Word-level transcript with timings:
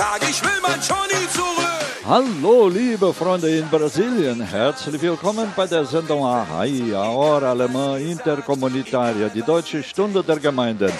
Tag, 0.00 0.22
ich 0.22 0.40
will 0.42 0.60
mein 0.62 0.80
Johnny 0.80 1.28
zurück. 1.30 1.66
Hallo, 2.08 2.68
liebe 2.68 3.12
Freunde 3.12 3.58
in 3.58 3.68
Brasilien. 3.68 4.40
Herzlich 4.40 5.02
willkommen 5.02 5.52
bei 5.54 5.66
der 5.66 5.84
Sendung 5.84 6.24
Ahai, 6.24 6.80
Hora 6.94 7.50
Alemã 7.50 7.98
Interkommunitaria, 7.98 9.28
die 9.28 9.42
deutsche 9.42 9.82
Stunde 9.82 10.24
der 10.24 10.38
Gemeinden. 10.38 10.90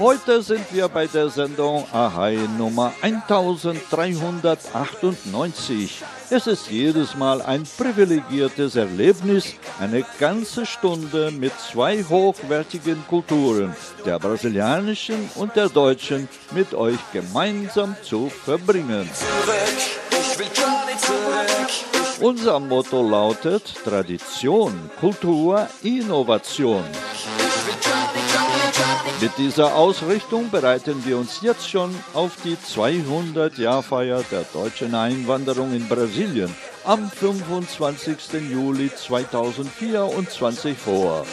Heute 0.00 0.42
sind 0.42 0.66
wir 0.72 0.88
bei 0.88 1.06
der 1.06 1.28
Sendung 1.28 1.84
Ahai 1.92 2.40
Nummer 2.58 2.92
1398. 3.02 6.02
Es 6.28 6.48
ist 6.48 6.70
jedes 6.70 7.14
Mal 7.14 7.40
ein 7.40 7.62
privilegiertes 7.78 8.74
Erlebnis, 8.74 9.54
eine 9.78 10.04
ganze 10.18 10.66
Stunde 10.66 11.30
mit 11.30 11.52
zwei 11.60 12.02
hochwertigen 12.02 13.04
Kulturen, 13.06 13.76
der 14.04 14.18
brasilianischen 14.18 15.30
und 15.36 15.54
der 15.54 15.68
deutschen, 15.68 16.28
mit 16.50 16.74
euch 16.74 16.98
gemeinsam 17.12 17.94
zu 18.02 18.28
verbringen. 18.28 19.08
Unser 22.20 22.58
Motto 22.58 23.08
lautet 23.08 23.74
Tradition, 23.84 24.90
Kultur, 24.98 25.68
Innovation. 25.82 26.82
Mit 29.20 29.32
dieser 29.38 29.74
Ausrichtung 29.74 30.50
bereiten 30.50 31.04
wir 31.04 31.18
uns 31.18 31.40
jetzt 31.40 31.70
schon 31.70 31.94
auf 32.12 32.32
die 32.44 32.56
200-Jahr-Feier 32.56 34.22
der 34.30 34.44
deutschen 34.52 34.94
Einwanderung 34.94 35.72
in 35.72 35.88
Brasilien 35.88 36.54
am 36.84 37.10
25. 37.10 38.16
Juli 38.50 38.90
2024 38.94 40.76
vor. 40.76 41.24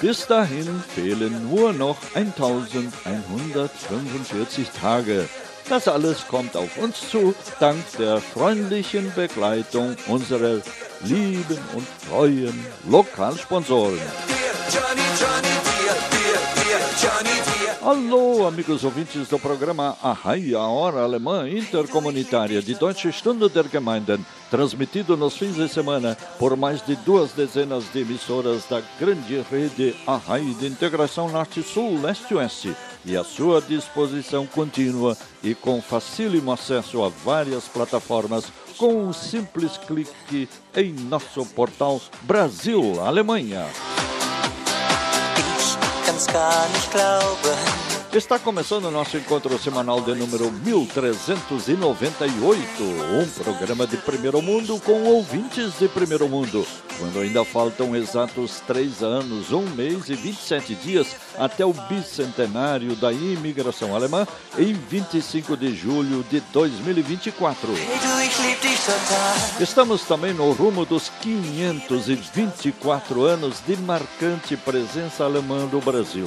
Bis 0.00 0.26
dahin 0.26 0.82
fehlen 0.94 1.48
nur 1.48 1.72
noch 1.72 1.96
1145 2.14 4.68
Tage. 4.70 5.26
Das 5.68 5.88
alles 5.88 6.28
kommt 6.28 6.56
auf 6.56 6.76
uns 6.76 7.10
zu, 7.10 7.34
dank 7.58 7.82
der 7.98 8.20
freundlichen 8.20 9.12
Begleitung 9.14 9.96
unserer 10.06 10.60
lieben 11.08 11.58
und 11.74 11.86
treuen 12.08 12.66
Lokalsponsoren. 12.88 14.00
Alô, 17.82 18.46
amigos 18.48 18.82
ouvintes 18.82 19.28
do 19.28 19.38
programa 19.38 19.96
Arrai, 20.02 20.54
a 20.54 20.66
Hora 20.66 21.04
Alemã 21.04 21.48
Intercomunitária 21.48 22.60
de 22.60 22.74
Deutsche 22.74 23.12
Stunde 23.12 23.48
der 23.48 23.68
Gemeinden, 23.68 24.26
transmitido 24.50 25.16
nos 25.16 25.36
fins 25.36 25.54
de 25.54 25.68
semana 25.68 26.16
por 26.38 26.56
mais 26.56 26.84
de 26.84 26.96
duas 26.96 27.30
dezenas 27.30 27.84
de 27.92 28.00
emissoras 28.00 28.64
da 28.68 28.82
grande 28.98 29.40
rede 29.48 29.94
Arrai 30.04 30.42
de 30.58 30.66
Integração 30.66 31.28
Norte-Sul, 31.28 32.00
Leste-Oeste, 32.02 32.74
e 33.06 33.16
à 33.16 33.24
sua 33.24 33.62
disposição 33.62 34.46
contínua 34.46 35.16
e 35.42 35.54
com 35.54 35.80
facílimo 35.80 36.52
acesso 36.52 37.02
a 37.04 37.08
várias 37.08 37.64
plataformas 37.68 38.52
com 38.76 39.06
um 39.06 39.12
simples 39.12 39.78
clique 39.78 40.48
em 40.74 40.92
nosso 40.92 41.46
portal 41.46 42.00
Brasil 42.22 43.00
Alemanha. 43.00 43.66
Ich 46.28 47.85
Está 48.16 48.38
começando 48.38 48.86
o 48.86 48.90
nosso 48.90 49.18
encontro 49.18 49.58
semanal 49.58 50.00
de 50.00 50.14
número 50.14 50.50
1398, 50.50 52.82
um 52.82 53.28
programa 53.44 53.86
de 53.86 53.98
primeiro 53.98 54.40
mundo 54.40 54.80
com 54.80 55.02
ouvintes 55.02 55.78
de 55.78 55.86
primeiro 55.86 56.26
mundo. 56.26 56.66
Quando 56.98 57.20
ainda 57.20 57.44
faltam 57.44 57.94
exatos 57.94 58.62
três 58.66 59.02
anos, 59.02 59.52
um 59.52 59.66
mês 59.74 60.08
e 60.08 60.14
27 60.14 60.74
dias 60.76 61.14
até 61.38 61.66
o 61.66 61.74
bicentenário 61.74 62.96
da 62.96 63.12
imigração 63.12 63.94
alemã, 63.94 64.26
em 64.58 64.72
25 64.72 65.54
de 65.54 65.76
julho 65.76 66.24
de 66.30 66.40
2024. 66.54 67.70
Hey 67.70 67.98
du, 67.98 68.22
ich 68.22 68.40
lieb 68.40 68.58
dich 68.62 68.80
total. 68.86 69.60
Estamos 69.60 70.04
também 70.04 70.32
no 70.32 70.52
rumo 70.52 70.86
dos 70.86 71.10
524 71.20 73.24
anos 73.24 73.60
de 73.66 73.76
marcante 73.76 74.56
presença 74.56 75.22
alemã 75.22 75.66
do 75.66 75.82
Brasil. 75.82 76.26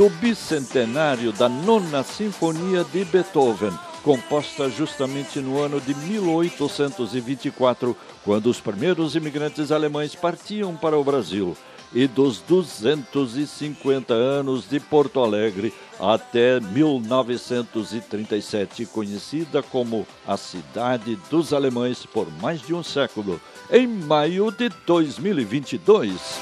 Do 0.00 0.08
bicentenário 0.08 1.30
da 1.30 1.46
Nona 1.46 2.02
Sinfonia 2.02 2.82
de 2.84 3.04
Beethoven, 3.04 3.78
composta 4.02 4.70
justamente 4.70 5.40
no 5.40 5.60
ano 5.60 5.78
de 5.78 5.94
1824, 5.94 7.94
quando 8.24 8.46
os 8.46 8.58
primeiros 8.58 9.14
imigrantes 9.14 9.70
alemães 9.70 10.14
partiam 10.14 10.74
para 10.74 10.96
o 10.96 11.04
Brasil. 11.04 11.54
E 11.92 12.06
dos 12.06 12.40
250 12.48 14.14
anos 14.14 14.66
de 14.66 14.80
Porto 14.80 15.20
Alegre 15.20 15.70
até 16.00 16.58
1937, 16.60 18.86
conhecida 18.86 19.62
como 19.62 20.06
a 20.26 20.38
Cidade 20.38 21.18
dos 21.28 21.52
Alemães 21.52 22.06
por 22.06 22.26
mais 22.40 22.62
de 22.62 22.72
um 22.72 22.82
século, 22.82 23.38
em 23.70 23.86
maio 23.86 24.50
de 24.50 24.70
2022. 24.86 26.40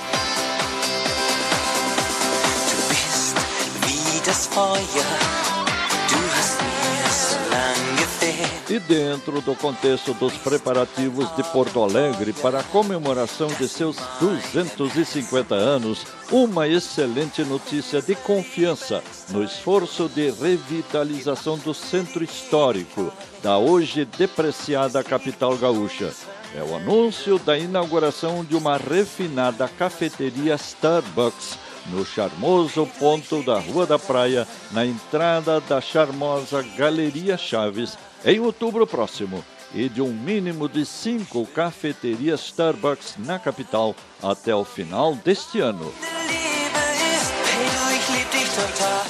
E 8.71 8.79
dentro 8.79 9.41
do 9.41 9.55
contexto 9.57 10.15
dos 10.15 10.35
preparativos 10.35 11.35
de 11.35 11.43
Porto 11.45 11.83
Alegre 11.83 12.33
para 12.33 12.61
a 12.61 12.63
comemoração 12.63 13.49
de 13.49 13.67
seus 13.67 13.97
250 14.21 15.55
anos, 15.55 16.07
uma 16.31 16.69
excelente 16.69 17.43
notícia 17.43 18.01
de 18.01 18.15
confiança 18.15 19.03
no 19.31 19.43
esforço 19.43 20.09
de 20.09 20.31
revitalização 20.31 21.59
do 21.59 21.75
centro 21.75 22.23
histórico 22.23 23.11
da 23.43 23.59
hoje 23.59 24.05
depreciada 24.05 25.03
capital 25.03 25.57
gaúcha. 25.57 26.13
É 26.55 26.63
o 26.63 26.77
anúncio 26.77 27.39
da 27.39 27.59
inauguração 27.59 28.45
de 28.45 28.55
uma 28.55 28.77
refinada 28.77 29.69
cafeteria 29.69 30.55
Starbucks 30.55 31.59
no 31.91 32.05
charmoso 32.05 32.87
ponto 32.99 33.43
da 33.43 33.59
Rua 33.59 33.87
da 33.87 33.99
Praia, 33.99 34.47
na 34.71 34.85
entrada 34.85 35.61
da 35.61 35.81
charmosa 35.81 36.63
Galeria 36.77 37.37
Chaves, 37.37 37.99
em 38.25 38.41
outubro 38.41 38.87
próximo, 38.87 39.45
e 39.75 39.89
de 39.89 40.01
um 40.01 40.13
mínimo 40.13 40.69
de 40.69 40.85
cinco 40.85 41.47
cafeterias 41.47 42.41
Starbucks 42.41 43.17
na 43.19 43.39
capital 43.39 43.95
até 44.23 44.55
o 44.55 44.65
final 44.65 45.15
deste 45.15 45.61
ano. 45.61 45.93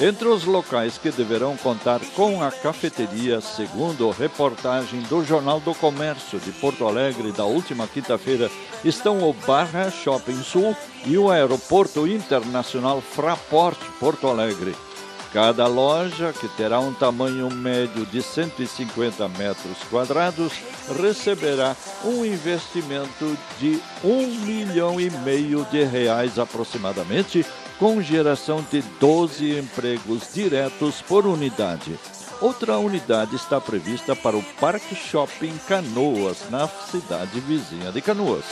Entre 0.01 0.27
os 0.27 0.45
locais 0.45 0.97
que 0.97 1.11
deverão 1.11 1.57
contar 1.57 1.99
com 2.15 2.41
a 2.41 2.51
cafeteria, 2.51 3.41
segundo 3.41 4.09
reportagem 4.11 5.01
do 5.01 5.23
Jornal 5.25 5.59
do 5.59 5.75
Comércio 5.75 6.39
de 6.39 6.51
Porto 6.53 6.87
Alegre 6.87 7.31
da 7.31 7.43
última 7.43 7.85
quinta-feira, 7.85 8.49
estão 8.83 9.27
o 9.27 9.33
Barra 9.33 9.91
Shopping 9.91 10.41
Sul 10.41 10.75
e 11.05 11.17
o 11.17 11.29
Aeroporto 11.29 12.07
Internacional 12.07 13.01
Fraport 13.01 13.77
Porto 13.99 14.27
Alegre. 14.27 14.73
Cada 15.33 15.67
loja, 15.67 16.33
que 16.33 16.47
terá 16.47 16.79
um 16.79 16.91
tamanho 16.91 17.53
médio 17.53 18.03
de 18.03 18.19
150 18.19 19.27
metros 19.27 19.77
quadrados, 19.89 20.53
receberá 20.99 21.75
um 22.03 22.25
investimento 22.25 23.37
de 23.59 23.79
um 24.03 24.25
milhão 24.25 24.99
e 24.99 25.11
meio 25.11 25.63
de 25.65 25.83
reais 25.83 26.39
aproximadamente, 26.39 27.45
com 27.79 28.01
geração 28.01 28.63
de 28.69 28.81
12 28.99 29.57
empregos 29.57 30.33
diretos 30.33 31.01
por 31.01 31.25
unidade. 31.25 31.97
Outra 32.41 32.77
unidade 32.77 33.35
está 33.37 33.59
prevista 33.59 34.15
para 34.15 34.37
o 34.37 34.43
Parque 34.59 34.93
Shopping 34.95 35.57
Canoas, 35.67 36.49
na 36.49 36.67
cidade 36.67 37.39
vizinha 37.39 37.91
de 37.91 38.01
Canoas. 38.01 38.43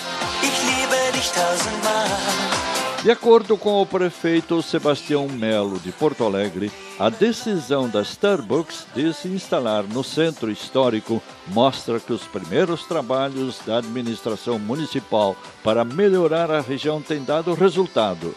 De 3.03 3.11
acordo 3.11 3.57
com 3.57 3.81
o 3.81 3.85
prefeito 3.85 4.61
Sebastião 4.61 5.27
Melo 5.27 5.79
de 5.79 5.91
Porto 5.91 6.23
Alegre, 6.23 6.71
a 6.97 7.09
decisão 7.09 7.87
da 7.87 8.01
Starbucks 8.01 8.87
de 8.95 9.13
se 9.13 9.27
instalar 9.27 9.83
no 9.83 10.03
centro 10.03 10.49
histórico 10.49 11.21
mostra 11.47 11.99
que 11.99 12.11
os 12.11 12.23
primeiros 12.23 12.85
trabalhos 12.85 13.59
da 13.65 13.77
administração 13.77 14.57
municipal 14.57 15.35
para 15.63 15.85
melhorar 15.85 16.49
a 16.49 16.59
região 16.59 17.01
têm 17.01 17.23
dado 17.23 17.53
resultado. 17.53 18.33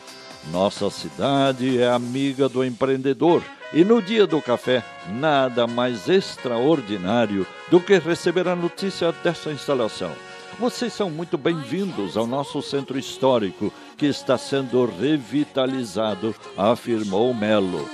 Nossa 0.48 0.90
cidade 0.90 1.80
é 1.80 1.88
amiga 1.88 2.48
do 2.48 2.64
empreendedor 2.64 3.42
e 3.72 3.84
no 3.84 4.00
dia 4.02 4.26
do 4.26 4.40
café, 4.40 4.82
nada 5.08 5.66
mais 5.66 6.08
extraordinário 6.08 7.46
do 7.70 7.78
que 7.78 7.98
receber 7.98 8.48
a 8.48 8.56
notícia 8.56 9.12
dessa 9.12 9.52
instalação. 9.52 10.10
Vocês 10.58 10.92
são 10.92 11.08
muito 11.08 11.38
bem-vindos 11.38 12.16
ao 12.16 12.26
nosso 12.26 12.60
centro 12.60 12.98
histórico, 12.98 13.72
que 13.96 14.06
está 14.06 14.36
sendo 14.36 14.84
revitalizado, 14.86 16.34
afirmou 16.56 17.32
Melo. 17.32 17.88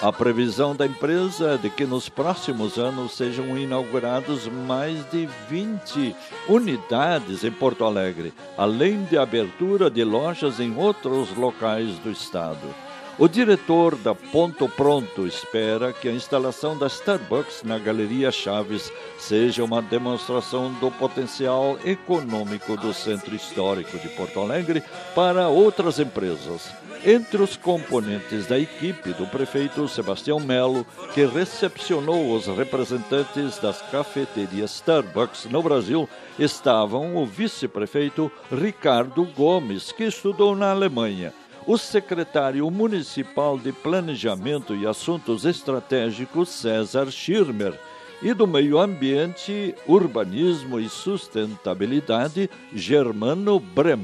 A 0.00 0.12
previsão 0.12 0.76
da 0.76 0.86
empresa 0.86 1.54
é 1.54 1.56
de 1.56 1.68
que 1.68 1.84
nos 1.84 2.08
próximos 2.08 2.78
anos 2.78 3.16
sejam 3.16 3.58
inaugurados 3.58 4.46
mais 4.46 5.04
de 5.10 5.28
20 5.50 6.14
unidades 6.48 7.42
em 7.42 7.50
Porto 7.50 7.84
Alegre, 7.84 8.32
além 8.56 9.02
de 9.06 9.18
abertura 9.18 9.90
de 9.90 10.04
lojas 10.04 10.60
em 10.60 10.76
outros 10.76 11.36
locais 11.36 11.98
do 11.98 12.12
estado. 12.12 12.72
O 13.18 13.26
diretor 13.26 13.96
da 13.96 14.14
Ponto 14.14 14.68
Pronto 14.68 15.26
espera 15.26 15.92
que 15.92 16.08
a 16.08 16.12
instalação 16.12 16.78
da 16.78 16.86
Starbucks 16.86 17.64
na 17.64 17.76
Galeria 17.76 18.30
Chaves 18.30 18.92
seja 19.18 19.64
uma 19.64 19.82
demonstração 19.82 20.72
do 20.74 20.92
potencial 20.92 21.76
econômico 21.84 22.76
do 22.76 22.94
centro 22.94 23.34
histórico 23.34 23.98
de 23.98 24.08
Porto 24.10 24.38
Alegre 24.38 24.80
para 25.16 25.48
outras 25.48 25.98
empresas. 25.98 26.72
Entre 27.04 27.40
os 27.40 27.56
componentes 27.56 28.46
da 28.46 28.58
equipe 28.58 29.12
do 29.12 29.26
prefeito 29.26 29.86
Sebastião 29.86 30.40
Melo, 30.40 30.84
que 31.14 31.24
recepcionou 31.24 32.34
os 32.34 32.46
representantes 32.46 33.58
das 33.58 33.80
cafeterias 33.82 34.74
Starbucks 34.74 35.44
no 35.46 35.62
Brasil, 35.62 36.08
estavam 36.38 37.16
o 37.16 37.24
vice-prefeito 37.24 38.30
Ricardo 38.50 39.24
Gomes, 39.24 39.92
que 39.92 40.04
estudou 40.04 40.56
na 40.56 40.70
Alemanha 40.70 41.32
o 41.66 41.76
secretário 41.76 42.68
municipal 42.70 43.58
de 43.58 43.72
Planejamento 43.72 44.74
e 44.74 44.86
Assuntos 44.86 45.44
Estratégicos, 45.44 46.48
César 46.48 47.10
Schirmer, 47.10 47.78
e 48.22 48.32
do 48.32 48.46
Meio 48.46 48.78
Ambiente, 48.78 49.74
Urbanismo 49.86 50.80
e 50.80 50.88
Sustentabilidade, 50.88 52.48
Germano 52.74 53.60
Brem. 53.60 54.00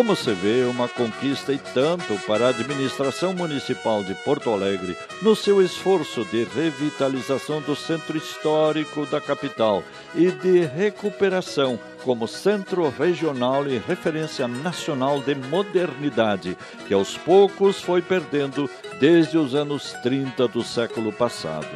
Como 0.00 0.16
se 0.16 0.32
vê, 0.32 0.64
uma 0.64 0.88
conquista 0.88 1.52
e 1.52 1.58
tanto 1.58 2.18
para 2.26 2.46
a 2.46 2.48
administração 2.48 3.34
municipal 3.34 4.02
de 4.02 4.14
Porto 4.14 4.48
Alegre 4.48 4.96
no 5.20 5.36
seu 5.36 5.60
esforço 5.60 6.24
de 6.24 6.42
revitalização 6.42 7.60
do 7.60 7.76
centro 7.76 8.16
histórico 8.16 9.04
da 9.04 9.20
capital 9.20 9.84
e 10.14 10.30
de 10.30 10.64
recuperação 10.64 11.78
como 12.02 12.26
centro 12.26 12.88
regional 12.88 13.68
e 13.68 13.76
referência 13.76 14.48
nacional 14.48 15.20
de 15.20 15.34
modernidade, 15.34 16.56
que 16.88 16.94
aos 16.94 17.18
poucos 17.18 17.82
foi 17.82 18.00
perdendo 18.00 18.70
desde 18.98 19.36
os 19.36 19.54
anos 19.54 19.92
30 20.02 20.48
do 20.48 20.64
século 20.64 21.12
passado. 21.12 21.68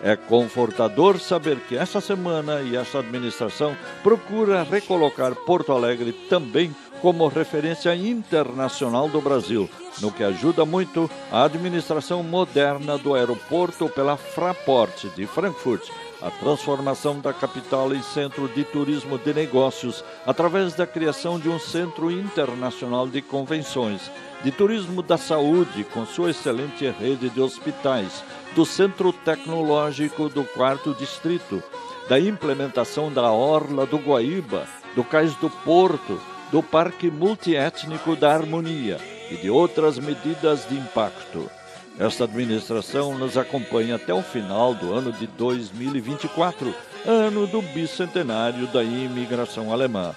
É 0.00 0.14
confortador 0.16 1.18
saber 1.18 1.56
que 1.60 1.76
essa 1.76 1.98
semana 1.98 2.60
e 2.60 2.76
essa 2.76 2.98
administração 2.98 3.74
procura 4.02 4.62
recolocar 4.62 5.34
Porto 5.34 5.72
Alegre 5.72 6.12
também 6.28 6.76
como 7.04 7.28
referência 7.28 7.94
internacional 7.94 9.10
do 9.10 9.20
Brasil, 9.20 9.68
no 10.00 10.10
que 10.10 10.24
ajuda 10.24 10.64
muito 10.64 11.10
a 11.30 11.44
administração 11.44 12.22
moderna 12.22 12.96
do 12.96 13.12
aeroporto 13.12 13.90
pela 13.90 14.16
Fraport 14.16 15.04
de 15.14 15.26
Frankfurt, 15.26 15.86
a 16.22 16.30
transformação 16.30 17.20
da 17.20 17.30
capital 17.30 17.94
em 17.94 18.02
centro 18.02 18.48
de 18.48 18.64
turismo 18.64 19.18
de 19.18 19.34
negócios 19.34 20.02
através 20.24 20.72
da 20.72 20.86
criação 20.86 21.38
de 21.38 21.50
um 21.50 21.58
centro 21.58 22.10
internacional 22.10 23.06
de 23.06 23.20
convenções, 23.20 24.10
de 24.42 24.50
turismo 24.50 25.02
da 25.02 25.18
saúde 25.18 25.84
com 25.84 26.06
sua 26.06 26.30
excelente 26.30 26.88
rede 26.88 27.28
de 27.28 27.40
hospitais, 27.42 28.24
do 28.54 28.64
centro 28.64 29.12
tecnológico 29.12 30.30
do 30.30 30.42
quarto 30.42 30.94
distrito, 30.94 31.62
da 32.08 32.18
implementação 32.18 33.12
da 33.12 33.30
orla 33.30 33.84
do 33.84 33.98
Guaíba, 33.98 34.66
do 34.96 35.04
cais 35.04 35.34
do 35.34 35.50
Porto, 35.50 36.18
do 36.54 36.62
Parque 36.62 37.10
Multiétnico 37.10 38.14
da 38.14 38.32
Harmonia 38.32 38.98
e 39.28 39.34
de 39.34 39.50
outras 39.50 39.98
medidas 39.98 40.64
de 40.68 40.76
impacto. 40.76 41.50
Esta 41.98 42.22
administração 42.22 43.18
nos 43.18 43.36
acompanha 43.36 43.96
até 43.96 44.14
o 44.14 44.22
final 44.22 44.72
do 44.72 44.92
ano 44.92 45.10
de 45.10 45.26
2024, 45.26 46.72
ano 47.04 47.48
do 47.48 47.60
bicentenário 47.60 48.68
da 48.68 48.84
imigração 48.84 49.72
alemã. 49.72 50.14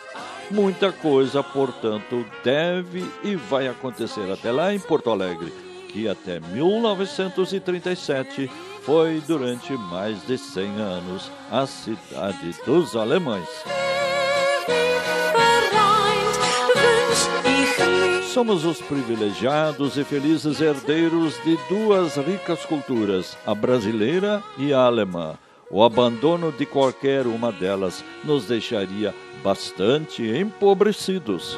Muita 0.52 0.92
coisa, 0.92 1.42
portanto, 1.42 2.24
deve 2.44 3.04
e 3.24 3.36
vai 3.36 3.68
acontecer 3.68 4.32
até 4.32 4.52
lá 4.52 4.72
em 4.72 4.80
Porto 4.80 5.10
Alegre, 5.10 5.52
que 5.90 6.08
até 6.08 6.40
1937 6.40 8.48
foi 8.84 9.24
durante 9.26 9.74
mais 9.74 10.22
de 10.28 10.38
100 10.38 10.66
anos 10.80 11.32
a 11.50 11.66
cidade 11.66 12.54
dos 12.64 12.96
alemães. 12.96 13.50
Somos 18.34 18.66
os 18.66 18.82
privilegiados 18.82 19.98
e 19.98 20.04
felizes 20.04 20.62
herdeiros 20.62 21.34
de 21.44 21.58
duas 21.68 22.16
ricas 22.18 22.64
culturas, 22.66 23.38
a 23.46 23.56
brasileira 23.56 24.44
e 24.58 24.74
a 24.74 24.82
alemã. 24.82 25.38
O 25.72 25.84
abandono 25.84 26.52
de 26.52 26.66
qualquer 26.66 27.26
uma 27.26 27.52
delas 27.52 28.04
nos 28.24 28.46
deixaria 28.46 29.14
bastante 29.44 30.24
empobrecidos. 30.24 31.58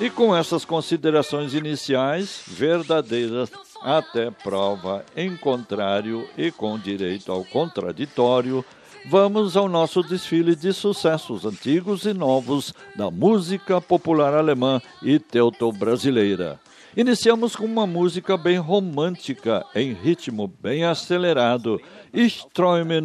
E 0.00 0.10
com 0.10 0.34
essas 0.34 0.64
considerações 0.64 1.54
iniciais, 1.54 2.42
verdadeiras 2.46 3.50
até 3.82 4.30
prova 4.30 5.04
em 5.16 5.36
contrário 5.36 6.28
e 6.36 6.50
com 6.50 6.78
direito 6.78 7.32
ao 7.32 7.44
contraditório, 7.44 8.64
vamos 9.10 9.56
ao 9.56 9.68
nosso 9.68 10.02
desfile 10.02 10.54
de 10.54 10.72
sucessos 10.72 11.46
antigos 11.46 12.04
e 12.04 12.12
novos 12.12 12.74
da 12.94 13.10
música 13.10 13.80
popular 13.80 14.34
alemã 14.34 14.82
e 15.02 15.18
teuto-brasileira. 15.18 16.60
Iniciamos 16.94 17.56
com 17.56 17.64
uma 17.64 17.86
música 17.86 18.36
bem 18.36 18.58
romântica, 18.58 19.64
em 19.74 19.92
ritmo 19.92 20.52
bem 20.60 20.84
acelerado. 20.84 21.80
Ich 22.12 22.44
träume. 22.52 23.00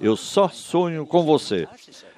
Eu 0.00 0.16
só 0.16 0.48
sonho 0.48 1.04
com 1.04 1.24
você. 1.24 1.66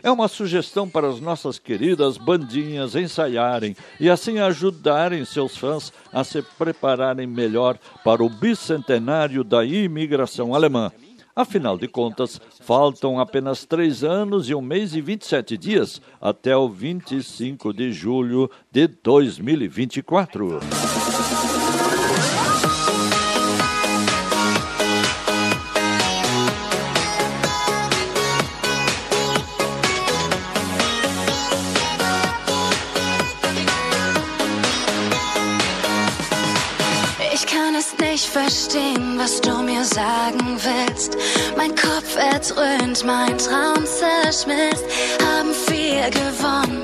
É 0.02 0.11
uma 0.11 0.28
sugestão 0.28 0.88
para 0.88 1.09
as 1.09 1.21
nossas 1.21 1.59
queridas 1.59 2.19
bandinhas 2.19 2.95
ensaiarem 2.95 3.75
e 3.99 4.11
assim 4.11 4.38
ajudarem 4.38 5.25
seus 5.25 5.57
fãs 5.57 5.92
a 6.12 6.23
se 6.23 6.42
prepararem 6.42 7.26
melhor 7.26 7.78
para 8.04 8.23
o 8.23 8.28
bicentenário 8.28 9.42
da 9.42 9.64
imigração 9.64 10.54
alemã. 10.54 10.92
Afinal 11.34 11.78
de 11.78 11.88
contas, 11.88 12.40
faltam 12.60 13.18
apenas 13.18 13.64
três 13.64 14.04
anos 14.04 14.50
e 14.50 14.54
um 14.54 14.60
mês 14.60 14.94
e 14.94 15.00
27 15.00 15.56
dias 15.56 16.00
até 16.20 16.54
o 16.56 16.68
25 16.68 17.72
de 17.72 17.90
julho 17.90 18.50
de 18.70 18.86
2024. 18.86 20.60
verstehen, 38.34 39.12
was 39.23 39.41
du 39.41 39.62
mir 39.62 39.85
sagen 39.85 40.59
willst. 40.59 41.17
Mein 41.57 41.75
Kopf 41.76 42.17
erdröhnt, 42.17 43.05
mein 43.05 43.38
Traum 43.38 43.85
zerschmilzt. 43.87 44.85
Haben 45.25 45.55
viel 45.55 46.11
gewonnen 46.11 46.83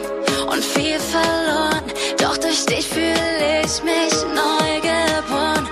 und 0.49 0.65
viel 0.65 1.01
verloren. 1.01 1.83
Doch 2.19 2.37
durch 2.39 2.65
dich 2.67 2.87
fühle 2.87 3.63
ich 3.65 3.83
mich 3.83 4.15
neu 4.43 4.71
geboren. 4.81 5.69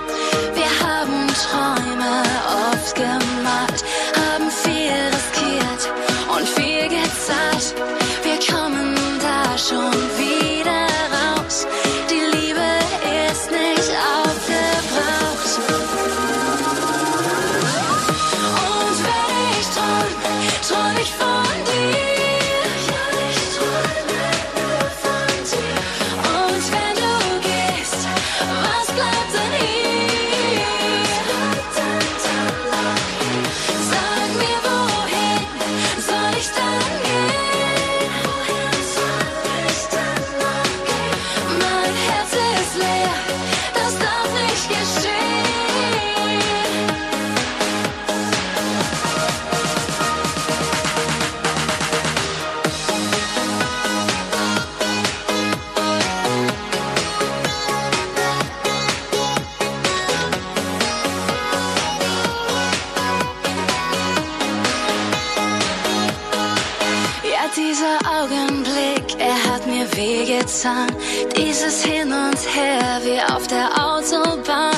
Wehgetan. 70.67 70.87
Dieses 71.35 71.83
Hin 71.83 72.11
und 72.11 72.37
Her 72.55 73.01
wie 73.03 73.33
auf 73.33 73.47
der 73.47 73.67
Autobahn. 73.67 74.75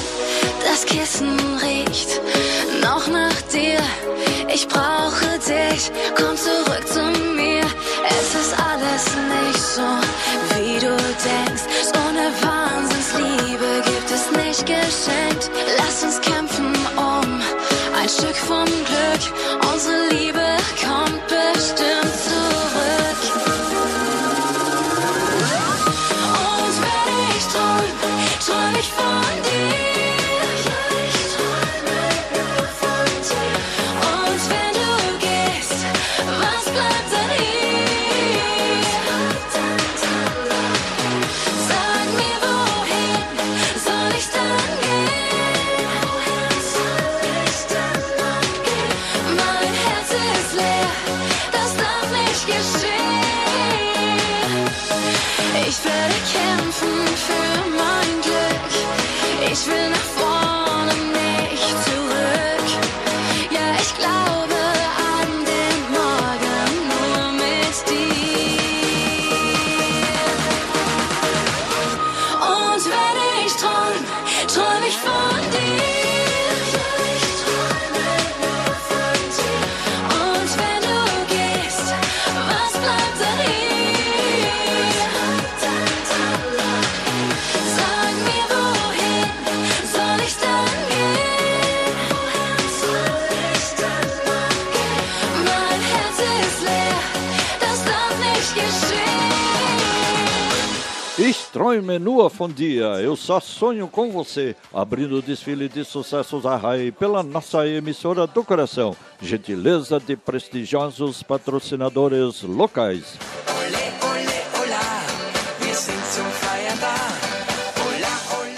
Das 0.64 0.86
Kissen 0.86 1.38
riecht 1.62 2.22
noch 2.82 3.08
nach 3.08 3.42
dir. 3.54 3.80
Ich 4.54 4.68
brauche 4.68 5.40
dich, 5.40 5.92
komm 6.16 6.36
zurück 6.36 6.88
zu 6.88 7.04
mir. 7.36 7.64
Es 8.10 8.36
ist 8.36 8.54
alles 8.72 9.06
nicht 9.34 9.62
so, 9.76 9.89
träume 101.70 102.00
nur 102.00 102.30
von 102.32 102.50
dia, 102.50 103.00
eu 103.00 103.16
só 103.16 103.40
sonho 103.40 103.88
com 103.88 104.12
você. 104.12 104.56
Abrindo 104.74 105.18
o 105.18 105.22
desfile 105.22 105.70
de 105.70 105.86
sucessos 105.86 106.46
a 106.46 106.56
RAI 106.56 106.92
pela 106.92 107.22
nossa 107.22 107.68
emissora 107.68 108.26
do 108.26 108.44
coração. 108.44 108.96
Gentileza 109.22 110.00
de 110.00 110.16
prestigiosos 110.16 111.22
patrocinadores 111.22 112.42
locais. 112.42 113.18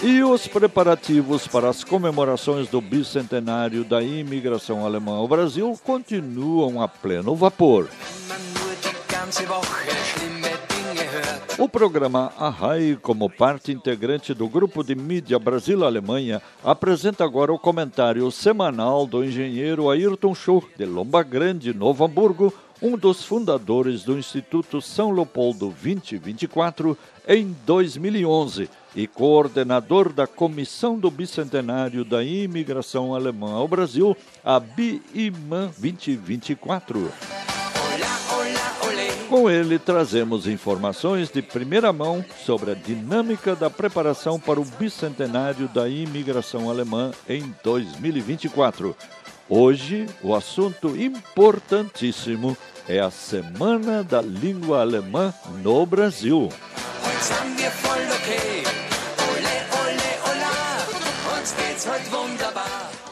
E 0.03 0.23
os 0.23 0.47
preparativos 0.47 1.47
para 1.47 1.69
as 1.69 1.83
comemorações 1.83 2.69
do 2.69 2.81
bicentenário 2.81 3.83
da 3.83 4.01
imigração 4.01 4.85
alemã 4.85 5.17
ao 5.17 5.27
Brasil 5.27 5.77
continuam 5.83 6.81
a 6.81 6.87
pleno 6.87 7.35
vapor. 7.35 7.87
O 11.57 11.67
programa 11.67 12.31
Arrai, 12.37 12.97
como 13.01 13.29
parte 13.29 13.71
integrante 13.71 14.33
do 14.33 14.47
grupo 14.47 14.83
de 14.83 14.95
mídia 14.95 15.37
Brasil-Alemanha, 15.37 16.41
apresenta 16.63 17.23
agora 17.23 17.53
o 17.53 17.59
comentário 17.59 18.29
semanal 18.31 19.05
do 19.05 19.23
engenheiro 19.23 19.89
Ayrton 19.89 20.33
Schur, 20.33 20.63
de 20.77 20.85
Lomba 20.85 21.21
Grande, 21.23 21.73
Novo 21.73 22.05
Hamburgo, 22.05 22.53
um 22.81 22.97
dos 22.97 23.23
fundadores 23.23 24.03
do 24.03 24.17
Instituto 24.17 24.81
São 24.81 25.11
Leopoldo 25.11 25.67
2024 25.81 26.97
em 27.27 27.55
2011 27.65 28.69
e 28.95 29.05
coordenador 29.05 30.11
da 30.11 30.25
Comissão 30.25 30.97
do 30.97 31.11
Bicentenário 31.11 32.03
da 32.03 32.23
Imigração 32.23 33.13
Alemã 33.13 33.53
ao 33.53 33.67
Brasil, 33.67 34.17
a 34.43 34.59
BIMAN 34.59 35.71
2024. 35.77 37.50
Com 39.31 39.49
ele, 39.49 39.79
trazemos 39.79 40.45
informações 40.45 41.29
de 41.29 41.41
primeira 41.41 41.93
mão 41.93 42.23
sobre 42.45 42.71
a 42.71 42.73
dinâmica 42.73 43.55
da 43.55 43.69
preparação 43.69 44.37
para 44.37 44.59
o 44.59 44.65
bicentenário 44.65 45.69
da 45.69 45.87
imigração 45.87 46.69
alemã 46.69 47.11
em 47.29 47.55
2024. 47.63 48.93
Hoje, 49.47 50.05
o 50.21 50.35
assunto 50.35 51.01
importantíssimo 51.01 52.57
é 52.89 52.99
a 52.99 53.09
Semana 53.09 54.03
da 54.03 54.21
Língua 54.21 54.81
Alemã 54.81 55.33
no 55.63 55.85
Brasil. 55.85 56.49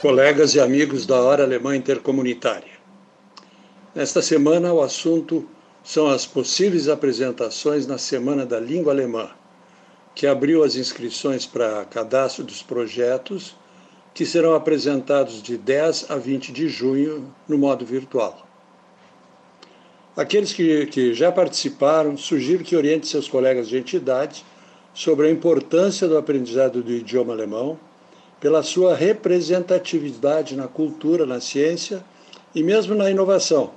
Colegas 0.02 0.54
e 0.54 0.60
amigos 0.60 1.06
da 1.06 1.22
Hora 1.22 1.46
Alemã 1.46 1.78
Intercomunitária. 1.78 2.78
Nesta 3.96 4.22
semana, 4.22 4.74
o 4.74 4.82
assunto 4.82 5.48
são 5.84 6.08
as 6.08 6.26
possíveis 6.26 6.88
apresentações 6.88 7.88
na 7.88 7.98
Semana 7.98 8.46
da 8.46 8.60
Língua 8.60 8.94
Alemã, 8.94 9.30
que 10.14 10.28
abriu 10.28 10.64
as 10.64 10.76
inscrições 10.76 11.46
para 11.46 11.86
cadastro 11.86 12.44
dos 12.44 12.62
projetos 12.62 13.56
que 14.14 14.26
serão 14.26 14.54
apresentados 14.54 15.42
de 15.42 15.58
10 15.58 16.12
a 16.12 16.18
20 16.18 16.52
de 16.52 16.68
junho 16.68 17.34
no 17.48 17.58
modo 17.58 17.86
virtual. 17.86 18.46
Aqueles 20.18 20.52
que, 20.52 20.88
que 20.88 21.14
já 21.14 21.32
participaram, 21.32 22.18
sugiro 22.18 22.64
que 22.64 22.76
oriente 22.76 23.08
seus 23.08 23.30
colegas 23.30 23.70
de 23.70 23.78
entidade 23.78 24.44
sobre 24.94 25.28
a 25.28 25.32
importância 25.32 26.08
do 26.08 26.18
aprendizado 26.18 26.84
do 26.84 26.92
idioma 26.92 27.32
alemão 27.32 27.80
pela 28.42 28.64
sua 28.64 28.96
representatividade 28.96 30.56
na 30.56 30.68
cultura, 30.68 31.26
na 31.26 31.40
ciência 31.40 32.04
e 32.54 32.64
mesmo 32.64 32.96
na 32.96 33.10
inovação, 33.10 33.72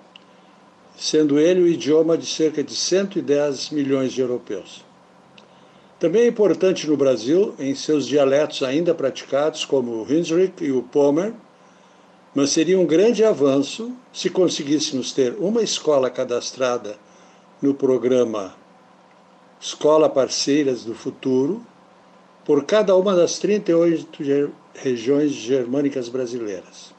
sendo 0.96 1.38
ele 1.38 1.60
o 1.62 1.66
idioma 1.66 2.16
de 2.16 2.26
cerca 2.26 2.62
de 2.62 2.74
110 2.74 3.70
milhões 3.70 4.12
de 4.12 4.20
europeus. 4.20 4.84
Também 5.98 6.22
é 6.22 6.26
importante 6.26 6.86
no 6.88 6.96
Brasil, 6.96 7.54
em 7.58 7.74
seus 7.74 8.06
dialetos 8.06 8.62
ainda 8.62 8.94
praticados, 8.94 9.64
como 9.64 9.92
o 9.92 10.02
Hunsrück 10.02 10.64
e 10.64 10.72
o 10.72 10.82
Pommer, 10.82 11.32
mas 12.34 12.50
seria 12.50 12.78
um 12.78 12.86
grande 12.86 13.24
avanço 13.24 13.92
se 14.12 14.28
conseguíssemos 14.30 15.12
ter 15.12 15.34
uma 15.38 15.62
escola 15.62 16.10
cadastrada 16.10 16.96
no 17.60 17.74
programa 17.74 18.54
Escola 19.60 20.08
Parceiras 20.08 20.82
do 20.84 20.94
Futuro 20.94 21.64
por 22.44 22.64
cada 22.64 22.96
uma 22.96 23.14
das 23.14 23.38
38 23.38 24.24
ger- 24.24 24.50
regiões 24.74 25.30
germânicas 25.30 26.08
brasileiras. 26.08 26.92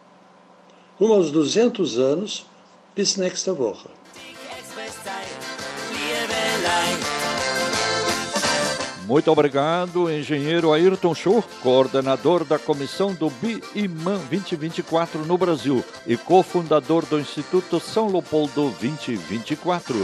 Rumo 0.97 1.15
aos 1.15 1.31
200 1.31 1.99
anos, 1.99 2.45
Bis 2.95 3.17
nächste 3.17 3.57
Woche. 3.57 3.89
Muito 9.07 9.31
obrigado, 9.31 10.09
engenheiro 10.09 10.71
Ayrton 10.71 11.13
Schur, 11.13 11.43
coordenador 11.61 12.45
da 12.45 12.57
comissão 12.57 13.13
do 13.13 13.29
BIMAN 13.29 14.19
2024 14.29 15.25
no 15.25 15.37
Brasil 15.37 15.83
e 16.07 16.15
cofundador 16.15 17.05
do 17.05 17.19
Instituto 17.19 17.79
São 17.79 18.07
Leopoldo 18.07 18.73
2024. 18.79 19.95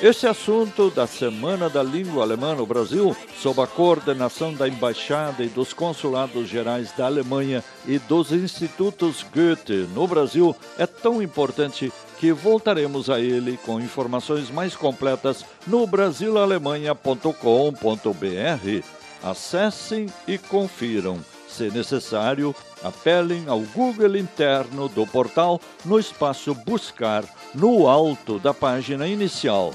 Esse 0.00 0.28
assunto 0.28 0.90
da 0.90 1.08
Semana 1.08 1.68
da 1.68 1.82
Língua 1.82 2.22
Alemã 2.22 2.54
no 2.54 2.64
Brasil, 2.64 3.16
sob 3.36 3.60
a 3.60 3.66
coordenação 3.66 4.54
da 4.54 4.68
Embaixada 4.68 5.42
e 5.42 5.48
dos 5.48 5.72
Consulados 5.72 6.48
Gerais 6.48 6.92
da 6.96 7.06
Alemanha 7.06 7.64
e 7.84 7.98
dos 7.98 8.30
Institutos 8.30 9.26
Goethe 9.34 9.88
no 9.92 10.06
Brasil, 10.06 10.54
é 10.78 10.86
tão 10.86 11.20
importante 11.20 11.92
que 12.16 12.30
voltaremos 12.30 13.10
a 13.10 13.18
ele 13.18 13.58
com 13.66 13.80
informações 13.80 14.50
mais 14.50 14.76
completas 14.76 15.44
no 15.66 15.84
brasilalemanha.com.br. 15.84 18.84
Acessem 19.20 20.06
e 20.28 20.38
confiram. 20.38 21.18
Se 21.58 21.70
necessário, 21.70 22.54
apelem 22.84 23.48
ao 23.48 23.58
Google 23.74 24.16
interno 24.16 24.88
do 24.88 25.04
portal 25.04 25.60
no 25.84 25.98
espaço 25.98 26.54
Buscar, 26.54 27.24
no 27.52 27.88
alto 27.88 28.38
da 28.38 28.54
página 28.54 29.08
inicial. 29.08 29.72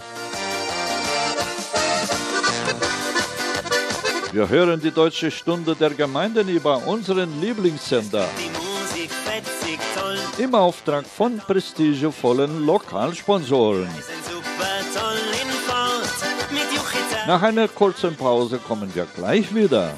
Wir 4.32 4.48
hören 4.48 4.80
die 4.80 4.92
Deutsche 4.92 5.30
Stunde 5.30 5.76
der 5.76 5.90
Gemeinden 5.90 6.48
über 6.48 6.88
unseren 6.88 7.42
Lieblingssender. 7.42 8.30
Im 10.38 10.56
Auftrag 10.56 11.06
von 11.06 11.38
prestigevollen 11.38 12.66
Lokalsponsoren. 12.66 13.90
Nach 17.28 17.42
einer 17.42 17.68
kurzen 17.68 18.16
Pause 18.16 18.58
kommen 18.58 18.90
wir 18.96 19.06
gleich 19.18 19.54
wieder. 19.54 19.94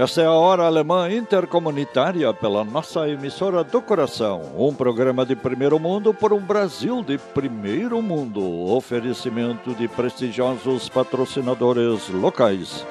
Essa 0.00 0.22
é 0.22 0.24
a 0.24 0.32
Hora 0.32 0.64
Alemã 0.64 1.12
Intercomunitária 1.12 2.32
pela 2.32 2.64
nossa 2.64 3.06
emissora 3.06 3.62
do 3.62 3.82
coração. 3.82 4.40
Um 4.56 4.72
programa 4.72 5.26
de 5.26 5.36
primeiro 5.36 5.78
mundo 5.78 6.14
por 6.14 6.32
um 6.32 6.40
Brasil 6.40 7.02
de 7.02 7.18
primeiro 7.18 8.00
mundo. 8.00 8.40
Oferecimento 8.72 9.74
de 9.74 9.86
prestigiosos 9.88 10.88
patrocinadores 10.88 12.08
locais. 12.08 12.86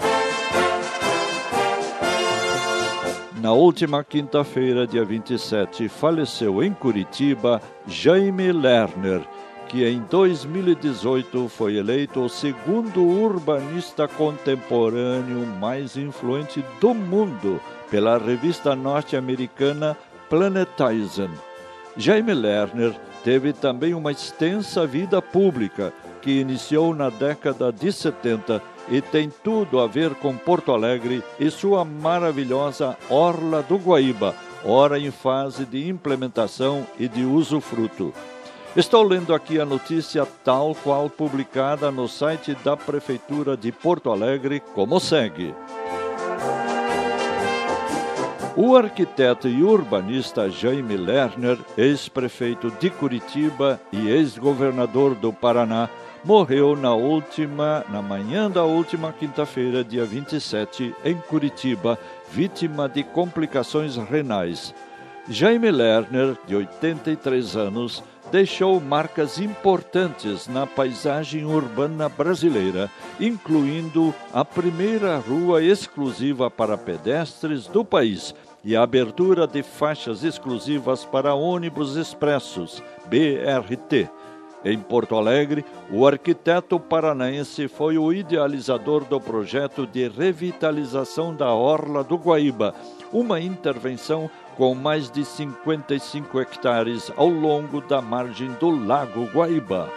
Na 3.42 3.54
última 3.54 4.04
quinta-feira, 4.04 4.86
dia 4.86 5.04
27, 5.04 5.90
faleceu 5.90 6.62
em 6.64 6.72
Curitiba 6.76 7.60
Jaime 7.88 8.52
Lerner 8.52 9.24
que 9.70 9.88
em 9.88 10.00
2018 10.10 11.48
foi 11.48 11.78
eleito 11.78 12.22
o 12.22 12.28
segundo 12.28 13.04
urbanista 13.04 14.08
contemporâneo 14.08 15.46
mais 15.46 15.96
influente 15.96 16.66
do 16.82 16.94
mundo 16.94 17.62
pela 17.90 18.18
revista 18.18 18.76
norte-americana 18.76 19.96
Planetizen. 20.28 21.30
Jaime 21.96 22.34
Lerner 22.34 23.00
teve 23.24 23.54
também 23.54 23.94
uma 23.94 24.12
extensa 24.12 24.88
vida 24.88 25.22
pública 25.22 25.94
que 26.20 26.32
iniciou 26.32 26.96
na 26.96 27.10
década 27.10 27.72
de 27.72 27.92
70 27.92 28.62
e 28.90 29.02
tem 29.02 29.32
tudo 29.44 29.80
a 29.80 29.86
ver 29.86 30.16
com 30.16 30.36
Porto 30.36 30.72
Alegre 30.72 31.24
e 31.40 31.52
sua 31.52 31.86
maravilhosa 31.86 32.98
Orla 33.08 33.62
do 33.62 33.78
Guaíba, 33.78 34.36
ora 34.66 34.98
em 34.98 35.12
fase 35.12 35.64
de 35.64 35.88
implementação 35.88 36.88
e 36.98 37.08
de 37.08 37.24
usufruto. 37.24 38.12
Estou 38.76 39.02
lendo 39.02 39.34
aqui 39.34 39.60
a 39.60 39.66
notícia 39.66 40.28
tal 40.44 40.76
qual 40.76 41.10
publicada 41.10 41.90
no 41.90 42.08
site 42.08 42.56
da 42.64 42.78
Prefeitura 42.78 43.58
de 43.58 43.72
Porto 43.72 44.12
Alegre, 44.12 44.60
como 44.60 45.00
segue. 45.00 45.56
O 48.56 48.76
arquiteto 48.76 49.48
e 49.48 49.64
urbanista 49.64 50.50
Jaime 50.52 50.98
Lerner, 50.98 51.58
ex-prefeito 51.76 52.70
de 52.80 52.92
Curitiba 52.92 53.82
e 53.92 54.08
ex-governador 54.08 55.16
do 55.16 55.34
Paraná, 55.34 55.90
morreu 56.24 56.76
na 56.76 56.94
última, 56.94 57.84
na 57.90 58.04
manhã 58.04 58.52
da 58.52 58.66
última 58.66 59.12
quinta-feira, 59.12 59.84
dia 59.84 60.06
27, 60.06 60.94
em 61.04 61.16
Curitiba, 61.16 61.98
vítima 62.32 62.88
de 62.88 63.04
complicações 63.04 63.96
renais. 63.96 64.76
Jaime 65.28 65.70
Lerner, 65.70 66.36
de 66.48 66.56
83 66.56 67.56
anos, 67.56 68.04
deixou 68.32 68.80
marcas 68.80 69.40
importantes 69.40 70.48
na 70.48 70.68
paisagem 70.68 71.46
urbana 71.46 72.08
brasileira, 72.08 72.90
incluindo 73.20 74.14
a 74.34 74.46
primeira 74.46 75.18
rua 75.18 75.64
exclusiva 75.64 76.50
para 76.50 76.78
pedestres 76.78 77.68
do 77.68 77.84
país 77.84 78.34
e 78.64 78.76
a 78.76 78.84
abertura 78.84 79.48
de 79.48 79.64
faixas 79.64 80.24
exclusivas 80.24 81.06
para 81.06 81.34
ônibus 81.34 81.96
expressos, 81.96 82.84
BRT. 83.06 84.10
Em 84.64 84.78
Porto 84.78 85.16
Alegre, 85.16 85.64
o 85.90 86.06
arquiteto 86.06 86.78
paranaense 86.78 87.70
foi 87.70 87.98
o 87.98 88.12
idealizador 88.12 89.06
do 89.06 89.20
projeto 89.20 89.88
de 89.88 90.10
revitalização 90.10 91.34
da 91.34 91.54
Orla 91.54 92.04
do 92.04 92.18
Guaíba, 92.18 92.76
uma 93.14 93.40
intervenção 93.40 94.30
com 94.60 94.76
mais 94.76 95.10
de 95.10 95.24
55 95.24 96.38
hectares 96.42 97.10
ao 97.16 97.30
longo 97.30 97.80
da 97.80 98.02
margem 98.02 98.52
do 98.60 98.70
Lago 98.70 99.24
Guaíba. 99.34 99.90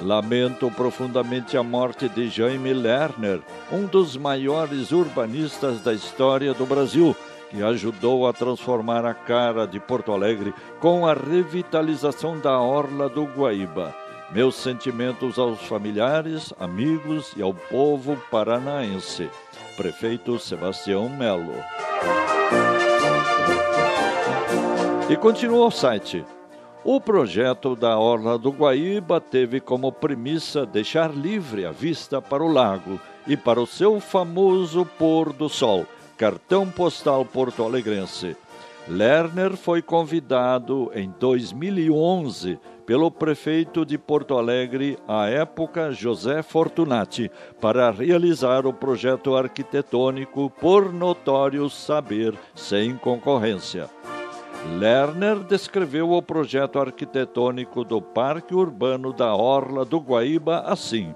Lamento 0.00 0.70
profundamente 0.70 1.56
a 1.56 1.64
morte 1.64 2.08
de 2.08 2.28
Jaime 2.28 2.72
Lerner, 2.72 3.40
um 3.72 3.86
dos 3.86 4.16
maiores 4.16 4.92
urbanistas 4.92 5.80
da 5.80 5.92
história 5.92 6.54
do 6.54 6.64
Brasil, 6.64 7.16
que 7.50 7.60
ajudou 7.60 8.28
a 8.28 8.32
transformar 8.32 9.04
a 9.04 9.14
cara 9.14 9.66
de 9.66 9.80
Porto 9.80 10.12
Alegre 10.12 10.54
com 10.78 11.08
a 11.08 11.14
revitalização 11.14 12.38
da 12.38 12.60
Orla 12.60 13.08
do 13.08 13.24
Guaíba. 13.24 13.92
Meus 14.30 14.54
sentimentos 14.54 15.40
aos 15.40 15.60
familiares, 15.62 16.54
amigos 16.60 17.32
e 17.36 17.42
ao 17.42 17.52
povo 17.52 18.16
paranaense. 18.30 19.28
Prefeito 19.76 20.38
Sebastião 20.38 21.08
Melo. 21.08 21.87
E 25.10 25.16
continua 25.16 25.66
o 25.66 25.70
site. 25.70 26.24
O 26.84 27.00
projeto 27.00 27.74
da 27.74 27.98
Orla 27.98 28.38
do 28.38 28.50
Guaíba 28.50 29.20
teve 29.20 29.58
como 29.58 29.90
premissa 29.90 30.66
deixar 30.66 31.14
livre 31.14 31.64
a 31.64 31.72
vista 31.72 32.20
para 32.20 32.44
o 32.44 32.52
lago 32.52 33.00
e 33.26 33.36
para 33.36 33.60
o 33.60 33.66
seu 33.66 34.00
famoso 34.00 34.86
pôr 34.98 35.32
do 35.32 35.48
sol, 35.48 35.86
cartão 36.16 36.68
postal 36.68 37.24
porto-alegrense. 37.24 38.36
Lerner 38.86 39.56
foi 39.56 39.82
convidado 39.82 40.90
em 40.94 41.12
2011 41.18 42.58
pelo 42.88 43.10
prefeito 43.10 43.84
de 43.84 43.98
Porto 43.98 44.38
Alegre, 44.38 44.98
à 45.06 45.28
época 45.28 45.92
José 45.92 46.42
Fortunati, 46.42 47.30
para 47.60 47.90
realizar 47.90 48.66
o 48.66 48.72
projeto 48.72 49.36
arquitetônico 49.36 50.48
por 50.58 50.90
notório 50.90 51.68
saber 51.68 52.34
sem 52.54 52.96
concorrência. 52.96 53.90
Lerner 54.78 55.40
descreveu 55.40 56.12
o 56.12 56.22
projeto 56.22 56.78
arquitetônico 56.78 57.84
do 57.84 58.00
Parque 58.00 58.54
Urbano 58.54 59.12
da 59.12 59.34
Orla 59.34 59.84
do 59.84 59.98
Guaíba 59.98 60.60
assim: 60.60 61.14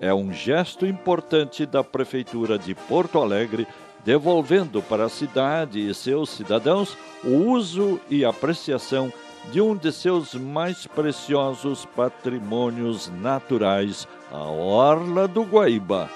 é 0.00 0.12
um 0.12 0.32
gesto 0.32 0.84
importante 0.84 1.64
da 1.64 1.84
Prefeitura 1.84 2.58
de 2.58 2.74
Porto 2.74 3.20
Alegre, 3.20 3.68
devolvendo 4.04 4.82
para 4.82 5.04
a 5.04 5.08
cidade 5.08 5.78
e 5.78 5.94
seus 5.94 6.30
cidadãos 6.30 6.98
o 7.22 7.52
uso 7.52 8.00
e 8.10 8.24
apreciação 8.24 9.12
de 9.50 9.60
um 9.60 9.76
de 9.76 9.92
seus 9.92 10.34
mais 10.34 10.86
preciosos 10.86 11.86
patrimônios 11.96 13.10
naturais, 13.20 14.08
a 14.32 14.42
Orla 14.42 15.28
do 15.28 15.42
Guaíba. 15.42 16.08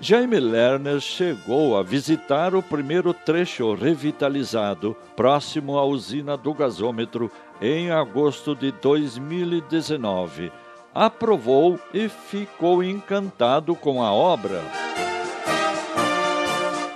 Jaime 0.00 0.38
Lerner 0.38 1.00
chegou 1.00 1.76
a 1.76 1.82
visitar 1.82 2.54
o 2.54 2.62
primeiro 2.62 3.12
trecho 3.12 3.74
revitalizado, 3.74 4.96
próximo 5.16 5.76
à 5.76 5.84
usina 5.84 6.36
do 6.36 6.54
gasômetro, 6.54 7.30
em 7.60 7.90
agosto 7.90 8.54
de 8.54 8.70
2019. 8.70 10.52
Aprovou 10.94 11.78
e 11.92 12.08
ficou 12.08 12.82
encantado 12.82 13.74
com 13.74 14.02
a 14.02 14.12
obra. 14.12 14.62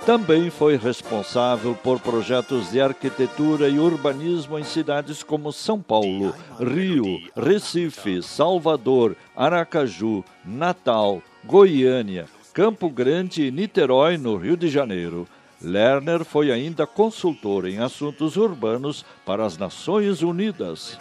Também 0.05 0.49
foi 0.49 0.75
responsável 0.75 1.73
por 1.75 1.97
projetos 1.97 2.71
de 2.71 2.81
arquitetura 2.81 3.69
e 3.69 3.79
urbanismo 3.79 4.59
em 4.59 4.63
cidades 4.63 5.23
como 5.23 5.53
São 5.53 5.81
Paulo, 5.81 6.35
Rio, 6.59 7.21
Recife, 7.37 8.21
Salvador, 8.21 9.15
Aracaju, 9.33 10.21
Natal, 10.43 11.21
Goiânia, 11.45 12.25
Campo 12.53 12.89
Grande 12.89 13.43
e 13.47 13.51
Niterói, 13.51 14.17
no 14.17 14.35
Rio 14.35 14.57
de 14.57 14.67
Janeiro. 14.67 15.25
Lerner 15.61 16.25
foi 16.25 16.51
ainda 16.51 16.85
consultor 16.85 17.65
em 17.65 17.79
assuntos 17.79 18.35
urbanos 18.35 19.05
para 19.25 19.45
as 19.45 19.57
Nações 19.57 20.21
Unidas. 20.21 20.97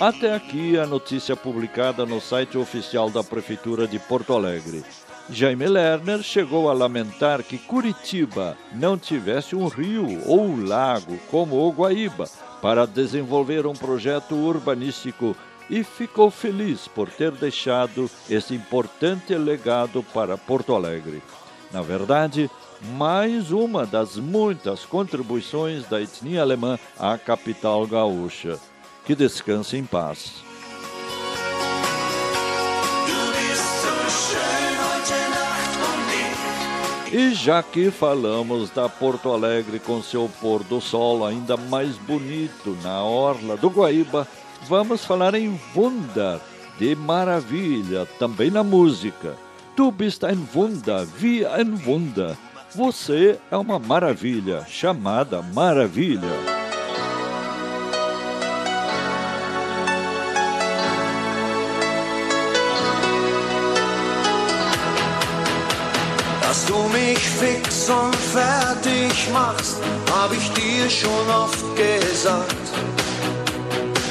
Até 0.00 0.34
aqui 0.34 0.78
a 0.78 0.86
notícia 0.86 1.36
publicada 1.36 2.06
no 2.06 2.22
site 2.22 2.56
oficial 2.56 3.10
da 3.10 3.22
Prefeitura 3.22 3.86
de 3.86 3.98
Porto 3.98 4.32
Alegre. 4.32 4.82
Jaime 5.28 5.68
Lerner 5.68 6.22
chegou 6.22 6.70
a 6.70 6.72
lamentar 6.72 7.42
que 7.42 7.58
Curitiba 7.58 8.56
não 8.72 8.96
tivesse 8.96 9.54
um 9.54 9.68
rio 9.68 10.22
ou 10.24 10.56
lago 10.56 11.18
como 11.30 11.56
o 11.56 11.70
Guaíba 11.70 12.24
para 12.62 12.86
desenvolver 12.86 13.66
um 13.66 13.74
projeto 13.74 14.34
urbanístico 14.34 15.36
e 15.68 15.84
ficou 15.84 16.30
feliz 16.30 16.88
por 16.88 17.10
ter 17.10 17.32
deixado 17.32 18.10
esse 18.28 18.54
importante 18.54 19.34
legado 19.34 20.02
para 20.14 20.38
Porto 20.38 20.74
Alegre. 20.74 21.22
Na 21.70 21.82
verdade, 21.82 22.50
mais 22.96 23.52
uma 23.52 23.84
das 23.84 24.16
muitas 24.16 24.86
contribuições 24.86 25.86
da 25.90 26.00
etnia 26.00 26.40
alemã 26.40 26.78
à 26.98 27.18
capital 27.18 27.86
gaúcha. 27.86 28.58
Que 29.04 29.14
descanse 29.14 29.76
em 29.76 29.84
paz. 29.84 30.42
E 37.12 37.34
já 37.34 37.60
que 37.60 37.90
falamos 37.90 38.70
da 38.70 38.88
Porto 38.88 39.32
Alegre 39.32 39.80
com 39.80 40.00
seu 40.00 40.30
pôr 40.40 40.62
do 40.62 40.80
sol 40.80 41.26
ainda 41.26 41.56
mais 41.56 41.96
bonito 41.96 42.78
na 42.84 43.02
orla 43.02 43.56
do 43.56 43.68
Guaíba, 43.68 44.28
vamos 44.68 45.04
falar 45.04 45.34
em 45.34 45.58
Wunder, 45.74 46.38
de 46.78 46.94
maravilha, 46.94 48.06
também 48.18 48.48
na 48.48 48.62
música. 48.62 49.36
Tu 49.74 49.90
bist 49.90 50.22
ein 50.22 50.46
Wunder, 50.54 51.04
wie 51.18 51.44
ein 51.44 51.74
Wunder. 51.84 52.36
Você 52.76 53.40
é 53.50 53.56
uma 53.56 53.80
maravilha, 53.80 54.64
chamada 54.68 55.42
Maravilha. 55.42 56.59
Dass 66.60 66.68
du 66.68 66.88
mich 66.88 67.18
fix 67.18 67.88
und 67.88 68.14
fertig 68.14 69.30
machst, 69.32 69.76
hab 70.12 70.30
ich 70.30 70.52
dir 70.52 70.90
schon 70.90 71.30
oft 71.30 71.64
gesagt. 71.74 72.54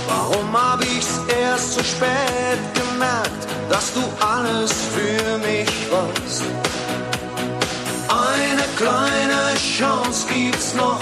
Warum 0.08 0.52
hab 0.52 0.82
ich's 0.82 1.20
erst 1.44 1.74
zu 1.74 1.84
spät 1.84 2.60
gemerkt, 2.74 3.46
dass 3.70 3.94
du 3.94 4.02
alles 4.20 4.72
für 4.96 5.38
mich 5.38 5.70
warst? 5.92 6.42
Eine 8.08 8.64
kleine 8.78 9.54
Chance 9.56 10.26
gibt's 10.34 10.74
noch, 10.74 11.02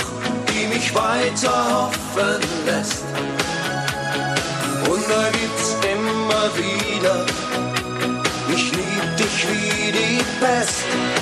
die 0.49 0.67
mich 0.67 0.93
weiter 0.93 1.65
hoffen 1.71 2.41
lässt. 2.65 3.05
Wunder 4.83 5.31
gibt's 5.31 5.77
immer 5.93 6.49
wieder, 6.57 7.25
ich 8.53 8.69
lieb 8.73 9.17
dich 9.17 9.47
wie 9.47 9.91
die 9.93 10.23
Pest. 10.41 11.16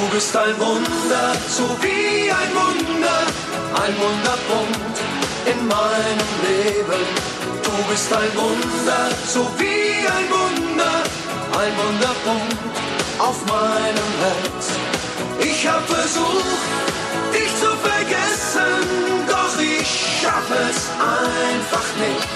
Du 0.00 0.06
bist 0.14 0.34
ein 0.34 0.58
Wunder, 0.58 1.36
so 1.46 1.64
wie 1.82 2.30
ein 2.30 2.50
Wunder, 2.54 3.20
ein 3.84 3.94
Wunderpunkt 4.00 4.96
in 5.44 5.68
meinem 5.68 6.20
Leben. 6.48 7.04
Du 7.62 7.90
bist 7.90 8.10
ein 8.10 8.32
Wunder, 8.34 9.10
so 9.26 9.46
wie 9.58 10.08
ein 10.16 10.26
Wunder, 10.32 11.02
ein 11.60 11.72
Wunderpunkt 11.82 12.56
auf 13.18 13.44
meinem 13.44 14.10
Herz. 14.24 14.70
Ich 15.38 15.68
hab 15.68 15.86
versucht, 15.86 16.62
dich 17.34 17.52
zu 17.60 17.70
vergessen, 17.88 19.28
doch 19.28 19.60
ich 19.60 19.86
schaff 20.22 20.48
es 20.70 20.88
einfach 20.96 21.88
nicht. 22.00 22.28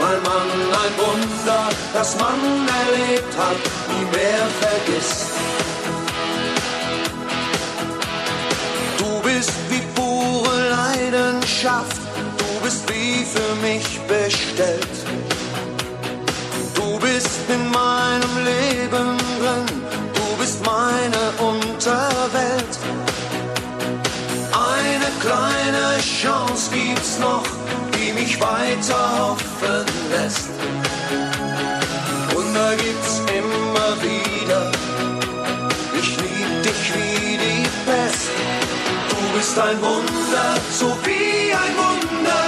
Weil 0.00 0.20
man 0.22 0.48
ein 0.82 0.94
Wunder, 0.98 1.68
das 1.92 2.16
man 2.16 2.40
erlebt 2.82 3.32
hat, 3.38 3.60
nie 3.94 4.04
mehr 4.06 4.46
vergisst. 4.60 5.35
Bist 9.36 9.52
wie 9.68 9.82
pure 9.94 10.70
Leidenschaft 10.70 12.00
bist 12.62 12.88
wie 12.88 13.22
für 13.34 13.54
mich 13.66 14.00
bestellt. 14.08 14.96
Du 16.74 16.98
bist 16.98 17.40
in 17.48 17.70
meinem 17.70 18.34
Leben 18.50 19.18
drin, 19.38 19.66
du 20.14 20.26
bist 20.40 20.64
meine 20.64 21.24
Unterwelt. 21.50 22.72
Eine 24.74 25.08
kleine 25.24 25.86
Chance 26.00 26.70
gibt's 26.72 27.18
noch, 27.18 27.46
die 27.94 28.12
mich 28.12 28.40
weiter 28.40 29.02
hoffen 29.18 29.84
lässt. 30.12 30.48
Wunder 32.32 32.74
gibt's 32.76 33.20
immer 33.38 33.90
wieder, 34.02 34.72
ich 36.00 36.16
lieb 36.22 36.62
dich 36.62 36.94
wie 36.94 37.36
die 37.36 37.68
Pest. 37.84 38.55
Bist 39.56 39.68
ein 39.68 39.80
Wunder, 39.80 40.60
so 40.70 40.86
wie 41.06 41.50
ein 41.50 41.74
Wunder 41.80 42.42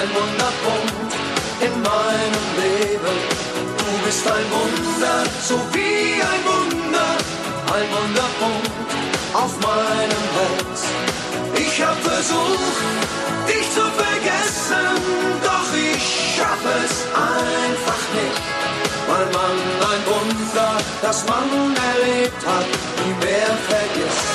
ein 0.00 0.08
Wunderpunkt 0.16 1.12
in 1.60 1.74
meinem 1.82 2.46
Leben. 2.56 3.18
Du 3.76 4.06
bist 4.06 4.26
ein 4.26 4.46
Wunder, 4.56 5.24
so 5.46 5.56
wie 5.74 6.22
ein 6.32 6.42
Wunder, 6.48 7.10
ein 7.76 7.86
Wunderpunkt 7.92 8.70
auf 9.34 9.60
meinem 9.60 10.24
Herz. 10.38 10.84
Ich 11.54 11.84
hab 11.84 11.98
versucht, 12.00 12.80
dich 13.46 13.68
zu 13.74 13.84
vergessen, 14.00 14.88
doch 15.44 15.68
ich 15.76 16.34
schaff 16.34 16.64
es 16.80 17.04
einfach 17.12 18.02
nicht. 18.16 18.42
Weil 19.06 19.26
man 19.36 19.56
ein 19.92 20.02
Wunder, 20.08 20.78
das 21.02 21.26
man 21.26 21.76
erlebt 21.92 22.46
hat, 22.46 22.64
nie 23.04 23.26
mehr 23.26 23.54
vergisst. 23.68 24.27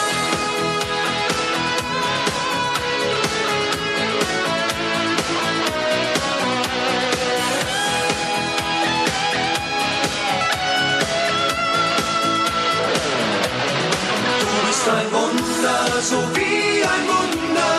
So 16.03 16.19
wie 16.36 16.84
ein 16.84 17.03
Wunder, 17.13 17.73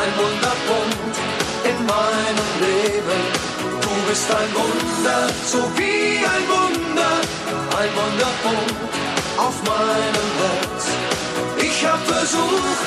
ein 0.00 0.12
Wunderpunkt 0.20 1.16
in 1.70 1.78
meinem 1.86 2.48
Leben. 2.64 3.20
Du 3.82 3.92
bist 4.08 4.28
ein 4.30 4.50
Wunder, 4.58 5.20
so 5.44 5.60
wie 5.76 6.24
ein 6.34 6.44
Wunder, 6.54 7.12
ein 7.80 7.90
Wunderpunkt 8.00 8.74
auf 9.36 9.56
meinem 9.72 10.28
Herz. 10.42 10.82
Ich 11.58 11.86
hab 11.86 12.00
versucht, 12.06 12.80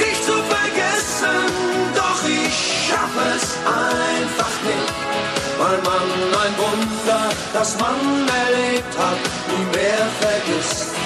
dich 0.00 0.18
zu 0.24 0.36
vergessen, 0.54 1.38
doch 1.94 2.20
ich 2.26 2.56
schaff 2.88 3.14
es 3.36 3.46
einfach 3.66 4.54
nicht. 4.64 4.92
Weil 5.58 5.78
man 5.90 6.06
ein 6.44 6.54
Wunder, 6.64 7.28
das 7.52 7.76
man 7.78 8.00
erlebt 8.44 8.94
hat, 8.98 9.20
nie 9.50 9.76
mehr 9.76 10.06
vergisst. 10.20 11.05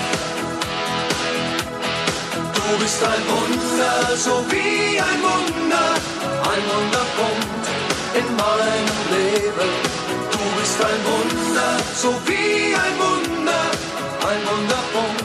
Du 2.71 2.79
bist 2.79 3.03
ein 3.03 3.23
Wunder, 3.35 4.17
so 4.17 4.45
wie 4.49 5.01
ein 5.01 5.21
Wunder, 5.29 5.87
ein 6.53 6.63
Wunderpunkt 6.73 7.65
in 8.15 8.27
meinem 8.37 8.99
Leben. 9.11 9.71
Du 10.31 10.45
bist 10.59 10.79
ein 10.91 11.01
Wunder, 11.11 11.71
so 11.97 12.11
wie 12.27 12.73
ein 12.85 12.95
Wunder, 13.05 13.63
ein 14.31 14.41
Wunderpunkt 14.51 15.25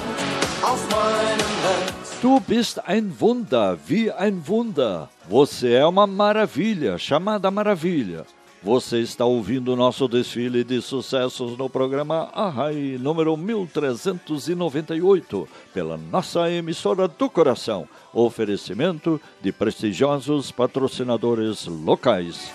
auf 0.64 0.90
meinem 0.90 1.54
Herz. 1.66 2.20
Du 2.20 2.40
bist 2.40 2.88
ein 2.88 3.14
Wunder, 3.20 3.78
wie 3.86 4.12
ein 4.12 4.42
Wunder. 4.48 5.10
Você 5.30 5.74
é 5.74 5.86
uma 5.86 6.08
maravilha, 6.08 6.98
chamada 6.98 7.52
maravilha. 7.52 8.26
Você 8.66 9.00
está 9.00 9.24
ouvindo 9.26 9.74
o 9.74 9.76
nosso 9.76 10.08
desfile 10.08 10.64
de 10.64 10.82
sucessos 10.82 11.56
no 11.56 11.70
programa 11.70 12.32
Arrai, 12.34 12.98
número 13.00 13.38
1398, 13.38 15.48
pela 15.72 15.98
nossa 15.98 16.50
emissora 16.50 17.08
do 17.08 17.30
coração. 17.30 17.88
Oferecimento 18.12 19.22
de 19.40 19.52
prestigiosos 19.52 20.50
patrocinadores 20.50 21.68
locais. 21.68 22.52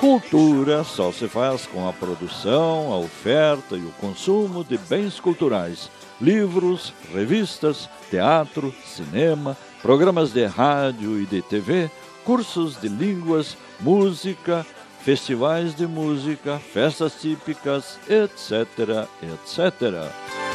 Cultura 0.00 0.84
só 0.84 1.10
se 1.12 1.26
faz 1.28 1.66
com 1.66 1.88
a 1.88 1.94
produção, 1.94 2.92
a 2.92 2.98
oferta 2.98 3.74
e 3.74 3.80
o 3.80 3.90
consumo 3.92 4.62
de 4.62 4.76
bens 4.76 5.18
culturais 5.18 5.88
livros, 6.20 6.92
revistas, 7.12 7.88
teatro, 8.10 8.74
cinema, 8.84 9.56
programas 9.82 10.32
de 10.32 10.46
rádio 10.46 11.20
e 11.20 11.26
de 11.26 11.42
TV, 11.42 11.90
cursos 12.24 12.80
de 12.80 12.88
línguas, 12.88 13.56
música, 13.80 14.66
festivais 15.02 15.74
de 15.74 15.86
música, 15.86 16.58
festas 16.58 17.14
típicas, 17.20 17.98
etc, 18.08 19.08
etc. 19.22 20.49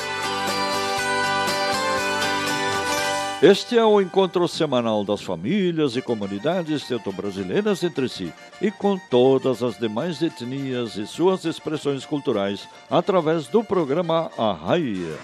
Este 3.42 3.78
é 3.78 3.84
o 3.84 4.00
encontro 4.00 4.48
semanal 4.48 5.04
das 5.04 5.22
famílias 5.22 5.98
e 5.98 6.02
comunidades 6.02 6.88
teuto-brasileiras 6.88 7.84
entre 7.84 8.08
si 8.08 8.32
e 8.62 8.72
com 8.72 8.98
todas 8.98 9.62
as 9.62 9.78
demais 9.78 10.22
etnias 10.22 10.96
e 10.96 11.06
suas 11.06 11.44
expressões 11.44 12.06
culturais 12.06 12.66
através 12.90 13.48
do 13.48 13.62
programa 13.62 14.32
Arraia. 14.38 15.20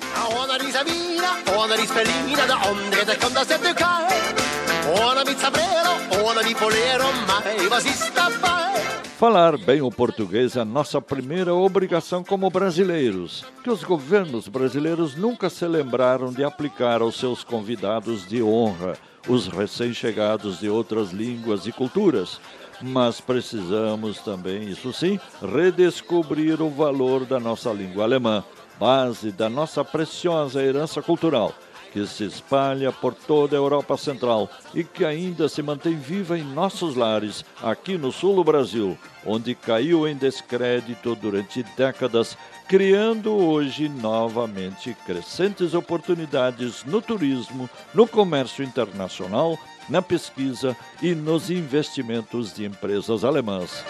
Falar 9.17 9.57
bem 9.57 9.81
o 9.81 9.89
português 9.89 10.57
é 10.57 10.63
nossa 10.65 10.99
primeira 10.99 11.53
obrigação 11.53 12.23
como 12.23 12.49
brasileiros, 12.49 13.45
que 13.63 13.69
os 13.69 13.83
governos 13.83 14.47
brasileiros 14.47 15.15
nunca 15.15 15.49
se 15.49 15.65
lembraram 15.65 16.33
de 16.33 16.43
aplicar 16.43 17.01
aos 17.01 17.17
seus 17.17 17.43
convidados 17.43 18.27
de 18.27 18.43
honra, 18.43 18.97
os 19.29 19.47
recém-chegados 19.47 20.59
de 20.59 20.69
outras 20.69 21.11
línguas 21.11 21.67
e 21.67 21.71
culturas. 21.71 22.41
Mas 22.81 23.21
precisamos 23.21 24.17
também, 24.19 24.63
isso 24.63 24.91
sim, 24.91 25.19
redescobrir 25.41 26.61
o 26.61 26.69
valor 26.69 27.23
da 27.25 27.39
nossa 27.39 27.71
língua 27.71 28.03
alemã, 28.03 28.43
base 28.79 29.31
da 29.31 29.47
nossa 29.47 29.85
preciosa 29.85 30.61
herança 30.63 31.01
cultural 31.01 31.53
que 31.91 32.05
se 32.07 32.25
espalha 32.25 32.91
por 32.91 33.13
toda 33.13 33.55
a 33.55 33.59
Europa 33.59 33.97
Central 33.97 34.49
e 34.73 34.83
que 34.83 35.03
ainda 35.03 35.49
se 35.49 35.61
mantém 35.61 35.95
viva 35.95 36.37
em 36.37 36.43
nossos 36.43 36.95
lares, 36.95 37.43
aqui 37.61 37.97
no 37.97 38.11
sul 38.11 38.35
do 38.35 38.43
Brasil, 38.43 38.97
onde 39.25 39.53
caiu 39.53 40.07
em 40.07 40.15
descrédito 40.15 41.15
durante 41.15 41.63
décadas, 41.75 42.37
criando 42.67 43.33
hoje 43.33 43.89
novamente 43.89 44.95
crescentes 45.05 45.73
oportunidades 45.73 46.83
no 46.85 47.01
turismo, 47.01 47.69
no 47.93 48.07
comércio 48.07 48.63
internacional, 48.63 49.57
na 49.89 50.01
pesquisa 50.01 50.75
e 51.01 51.13
nos 51.13 51.49
investimentos 51.49 52.53
de 52.53 52.65
empresas 52.65 53.23
alemãs. 53.23 53.83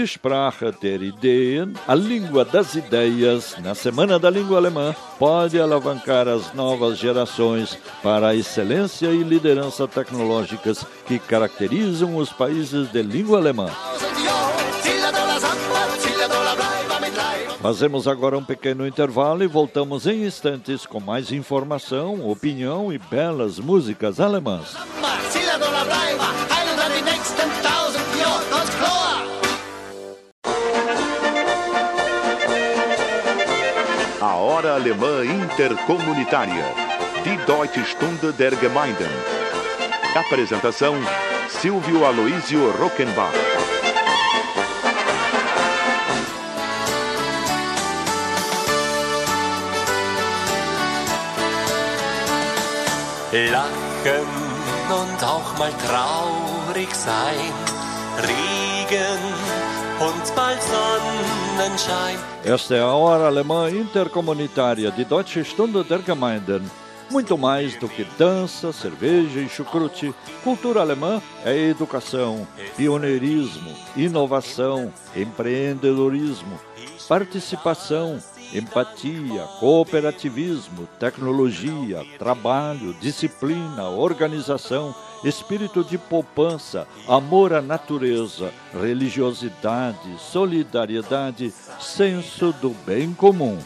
Sprache 0.00 0.72
der 0.80 1.02
Ideen, 1.02 1.74
a 1.86 1.94
língua 1.94 2.44
das 2.44 2.74
ideias, 2.74 3.56
na 3.62 3.74
Semana 3.74 4.18
da 4.18 4.30
Língua 4.30 4.56
Alemã, 4.56 4.94
pode 5.18 5.60
alavancar 5.60 6.26
as 6.26 6.52
novas 6.54 6.98
gerações 6.98 7.78
para 8.02 8.28
a 8.28 8.34
excelência 8.34 9.08
e 9.08 9.22
liderança 9.22 9.86
tecnológicas 9.86 10.86
que 11.06 11.18
caracterizam 11.18 12.16
os 12.16 12.32
países 12.32 12.90
de 12.90 13.02
língua 13.02 13.38
alemã. 13.38 13.68
Fazemos 17.60 18.08
agora 18.08 18.36
um 18.36 18.44
pequeno 18.44 18.86
intervalo 18.86 19.44
e 19.44 19.46
voltamos 19.46 20.06
em 20.06 20.24
instantes 20.24 20.84
com 20.84 20.98
mais 20.98 21.30
informação, 21.30 22.28
opinião 22.28 22.92
e 22.92 22.98
belas 22.98 23.58
músicas 23.58 24.18
alemãs. 24.18 24.76
Hora 34.52 34.74
Alemã 34.74 35.24
Intercomunitária. 35.24 36.66
Die 37.24 37.38
Deutsche 37.46 37.86
Stunde 37.86 38.34
der 38.34 38.50
Gemeinden. 38.50 39.08
Apresentação: 40.14 40.94
Silvio 41.48 42.04
Aloísio 42.04 42.70
Rockenbach. 42.78 43.32
Lachen 53.32 54.28
und 55.00 55.24
auch 55.24 55.58
mal 55.58 55.72
traurig 55.88 56.94
sein. 56.94 57.54
Regen 58.18 59.18
und 59.98 60.34
bald 60.36 60.60
Sonnenschein. 60.62 61.51
Esta 62.44 62.74
é 62.74 62.80
a 62.80 62.86
hora 62.86 63.26
alemã 63.26 63.70
intercomunitária 63.70 64.90
de 64.90 65.04
Deutsche 65.04 65.44
Stunde 65.44 65.84
der 65.84 66.00
Gemeinden. 66.02 66.62
Muito 67.10 67.36
mais 67.36 67.76
do 67.76 67.88
que 67.88 68.04
dança, 68.18 68.72
cerveja 68.72 69.38
e 69.38 69.48
chucrute, 69.48 70.14
cultura 70.42 70.80
alemã 70.80 71.20
é 71.44 71.54
educação, 71.54 72.48
pioneirismo, 72.74 73.70
inovação, 73.94 74.90
empreendedorismo, 75.14 76.58
participação, 77.06 78.18
empatia, 78.54 79.42
cooperativismo, 79.58 80.86
tecnologia, 80.98 82.04
trabalho, 82.18 82.94
disciplina, 83.00 83.88
organização, 83.88 84.94
espírito 85.24 85.84
de 85.84 85.96
poupança, 85.96 86.86
amor 87.08 87.52
à 87.52 87.62
natureza, 87.62 88.52
religiosidade, 88.72 90.18
solidariedade, 90.18 91.52
senso 91.80 92.52
do 92.60 92.70
bem 92.84 93.12
comum. 93.14 93.58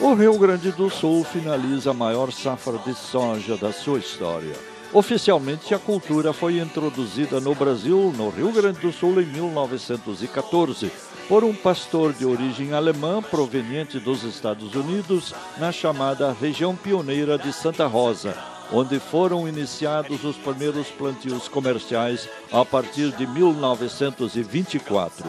O 0.00 0.14
Rio 0.14 0.38
Grande 0.38 0.70
do 0.72 0.88
Sul 0.90 1.24
finaliza 1.24 1.90
a 1.90 1.94
maior 1.94 2.30
safra 2.30 2.78
de 2.78 2.94
soja 2.94 3.56
da 3.56 3.72
sua 3.72 3.98
história. 3.98 4.75
Oficialmente, 4.96 5.72
a 5.74 5.78
cultura 5.78 6.32
foi 6.32 6.58
introduzida 6.58 7.38
no 7.38 7.54
Brasil, 7.54 8.14
no 8.16 8.30
Rio 8.30 8.50
Grande 8.50 8.80
do 8.80 8.90
Sul, 8.90 9.20
em 9.20 9.26
1914, 9.26 10.90
por 11.28 11.44
um 11.44 11.54
pastor 11.54 12.14
de 12.14 12.24
origem 12.24 12.72
alemã 12.72 13.20
proveniente 13.20 14.00
dos 14.00 14.22
Estados 14.22 14.74
Unidos, 14.74 15.34
na 15.58 15.70
chamada 15.70 16.32
região 16.32 16.74
pioneira 16.74 17.36
de 17.36 17.52
Santa 17.52 17.86
Rosa, 17.86 18.34
onde 18.72 18.98
foram 18.98 19.46
iniciados 19.46 20.24
os 20.24 20.38
primeiros 20.38 20.86
plantios 20.86 21.46
comerciais 21.46 22.26
a 22.50 22.64
partir 22.64 23.10
de 23.18 23.26
1924. 23.26 25.26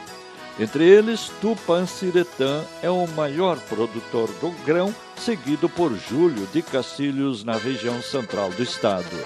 Entre 0.58 0.86
eles, 0.86 1.30
Tupanciretã 1.42 2.64
é 2.82 2.90
o 2.90 3.06
maior 3.08 3.60
produtor 3.60 4.30
do 4.40 4.52
grão, 4.66 4.96
seguido 5.18 5.68
por 5.68 5.94
Júlio 6.10 6.48
de 6.54 6.62
Castilhos, 6.62 7.44
na 7.44 7.58
região 7.58 8.02
central 8.02 8.52
do 8.52 8.64
estado. 8.64 9.18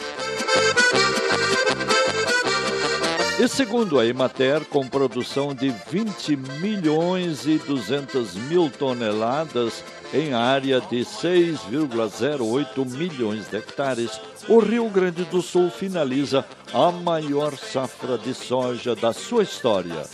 E 3.44 3.48
segundo 3.50 4.00
a 4.00 4.06
Emater, 4.06 4.64
com 4.64 4.88
produção 4.88 5.54
de 5.54 5.70
20 5.92 6.38
milhões 6.62 7.46
e 7.46 7.58
200 7.58 8.36
mil 8.36 8.70
toneladas 8.70 9.84
em 10.14 10.34
área 10.34 10.80
de 10.80 11.02
6,08 11.02 12.90
milhões 12.90 13.50
de 13.50 13.58
hectares, 13.58 14.12
o 14.48 14.60
Rio 14.60 14.88
Grande 14.88 15.26
do 15.26 15.42
Sul 15.42 15.70
finaliza 15.70 16.46
a 16.74 16.90
maior 16.90 17.58
safra 17.58 18.18
de 18.18 18.34
soja 18.34 18.96
da 18.96 19.12
sua 19.12 19.44
história. 19.44 20.06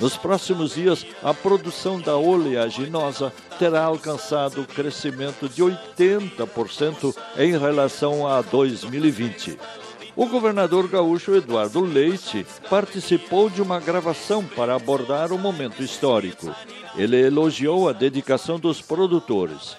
Nos 0.00 0.16
próximos 0.16 0.74
dias, 0.74 1.04
a 1.22 1.34
produção 1.34 2.00
da 2.00 2.16
oleaginosa 2.16 3.30
terá 3.58 3.84
alcançado 3.84 4.64
crescimento 4.64 5.46
de 5.46 5.62
80% 5.62 7.14
em 7.36 7.58
relação 7.58 8.26
a 8.26 8.40
2020. 8.40 9.58
O 10.18 10.26
governador 10.26 10.88
gaúcho 10.88 11.36
Eduardo 11.36 11.80
Leite 11.80 12.44
participou 12.68 13.48
de 13.48 13.62
uma 13.62 13.78
gravação 13.78 14.44
para 14.44 14.74
abordar 14.74 15.30
o 15.30 15.38
momento 15.38 15.80
histórico. 15.80 16.52
Ele 16.96 17.24
elogiou 17.24 17.88
a 17.88 17.92
dedicação 17.92 18.58
dos 18.58 18.82
produtores. 18.82 19.76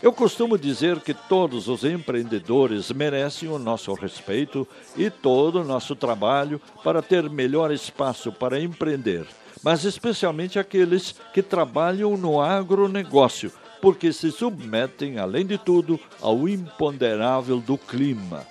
Eu 0.00 0.12
costumo 0.12 0.56
dizer 0.56 1.00
que 1.00 1.12
todos 1.12 1.66
os 1.66 1.82
empreendedores 1.82 2.92
merecem 2.92 3.48
o 3.48 3.58
nosso 3.58 3.92
respeito 3.94 4.64
e 4.96 5.10
todo 5.10 5.60
o 5.60 5.64
nosso 5.64 5.96
trabalho 5.96 6.60
para 6.84 7.02
ter 7.02 7.28
melhor 7.28 7.72
espaço 7.72 8.30
para 8.30 8.62
empreender, 8.62 9.26
mas 9.60 9.84
especialmente 9.84 10.56
aqueles 10.56 11.16
que 11.34 11.42
trabalham 11.42 12.16
no 12.16 12.40
agronegócio, 12.40 13.52
porque 13.82 14.12
se 14.12 14.30
submetem, 14.30 15.18
além 15.18 15.44
de 15.44 15.58
tudo, 15.58 15.98
ao 16.22 16.48
imponderável 16.48 17.58
do 17.58 17.76
clima. 17.76 18.46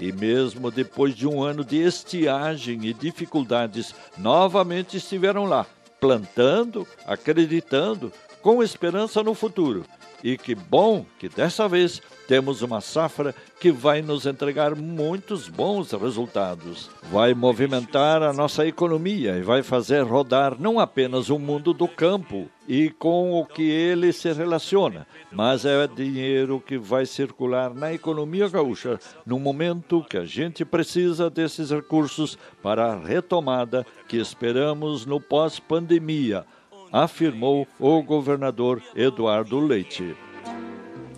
E 0.00 0.10
mesmo 0.12 0.70
depois 0.70 1.14
de 1.14 1.28
um 1.28 1.42
ano 1.42 1.62
de 1.62 1.76
estiagem 1.76 2.86
e 2.86 2.94
dificuldades, 2.94 3.94
novamente 4.16 4.96
estiveram 4.96 5.44
lá, 5.44 5.66
plantando, 6.00 6.88
acreditando, 7.06 8.10
com 8.40 8.62
esperança 8.62 9.22
no 9.22 9.34
futuro. 9.34 9.84
E 10.22 10.36
que 10.36 10.54
bom 10.54 11.04
que 11.18 11.28
dessa 11.28 11.68
vez 11.68 12.02
temos 12.28 12.62
uma 12.62 12.80
safra 12.80 13.34
que 13.58 13.72
vai 13.72 14.02
nos 14.02 14.24
entregar 14.24 14.76
muitos 14.76 15.48
bons 15.48 15.92
resultados. 15.92 16.90
Vai 17.10 17.34
movimentar 17.34 18.22
a 18.22 18.32
nossa 18.32 18.66
economia 18.66 19.36
e 19.36 19.42
vai 19.42 19.62
fazer 19.62 20.02
rodar 20.02 20.56
não 20.60 20.78
apenas 20.78 21.28
o 21.28 21.38
mundo 21.38 21.72
do 21.72 21.88
campo 21.88 22.48
e 22.68 22.90
com 22.90 23.32
o 23.32 23.44
que 23.44 23.68
ele 23.68 24.12
se 24.12 24.32
relaciona, 24.32 25.06
mas 25.32 25.64
é 25.64 25.86
dinheiro 25.88 26.62
que 26.64 26.78
vai 26.78 27.04
circular 27.04 27.74
na 27.74 27.92
economia 27.92 28.48
gaúcha 28.48 28.98
no 29.26 29.40
momento 29.40 30.04
que 30.08 30.16
a 30.16 30.24
gente 30.24 30.64
precisa 30.64 31.28
desses 31.28 31.70
recursos 31.70 32.38
para 32.62 32.92
a 32.92 32.96
retomada 32.96 33.84
que 34.06 34.16
esperamos 34.16 35.04
no 35.04 35.20
pós-pandemia 35.20 36.46
afirmou 36.92 37.66
o 37.78 38.02
governador 38.02 38.82
Eduardo 38.94 39.58
Leite. 39.60 40.16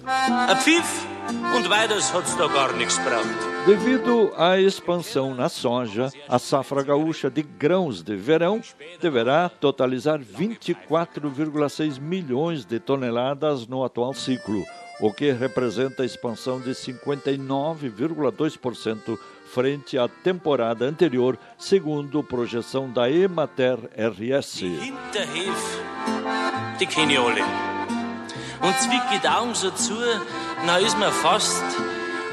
A. 0.04 0.54
Devido 3.64 4.32
à 4.36 4.58
expansão 4.58 5.34
na 5.34 5.48
soja, 5.48 6.10
a 6.28 6.38
safra 6.38 6.82
gaúcha 6.82 7.30
de 7.30 7.42
grãos 7.42 8.02
de 8.02 8.16
verão 8.16 8.60
deverá 9.00 9.48
totalizar 9.48 10.18
24,6 10.18 12.00
milhões 12.00 12.64
de 12.64 12.80
toneladas 12.80 13.66
no 13.68 13.84
atual 13.84 14.12
ciclo, 14.12 14.64
o 15.02 15.12
que 15.12 15.30
representa 15.32 16.04
a 16.04 16.06
expansão 16.06 16.60
de 16.60 16.70
59,2% 16.70 19.18
frente 19.46 19.98
à 19.98 20.06
temporada 20.06 20.84
anterior, 20.84 21.36
segundo 21.58 22.22
projeção 22.22 22.88
da 22.88 23.10
Emater 23.10 23.76
RS. 23.96 24.62
Hinterhef, 24.62 25.82
die 26.78 26.86
kenne 26.86 27.14
ich 27.14 27.18
alle. 27.18 27.42
Und 28.62 28.78
zwicke 28.78 29.18
die 29.20 29.28
Augen 29.28 29.56
so 29.56 29.72
zu, 29.72 29.94
na 30.64 30.78
ist 30.78 30.96
mir 30.96 31.10
fast 31.10 31.64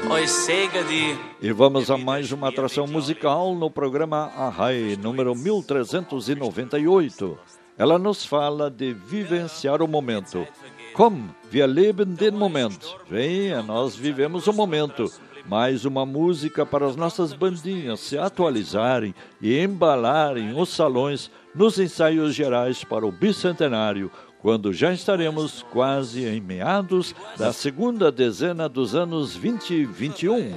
als 0.08 0.46
Säger 0.46 0.84
die 0.84 1.18
E 1.42 1.52
vamos 1.52 1.90
a 1.90 1.98
mais 1.98 2.30
uma 2.30 2.50
atração 2.50 2.86
musical 2.86 3.52
no 3.56 3.68
programa 3.68 4.30
Arrai, 4.36 4.96
número 4.96 5.34
1398. 5.34 7.36
Ela 7.76 7.98
nos 7.98 8.24
fala 8.24 8.70
de 8.70 8.94
vivenciar 8.94 9.82
o 9.82 9.88
momento. 9.88 10.46
Komm, 10.94 11.30
wir 11.50 11.66
leben 11.66 12.16
den 12.16 12.36
Moment. 12.36 12.78
Venha, 13.08 13.62
nós 13.62 13.94
vivemos 13.94 14.46
o 14.46 14.52
momento. 14.52 15.10
Mais 15.46 15.84
uma 15.84 16.04
música 16.04 16.66
para 16.66 16.86
as 16.86 16.96
nossas 16.96 17.32
bandinhas 17.32 18.00
se 18.00 18.18
atualizarem 18.18 19.14
e 19.40 19.58
embalarem 19.58 20.58
os 20.58 20.68
salões 20.68 21.30
nos 21.54 21.78
ensaios 21.78 22.34
gerais 22.34 22.84
para 22.84 23.06
o 23.06 23.12
bicentenário, 23.12 24.10
quando 24.40 24.72
já 24.72 24.92
estaremos 24.92 25.64
quase 25.70 26.24
em 26.26 26.40
meados 26.40 27.14
da 27.36 27.52
segunda 27.52 28.12
dezena 28.12 28.68
dos 28.68 28.94
anos 28.94 29.34
2021. 29.34 30.52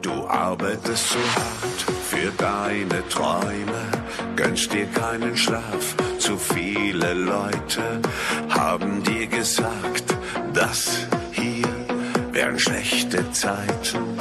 Du 0.00 0.26
arbeitest 0.28 1.08
so 1.08 1.18
hart 1.18 1.80
für 2.08 2.30
deine 2.38 3.02
Träume, 3.08 3.90
gönnst 4.36 4.72
dir 4.72 4.86
keinen 4.86 5.36
Schlaf. 5.36 5.96
Zu 6.18 6.36
viele 6.36 7.14
Leute 7.14 8.00
haben 8.58 9.02
dir 9.04 9.26
gesagt, 9.28 10.06
das 10.52 11.06
hier 11.32 11.68
wären 12.32 12.58
schlechte 12.58 13.30
Zeiten. 13.30 14.18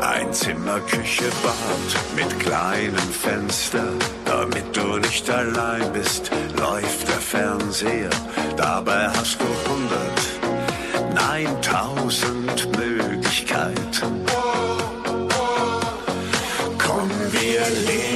Ein 0.00 0.32
Zimmer, 0.32 0.78
Küche, 0.80 1.30
Bad 1.42 1.90
mit 2.14 2.38
kleinem 2.38 3.08
Fenster, 3.24 3.88
damit 4.24 4.76
du 4.76 4.98
nicht 4.98 5.28
allein 5.30 5.92
bist, 5.92 6.30
läuft 6.58 7.08
der 7.08 7.22
Fernseher. 7.32 8.10
Dabei 8.56 9.08
hast 9.08 9.38
du 9.40 9.48
hundert, 9.68 10.20
nein 11.14 11.50
tausend 11.60 12.68
Möglichkeiten. 12.78 14.12
Komm, 16.78 17.10
wir 17.32 17.62
leben 17.88 18.11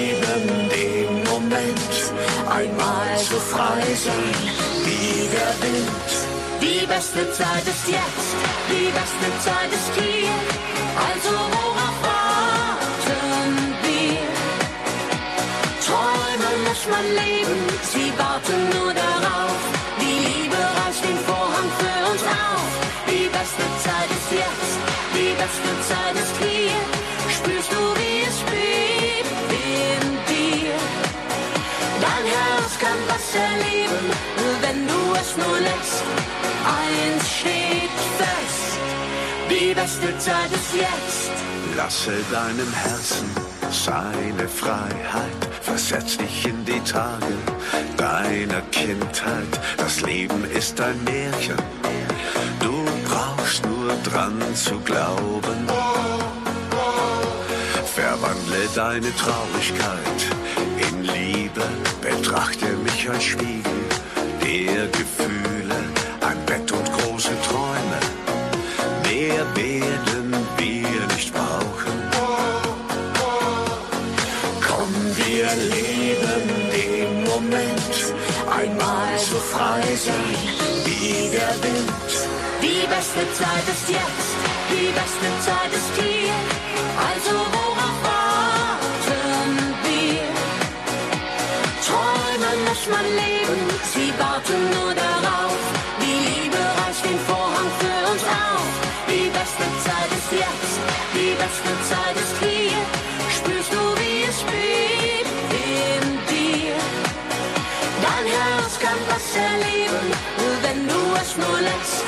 sein 3.97 4.35
wie 4.85 5.31
Wind. 5.63 6.11
Die 6.61 6.87
beste 6.87 7.31
Zeit 7.33 7.67
ist 7.67 7.87
jetzt, 7.89 8.29
die 8.71 8.91
beste 8.99 9.29
Zeit 9.47 9.71
ist 9.79 9.93
hier. 10.01 10.37
Also 11.09 11.35
worauf 11.55 11.97
warten 12.11 13.55
wir? 13.85 14.27
Träumen 15.87 16.57
muss 16.69 16.83
man 16.95 17.05
leben, 17.23 17.61
sie 17.93 18.11
warten 18.19 18.61
nur 18.77 18.93
darauf. 18.93 19.61
Die 20.01 20.19
Liebe 20.29 20.61
reißt 20.79 21.03
den 21.05 21.19
Vorhang 21.29 21.69
für 21.81 21.99
uns 22.11 22.23
auf. 22.23 22.71
Die 23.09 23.29
beste 23.37 23.67
Zeit 23.85 24.11
ist 24.19 24.31
jetzt, 24.43 24.73
die 25.17 25.33
beste 25.43 25.73
Zeit 25.89 26.15
ist 26.23 26.26
nur 35.37 35.59
lässt. 35.61 36.05
Eins 36.65 37.31
steht 37.41 37.99
fest, 38.19 38.79
die 39.51 39.75
beste 39.75 40.19
Zeit 40.19 40.51
ist 40.53 40.75
jetzt. 40.75 41.31
Lasse 41.77 42.13
deinem 42.31 42.73
Herzen 42.73 43.31
seine 43.71 44.49
Freiheit, 44.49 45.43
versetz 45.61 46.17
dich 46.17 46.47
in 46.47 46.65
die 46.65 46.81
Tage 46.81 47.35
deiner 47.97 48.63
Kindheit. 48.73 49.61
Das 49.77 50.01
Leben 50.01 50.45
ist 50.51 50.81
ein 50.81 51.03
Märchen, 51.05 51.57
du 52.61 52.85
brauchst 53.09 53.65
nur 53.67 53.93
dran 54.05 54.41
zu 54.55 54.79
glauben. 54.81 55.67
Verwandle 57.95 58.69
deine 58.75 59.15
Traurigkeit 59.17 60.21
in 60.79 61.03
Liebe, 61.03 61.65
betrachte 62.01 62.67
mich 62.85 63.09
als 63.09 63.25
Spiegel 63.25 63.77
der 64.47 64.87
Gefühle, 64.89 65.79
ein 66.21 66.39
Bett 66.47 66.71
und 66.71 66.89
große 66.93 67.35
Träume. 67.49 68.01
Mehr 69.03 69.45
werden 69.57 70.35
wir 70.57 71.15
nicht 71.15 71.33
brauchen. 71.35 71.97
Komm, 74.67 74.93
wir 75.23 75.49
leben 75.75 76.47
den 76.77 77.25
Moment, 77.25 77.95
einmal 78.59 79.19
so 79.19 79.37
frei 79.37 79.83
sein 80.07 80.37
wie 80.85 81.31
der 81.37 81.53
Wind. 81.63 82.11
Die 82.63 82.87
beste 82.95 83.25
Zeit 83.41 83.67
ist 83.75 83.89
jetzt, 83.89 84.31
die 84.71 84.91
beste 85.01 85.29
Zeit 85.47 85.73
ist 85.81 85.93
hier. 86.01 86.35
Also 87.11 87.46
die 101.47 101.53
beste 101.53 101.95
Zeit 101.95 102.17
ist 102.17 102.37
hier. 102.41 102.79
Spürst 103.37 103.73
du, 103.73 103.83
wie 104.01 104.23
es 104.29 104.41
bebt 104.51 105.53
in 105.53 106.05
dir? 106.31 106.75
Dein 108.03 108.27
Herz 108.37 108.79
kann 108.81 109.01
was 109.09 109.27
erleben, 109.37 110.07
wenn 110.63 110.89
du 110.89 111.03
es 111.21 111.37
nur 111.37 111.61
lässt. 111.61 112.05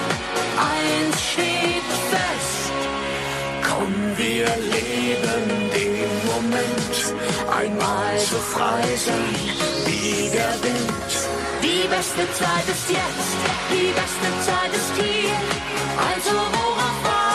Eins 0.74 1.16
steht 1.32 1.88
fest. 2.12 2.72
Komm, 3.68 3.94
wir 4.16 4.46
leben 4.74 5.70
den 5.72 6.10
Moment, 6.32 7.14
einmal 7.50 8.18
so 8.18 8.36
frei 8.36 8.82
sein 8.96 9.34
wie 9.86 10.30
der 10.30 10.54
Wind. 10.62 11.10
Die 11.62 11.86
beste 11.88 12.24
Zeit 12.34 12.66
ist 12.74 12.88
jetzt, 12.88 13.30
die 13.70 13.92
beste 14.00 14.30
Zeit 14.46 14.72
ist 14.72 14.92
hier. 14.96 15.30
Also 16.10 16.36
worauf 16.36 17.04
warten 17.04 17.27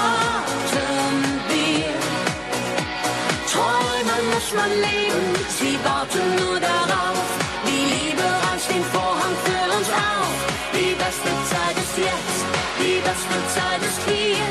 man 4.56 4.70
leben. 4.70 5.24
Sie 5.60 5.78
warten 5.84 6.26
nur 6.42 6.60
darauf. 6.60 7.28
Die 7.66 7.84
Liebe 7.94 8.26
reißt 8.44 8.70
den 8.70 8.84
Vorhang 8.96 9.36
für 9.46 9.66
uns 9.78 9.90
auf. 9.90 10.36
Die 10.74 10.94
beste 11.04 11.32
Zeit 11.52 11.76
ist 11.84 11.96
jetzt, 11.98 12.40
die 12.80 13.00
beste 13.08 13.38
Zeit 13.56 13.82
ist 13.90 14.02
hier. 14.10 14.46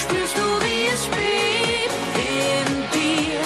Spürst 0.00 0.36
du, 0.36 0.46
wie 0.64 0.86
es 0.94 1.04
bebt 1.16 2.14
in 2.16 2.68
dir? 2.96 3.40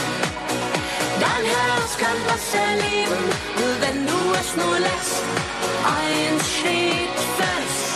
Dein 1.20 1.44
Herz 1.54 1.92
kann 2.02 2.18
was 2.30 2.44
erleben, 2.54 3.22
wenn 3.82 4.07
du 4.07 4.20
es 4.40 4.48
nur 4.57 4.78
lässt. 4.78 5.22
Eins 5.98 6.44
steht 6.59 7.18
fest, 7.38 7.88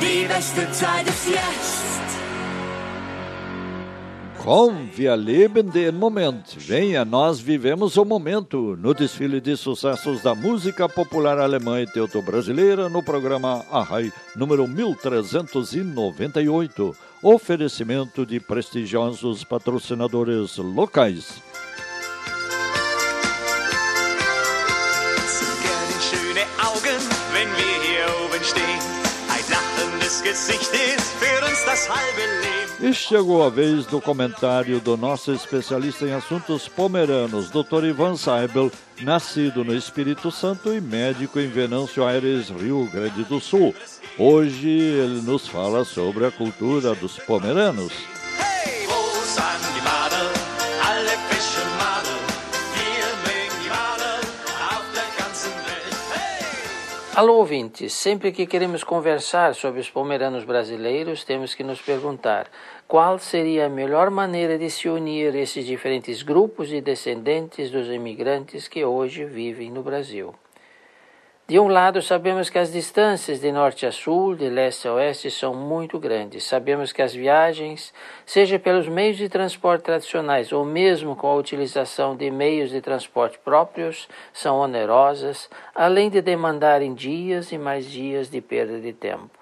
die 0.00 0.24
beste 0.26 0.70
Zeit 0.72 1.06
ist 1.06 1.26
jetzt. 1.28 1.99
Convia 4.42 5.14
Leben 5.14 5.68
den 5.68 5.92
Moment. 5.92 6.42
Venha, 6.56 7.04
nós 7.04 7.38
vivemos 7.38 7.98
o 7.98 8.06
momento 8.06 8.74
no 8.80 8.94
desfile 8.94 9.38
de 9.38 9.54
sucessos 9.54 10.22
da 10.22 10.34
música 10.34 10.88
popular 10.88 11.38
alemã 11.38 11.82
e 11.82 11.86
teuto-brasileira 11.86 12.88
no 12.88 13.02
programa 13.02 13.62
Arrai, 13.70 14.10
número 14.34 14.66
1398. 14.66 16.96
Oferecimento 17.22 18.24
de 18.24 18.40
prestigiosos 18.40 19.44
patrocinadores 19.44 20.56
locais. 20.56 21.49
Ist 30.10 31.10
für 31.18 31.46
uns 31.46 31.64
das 31.64 31.88
halbe 31.88 32.20
Leben. 32.20 32.90
E 32.90 32.92
chegou 32.92 33.44
a 33.44 33.48
vez 33.48 33.86
do 33.86 34.00
comentário 34.00 34.80
do 34.80 34.96
nosso 34.96 35.32
especialista 35.32 36.04
em 36.04 36.12
assuntos 36.12 36.66
pomeranos, 36.66 37.50
Dr. 37.50 37.84
Ivan 37.84 38.16
Seibel, 38.16 38.72
nascido 39.02 39.64
no 39.64 39.74
Espírito 39.74 40.32
Santo 40.32 40.74
e 40.74 40.80
médico 40.80 41.38
em 41.38 41.48
Venâncio 41.48 42.04
Aires, 42.04 42.48
Rio 42.48 42.88
Grande 42.92 43.22
do 43.24 43.38
Sul. 43.38 43.74
Hoje 44.18 44.68
ele 44.68 45.22
nos 45.22 45.46
fala 45.46 45.84
sobre 45.84 46.26
a 46.26 46.30
cultura 46.32 46.94
dos 46.94 47.16
pomeranos. 47.18 47.92
Hey, 48.38 48.86
Alô, 57.12 57.38
ouvintes! 57.38 57.92
Sempre 57.92 58.30
que 58.30 58.46
queremos 58.46 58.84
conversar 58.84 59.56
sobre 59.56 59.80
os 59.80 59.90
pomeranos 59.90 60.44
brasileiros, 60.44 61.24
temos 61.24 61.56
que 61.56 61.64
nos 61.64 61.82
perguntar 61.82 62.48
qual 62.86 63.18
seria 63.18 63.66
a 63.66 63.68
melhor 63.68 64.10
maneira 64.10 64.56
de 64.56 64.70
se 64.70 64.88
unir 64.88 65.34
esses 65.34 65.66
diferentes 65.66 66.22
grupos 66.22 66.68
de 66.68 66.80
descendentes 66.80 67.68
dos 67.68 67.88
imigrantes 67.88 68.68
que 68.68 68.84
hoje 68.84 69.24
vivem 69.24 69.72
no 69.72 69.82
Brasil. 69.82 70.32
De 71.50 71.58
um 71.58 71.66
lado, 71.66 72.00
sabemos 72.00 72.48
que 72.48 72.60
as 72.60 72.70
distâncias 72.70 73.40
de 73.40 73.50
norte 73.50 73.84
a 73.84 73.90
sul, 73.90 74.36
de 74.36 74.48
leste 74.48 74.86
a 74.86 74.92
oeste, 74.92 75.32
são 75.32 75.52
muito 75.52 75.98
grandes. 75.98 76.44
Sabemos 76.44 76.92
que 76.92 77.02
as 77.02 77.12
viagens, 77.12 77.92
seja 78.24 78.56
pelos 78.56 78.86
meios 78.86 79.16
de 79.16 79.28
transporte 79.28 79.82
tradicionais 79.82 80.52
ou 80.52 80.64
mesmo 80.64 81.16
com 81.16 81.26
a 81.26 81.34
utilização 81.34 82.14
de 82.14 82.30
meios 82.30 82.70
de 82.70 82.80
transporte 82.80 83.36
próprios, 83.40 84.08
são 84.32 84.60
onerosas, 84.60 85.50
além 85.74 86.08
de 86.08 86.22
demandarem 86.22 86.94
dias 86.94 87.50
e 87.50 87.58
mais 87.58 87.84
dias 87.84 88.30
de 88.30 88.40
perda 88.40 88.78
de 88.78 88.92
tempo. 88.92 89.36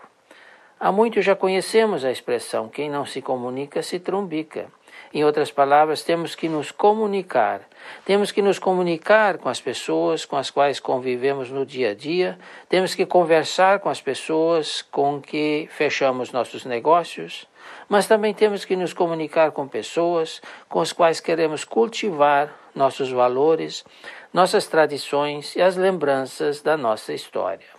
Há 0.80 0.90
muito 0.90 1.20
já 1.20 1.36
conhecemos 1.36 2.06
a 2.06 2.10
expressão: 2.10 2.70
quem 2.70 2.88
não 2.88 3.04
se 3.04 3.20
comunica 3.20 3.82
se 3.82 3.98
trumbica. 3.98 4.72
Em 5.12 5.24
outras 5.24 5.50
palavras, 5.50 6.02
temos 6.02 6.34
que 6.34 6.48
nos 6.48 6.70
comunicar. 6.70 7.67
Temos 8.04 8.30
que 8.30 8.40
nos 8.40 8.58
comunicar 8.58 9.38
com 9.38 9.48
as 9.48 9.60
pessoas 9.60 10.24
com 10.24 10.36
as 10.36 10.50
quais 10.50 10.80
convivemos 10.80 11.50
no 11.50 11.66
dia 11.66 11.90
a 11.90 11.94
dia. 11.94 12.38
Temos 12.68 12.94
que 12.94 13.04
conversar 13.04 13.80
com 13.80 13.88
as 13.88 14.00
pessoas 14.00 14.82
com 14.82 15.20
que 15.20 15.68
fechamos 15.70 16.32
nossos 16.32 16.64
negócios. 16.64 17.46
Mas 17.88 18.06
também 18.06 18.32
temos 18.32 18.64
que 18.64 18.76
nos 18.76 18.92
comunicar 18.92 19.52
com 19.52 19.68
pessoas 19.68 20.40
com 20.68 20.80
as 20.80 20.92
quais 20.92 21.20
queremos 21.20 21.64
cultivar 21.64 22.54
nossos 22.74 23.10
valores, 23.10 23.84
nossas 24.32 24.66
tradições 24.66 25.56
e 25.56 25.60
as 25.60 25.76
lembranças 25.76 26.62
da 26.62 26.76
nossa 26.76 27.12
história. 27.12 27.78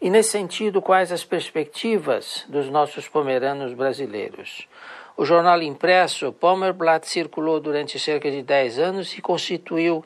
E 0.00 0.10
nesse 0.10 0.32
sentido, 0.32 0.82
quais 0.82 1.10
as 1.10 1.24
perspectivas 1.24 2.44
dos 2.48 2.68
nossos 2.68 3.08
pomeranos 3.08 3.72
brasileiros? 3.72 4.68
O 5.16 5.24
jornal 5.24 5.62
impresso 5.62 6.32
Pomerblatt 6.32 7.06
circulou 7.08 7.60
durante 7.60 8.00
cerca 8.00 8.28
de 8.28 8.42
10 8.42 8.78
anos 8.80 9.16
e 9.16 9.22
constituiu 9.22 10.04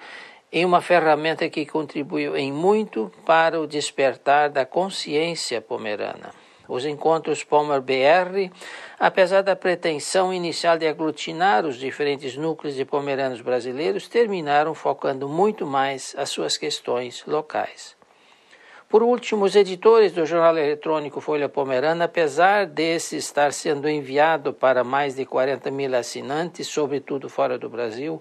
em 0.52 0.66
uma 0.66 0.82
ferramenta 0.82 1.48
que 1.48 1.64
contribuiu 1.64 2.36
em 2.36 2.52
muito 2.52 3.10
para 3.24 3.58
o 3.58 3.66
despertar 3.66 4.50
da 4.50 4.66
consciência 4.66 5.62
pomerana. 5.62 6.30
Os 6.68 6.84
encontros 6.84 7.42
Pomer 7.42 7.80
BR, 7.80 8.52
apesar 9.00 9.40
da 9.40 9.56
pretensão 9.56 10.30
inicial 10.30 10.76
de 10.76 10.86
aglutinar 10.86 11.64
os 11.64 11.78
diferentes 11.78 12.36
núcleos 12.36 12.76
de 12.76 12.84
pomeranos 12.84 13.40
brasileiros, 13.40 14.08
terminaram 14.08 14.74
focando 14.74 15.26
muito 15.26 15.66
mais 15.66 16.14
as 16.18 16.28
suas 16.28 16.58
questões 16.58 17.24
locais. 17.26 17.97
Por 18.88 19.02
último, 19.02 19.44
os 19.44 19.54
editores 19.54 20.12
do 20.12 20.24
jornal 20.24 20.56
eletrônico 20.56 21.20
Folha 21.20 21.46
Pomerana, 21.46 22.06
apesar 22.06 22.64
desse 22.64 23.16
estar 23.16 23.52
sendo 23.52 23.86
enviado 23.86 24.54
para 24.54 24.82
mais 24.82 25.14
de 25.14 25.26
40 25.26 25.70
mil 25.70 25.94
assinantes, 25.94 26.68
sobretudo 26.68 27.28
fora 27.28 27.58
do 27.58 27.68
Brasil, 27.68 28.18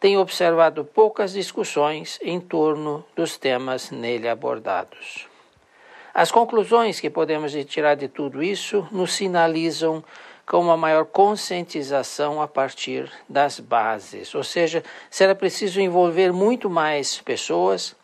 têm 0.00 0.18
observado 0.18 0.84
poucas 0.84 1.32
discussões 1.34 2.18
em 2.20 2.40
torno 2.40 3.04
dos 3.14 3.36
temas 3.36 3.92
nele 3.92 4.28
abordados. 4.28 5.28
As 6.12 6.32
conclusões 6.32 6.98
que 6.98 7.08
podemos 7.08 7.52
tirar 7.66 7.94
de 7.94 8.08
tudo 8.08 8.42
isso 8.42 8.88
nos 8.90 9.12
sinalizam 9.12 10.02
com 10.44 10.58
uma 10.58 10.76
maior 10.76 11.04
conscientização 11.04 12.42
a 12.42 12.48
partir 12.48 13.08
das 13.28 13.60
bases, 13.60 14.34
ou 14.34 14.42
seja, 14.42 14.82
será 15.08 15.32
preciso 15.32 15.80
envolver 15.80 16.32
muito 16.32 16.68
mais 16.68 17.20
pessoas 17.20 17.94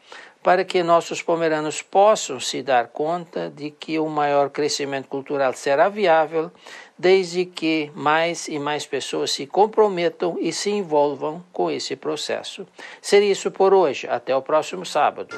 para 0.45 0.63
que 0.63 0.83
nossos 0.83 1.23
pomeranos 1.23 1.81
possam 1.81 2.39
se 2.39 2.63
dar 2.63 2.89
conta 2.89 3.49
de 3.49 3.71
que 3.71 3.99
o 3.99 4.11
maior 4.11 4.51
crescimento 4.51 5.09
cultural 5.09 5.55
será 5.55 5.89
viável 5.89 6.53
desde 6.99 7.47
que 7.47 7.91
mais 7.95 8.47
e 8.47 8.59
mais 8.59 8.87
pessoas 8.87 9.31
se 9.31 9.47
comprometam 9.47 10.37
e 10.39 10.53
se 10.53 10.71
envolvam 10.71 11.43
com 11.51 11.71
esse 11.71 11.97
processo. 11.97 12.67
Seria 13.01 13.33
isso 13.33 13.51
por 13.51 13.73
hoje. 13.73 14.07
Até 14.07 14.37
o 14.37 14.43
próximo 14.43 14.85
sábado. 14.85 15.35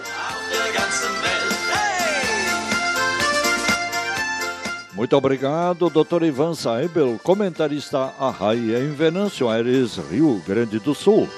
Muito 4.92 5.16
obrigado, 5.16 5.88
Dr. 5.88 6.24
Ivan 6.24 6.54
Saibel, 6.54 7.20
comentarista 7.22 8.12
Arraia 8.18 8.78
em 8.80 8.92
Venâncio 8.92 9.48
Aires, 9.48 9.98
Rio 10.10 10.42
Grande 10.44 10.80
do 10.80 10.94
Sul. 10.96 11.28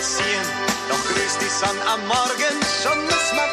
Passieren. 0.00 0.46
Doch 0.88 1.02
grüßt 1.12 1.40
die 1.42 1.52
Sonne 1.60 1.82
am 1.92 2.00
Morgen, 2.08 2.54
schon 2.82 2.98
müssen 3.04 3.36
wir. 3.36 3.50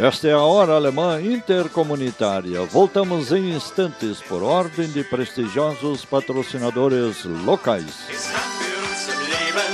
Esta 0.00 0.28
é 0.28 0.32
a 0.32 0.38
Hora 0.38 0.76
Alemã 0.76 1.20
Intercomunitária. 1.20 2.64
Voltamos 2.66 3.32
em 3.32 3.52
instantes 3.52 4.20
por 4.20 4.44
ordem 4.44 4.86
de 4.92 5.02
prestigiosos 5.02 6.04
patrocinadores 6.04 7.24
locais. 7.24 7.96
Es 8.08 8.30
kann 8.30 8.50
für 8.60 8.78
uns 8.86 9.08
im 9.12 9.20
Leben 9.26 9.70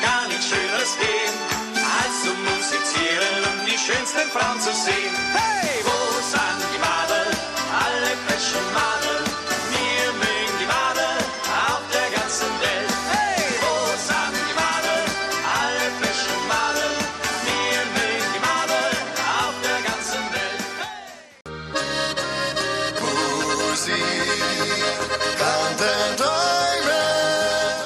gar 0.00 0.28
nichts 0.28 0.46
Schöneres 0.46 0.96
geben, 0.96 1.38
als 1.98 2.22
zu 2.22 2.30
musizieren 2.46 3.42
und 3.50 3.66
die 3.66 3.76
schönsten 3.76 4.30
Frauen 4.30 4.60
zu 4.60 4.72
sehen. 4.72 5.10
Hey, 5.32 5.53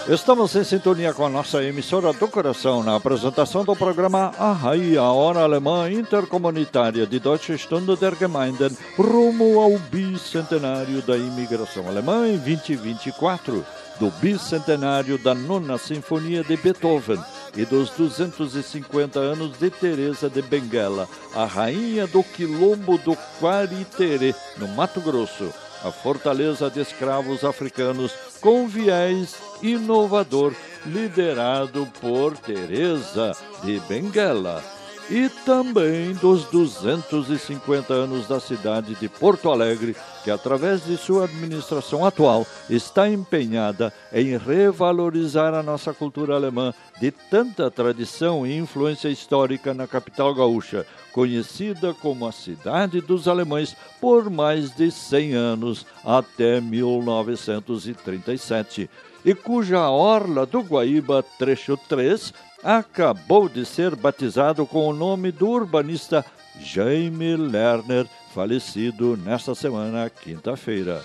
Estamos 0.08 0.56
em 0.56 0.64
sintonia 0.64 1.12
com 1.12 1.26
a 1.26 1.28
nossa 1.28 1.62
emissora 1.62 2.14
do 2.14 2.28
coração 2.28 2.82
na 2.82 2.96
apresentação 2.96 3.62
do 3.62 3.76
programa 3.76 4.32
Arrai, 4.38 4.96
a 4.96 5.02
Hora 5.02 5.40
Alemã 5.40 5.90
Intercomunitária 5.90 7.06
de 7.06 7.20
Deutsche 7.20 7.58
Stunde 7.58 7.94
der 7.94 8.16
Gemeinden, 8.16 8.74
rumo 8.96 9.60
ao 9.60 9.78
bicentenário 9.78 11.02
da 11.02 11.14
imigração 11.14 11.86
alemã 11.86 12.26
em 12.26 12.38
2024, 12.38 13.62
do 14.00 14.10
bicentenário 14.12 15.18
da 15.18 15.34
Nona 15.34 15.76
Sinfonia 15.76 16.42
de 16.42 16.56
Beethoven 16.56 17.22
e 17.54 17.66
dos 17.66 17.90
250 17.90 19.20
anos 19.20 19.58
de 19.58 19.68
Teresa 19.68 20.30
de 20.30 20.40
Benguela, 20.40 21.06
a 21.34 21.44
rainha 21.44 22.06
do 22.06 22.22
quilombo 22.22 22.96
do 22.96 23.14
Quariterê, 23.38 24.34
no 24.56 24.68
Mato 24.68 25.02
Grosso. 25.02 25.52
A 25.84 25.90
fortaleza 25.90 26.68
de 26.70 26.80
escravos 26.80 27.44
africanos 27.44 28.12
com 28.40 28.66
viés 28.66 29.36
inovador, 29.62 30.54
liderado 30.86 31.86
por 32.00 32.36
Teresa 32.36 33.32
de 33.62 33.80
Benguela 33.88 34.77
e 35.10 35.28
também 35.44 36.14
dos 36.14 36.44
250 36.44 37.92
anos 37.94 38.28
da 38.28 38.38
cidade 38.38 38.94
de 38.94 39.08
Porto 39.08 39.50
Alegre, 39.50 39.96
que, 40.22 40.30
através 40.30 40.84
de 40.84 40.98
sua 40.98 41.24
administração 41.24 42.04
atual, 42.04 42.46
está 42.68 43.08
empenhada 43.08 43.90
em 44.12 44.36
revalorizar 44.36 45.54
a 45.54 45.62
nossa 45.62 45.94
cultura 45.94 46.34
alemã 46.34 46.74
de 47.00 47.10
tanta 47.10 47.70
tradição 47.70 48.46
e 48.46 48.54
influência 48.56 49.08
histórica 49.08 49.72
na 49.72 49.86
capital 49.86 50.34
gaúcha, 50.34 50.84
conhecida 51.12 51.94
como 51.94 52.26
a 52.26 52.32
Cidade 52.32 53.00
dos 53.00 53.26
Alemães 53.26 53.74
por 54.00 54.28
mais 54.28 54.74
de 54.74 54.90
100 54.90 55.34
anos, 55.34 55.86
até 56.04 56.60
1937 56.60 58.90
e 59.24 59.34
cuja 59.34 59.88
orla 59.90 60.46
do 60.46 60.60
Guaíba, 60.60 61.24
trecho 61.38 61.76
3, 61.88 62.32
acabou 62.62 63.48
de 63.48 63.64
ser 63.64 63.94
batizado 63.94 64.66
com 64.66 64.88
o 64.88 64.92
nome 64.92 65.30
do 65.30 65.48
urbanista 65.48 66.24
Jaime 66.60 67.36
Lerner, 67.36 68.06
falecido 68.34 69.16
nesta 69.16 69.54
semana, 69.54 70.10
quinta-feira. 70.10 71.02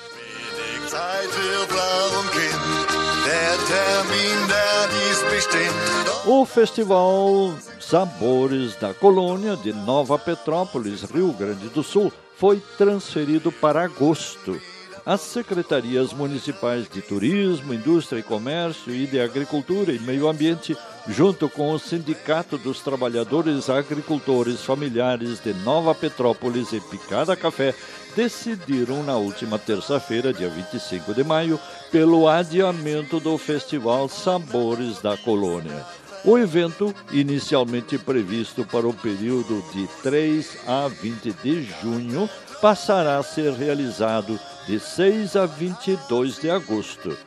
O 6.26 6.46
Festival 6.46 7.54
Sabores 7.80 8.76
da 8.76 8.94
Colônia 8.94 9.56
de 9.56 9.74
Nova 9.74 10.18
Petrópolis, 10.18 11.04
Rio 11.04 11.32
Grande 11.34 11.70
do 11.70 11.84
Sul, 11.84 12.12
foi 12.38 12.62
transferido 12.78 13.52
para 13.52 13.84
agosto 13.84 14.60
as 15.06 15.22
secretarias 15.22 16.14
municipais 16.14 16.88
de 16.88 17.02
Turismo, 17.02 17.74
Indústria 17.74 18.20
e 18.20 18.24
Comércio 18.24 18.94
e 18.94 19.06
de 19.06 19.20
Agricultura 19.20 19.92
e 19.92 20.00
Meio 20.00 20.30
Ambiente, 20.30 20.78
junto 21.08 21.50
com 21.50 21.72
o 21.72 21.80
Sindicato 21.80 22.58
dos 22.58 22.80
Trabalhadores 22.80 23.70
Agricultores 23.70 24.64
Familiares 24.64 25.42
de 25.42 25.54
Nova 25.54 25.94
Petrópolis 25.94 26.72
e 26.72 26.80
Picada 26.80 27.36
Café, 27.36 27.76
decidiram 28.16 29.04
na 29.04 29.18
última 29.18 29.60
terça-feira, 29.60 30.32
dia 30.32 30.50
25 30.50 31.14
de 31.14 31.24
maio, 31.24 31.60
pelo 31.92 32.28
adiamento 32.28 33.20
do 33.20 33.38
Festival 33.38 34.08
Sabores 34.08 35.02
da 35.02 35.18
Colônia. 35.18 35.86
O 36.24 36.38
evento, 36.38 36.96
inicialmente 37.12 37.98
previsto 37.98 38.64
para 38.64 38.88
o 38.88 38.94
período 38.94 39.62
de 39.74 39.86
3 40.02 40.58
a 40.66 40.88
20 40.88 41.34
de 41.44 41.64
junho, 41.82 42.30
passará 42.62 43.18
a 43.18 43.24
ser 43.24 43.52
realizado 43.52 44.40
de 44.68 44.80
6 44.80 45.36
a 45.36 45.46
22 45.46 46.40
de 46.40 46.50
agosto. 46.50 47.18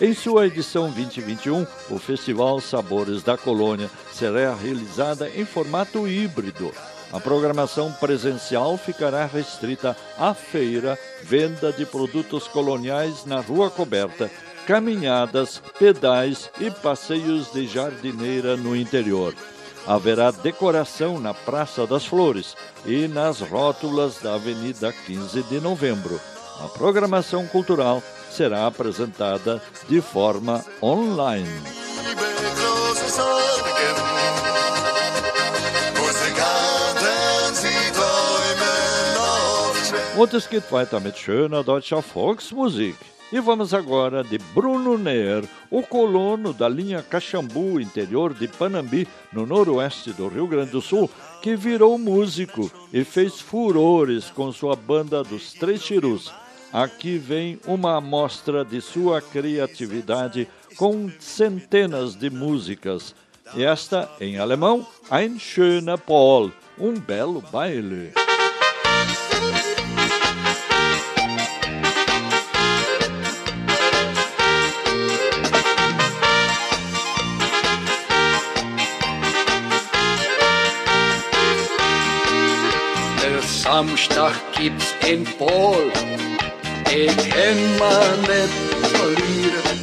Em 0.00 0.14
sua 0.14 0.46
edição 0.46 0.90
2021, 0.90 1.66
o 1.90 1.98
Festival 1.98 2.60
Sabores 2.60 3.22
da 3.22 3.36
Colônia 3.36 3.90
será 4.12 4.54
realizada 4.54 5.28
em 5.28 5.44
formato 5.44 6.08
híbrido. 6.08 6.72
A 7.12 7.20
programação 7.20 7.92
presencial 7.92 8.78
ficará 8.78 9.26
restrita 9.26 9.96
à 10.18 10.32
feira, 10.32 10.98
venda 11.22 11.72
de 11.72 11.84
produtos 11.84 12.48
coloniais 12.48 13.24
na 13.24 13.40
rua 13.40 13.68
coberta, 13.68 14.30
caminhadas, 14.66 15.62
pedais 15.78 16.50
e 16.60 16.70
passeios 16.70 17.52
de 17.52 17.66
jardineira 17.66 18.56
no 18.56 18.74
interior. 18.74 19.34
Haverá 19.86 20.30
decoração 20.30 21.18
na 21.18 21.34
Praça 21.34 21.86
das 21.86 22.06
Flores 22.06 22.56
e 22.86 23.08
nas 23.08 23.40
rótulas 23.40 24.18
da 24.18 24.34
Avenida 24.34 24.92
15 24.92 25.42
de 25.44 25.60
Novembro. 25.60 26.20
A 26.62 26.68
programação 26.68 27.46
cultural 27.46 28.02
será 28.30 28.66
apresentada 28.66 29.62
de 29.88 30.00
forma 30.00 30.64
online. 30.82 31.48
Und 40.16 40.34
es 40.34 40.46
geht 40.46 40.70
weiter 40.70 41.00
mit 41.00 41.16
schöner 41.16 41.64
deutscher 41.64 42.02
Volksmusik. 42.02 42.96
E 43.32 43.40
vamos 43.40 43.72
agora 43.72 44.24
de 44.24 44.38
Bruno 44.52 44.98
Neer, 44.98 45.48
o 45.70 45.82
colono 45.82 46.52
da 46.52 46.68
linha 46.68 47.00
Caxambu, 47.00 47.80
interior 47.80 48.34
de 48.34 48.48
Panambi, 48.48 49.06
no 49.32 49.46
noroeste 49.46 50.12
do 50.12 50.26
Rio 50.26 50.48
Grande 50.48 50.72
do 50.72 50.82
Sul, 50.82 51.08
que 51.40 51.54
virou 51.54 51.96
músico 51.96 52.70
e 52.92 53.04
fez 53.04 53.40
furores 53.40 54.28
com 54.30 54.52
sua 54.52 54.74
banda 54.74 55.22
dos 55.22 55.52
Três 55.52 55.80
Chirus. 55.80 56.32
Aqui 56.72 57.18
vem 57.18 57.58
uma 57.66 57.96
amostra 57.96 58.64
de 58.64 58.80
sua 58.80 59.20
criatividade 59.20 60.46
com 60.76 61.10
centenas 61.18 62.14
de 62.14 62.30
músicas. 62.30 63.12
Esta, 63.56 64.08
em 64.20 64.38
alemão, 64.38 64.86
Ein 65.10 65.38
schöner 65.40 65.98
Paul, 65.98 66.52
um 66.78 66.94
belo 66.94 67.42
baile. 67.50 68.12
Samstag 83.62 84.34
gibt's 84.56 84.92
in 85.04 85.24
Paul 85.38 85.90
ich 86.92 87.16
kann 87.16 87.78
man 87.78 88.20
nicht 88.22 88.96
verlieren. 88.96 89.80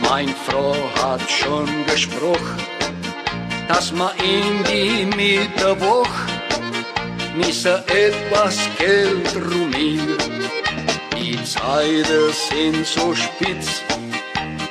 Mein 0.00 0.28
Frau 0.46 0.74
hat 1.02 1.22
schon 1.30 1.68
gesprochen, 1.86 2.60
dass 3.68 3.92
man 3.92 4.10
in 4.18 4.62
die 4.64 5.06
Mittwoch 5.16 6.08
müsse 7.34 7.82
etwas 7.88 8.56
Geld 8.78 9.34
ruinieren. 9.36 10.48
Die 11.16 11.42
Zeiten 11.44 12.32
sind 12.32 12.86
so 12.86 13.14
spitz 13.14 13.82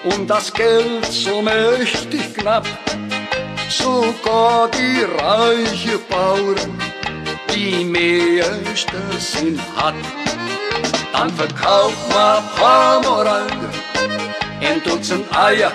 und 0.04 0.28
das 0.30 0.54
Geld 0.54 1.06
so 1.06 1.42
mächtig 1.42 2.34
knapp. 2.36 2.68
Sogar 3.70 4.70
die 4.70 5.04
reiche 5.04 5.98
Bauern, 6.10 6.80
die 7.54 7.84
meiste 7.84 9.02
sind 9.20 9.60
hat 9.76 9.96
dann 11.18 11.30
verkauft 11.30 11.98
man 12.10 12.44
Pommerange, 12.58 13.70
ein 14.62 14.82
Dutzend 14.84 15.26
Eier, 15.36 15.72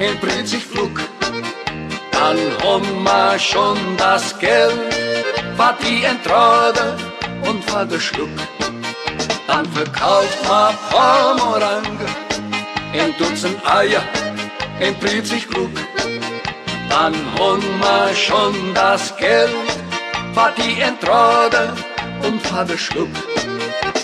ein 0.00 0.18
Britzig 0.20 0.64
Flug. 0.64 1.00
Dann 2.12 2.38
haben 2.62 3.04
wir 3.04 3.38
schon 3.38 3.76
das 3.98 4.38
Geld, 4.38 4.78
war 5.56 5.76
die 5.82 6.04
Entrade 6.04 6.96
und 7.48 7.60
war 7.72 7.84
der 7.84 8.00
Schluck. 8.00 8.36
Dann 9.46 9.66
verkauft 9.66 10.38
man 10.48 10.74
Pommerange, 10.90 12.06
ein 12.94 13.14
Dutzend 13.18 13.58
Eier, 13.66 14.02
ein 14.80 14.94
Britzig 15.00 15.46
Flug. 15.46 15.74
Dann 16.88 17.14
haben 17.38 17.62
wir 17.80 18.14
schon 18.14 18.54
das 18.74 19.14
Geld, 19.16 19.50
war 20.34 20.52
die 20.56 20.80
Entrade 20.80 21.74
und 22.22 22.52
war 22.52 22.64
der 22.64 22.78
Schluck. 22.78 23.31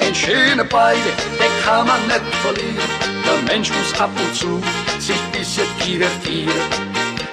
Ein 0.08 0.14
schöner 0.14 0.64
Beide, 0.64 1.10
den 1.38 1.62
kann 1.62 1.86
man 1.86 2.00
nicht 2.06 2.34
verlieren. 2.36 2.88
Der 3.26 3.42
Mensch 3.42 3.68
muss 3.68 4.00
ab 4.00 4.08
und 4.18 4.34
zu 4.34 4.58
sich 4.98 5.20
bisschen 5.32 5.66
divertieren. 5.84 6.62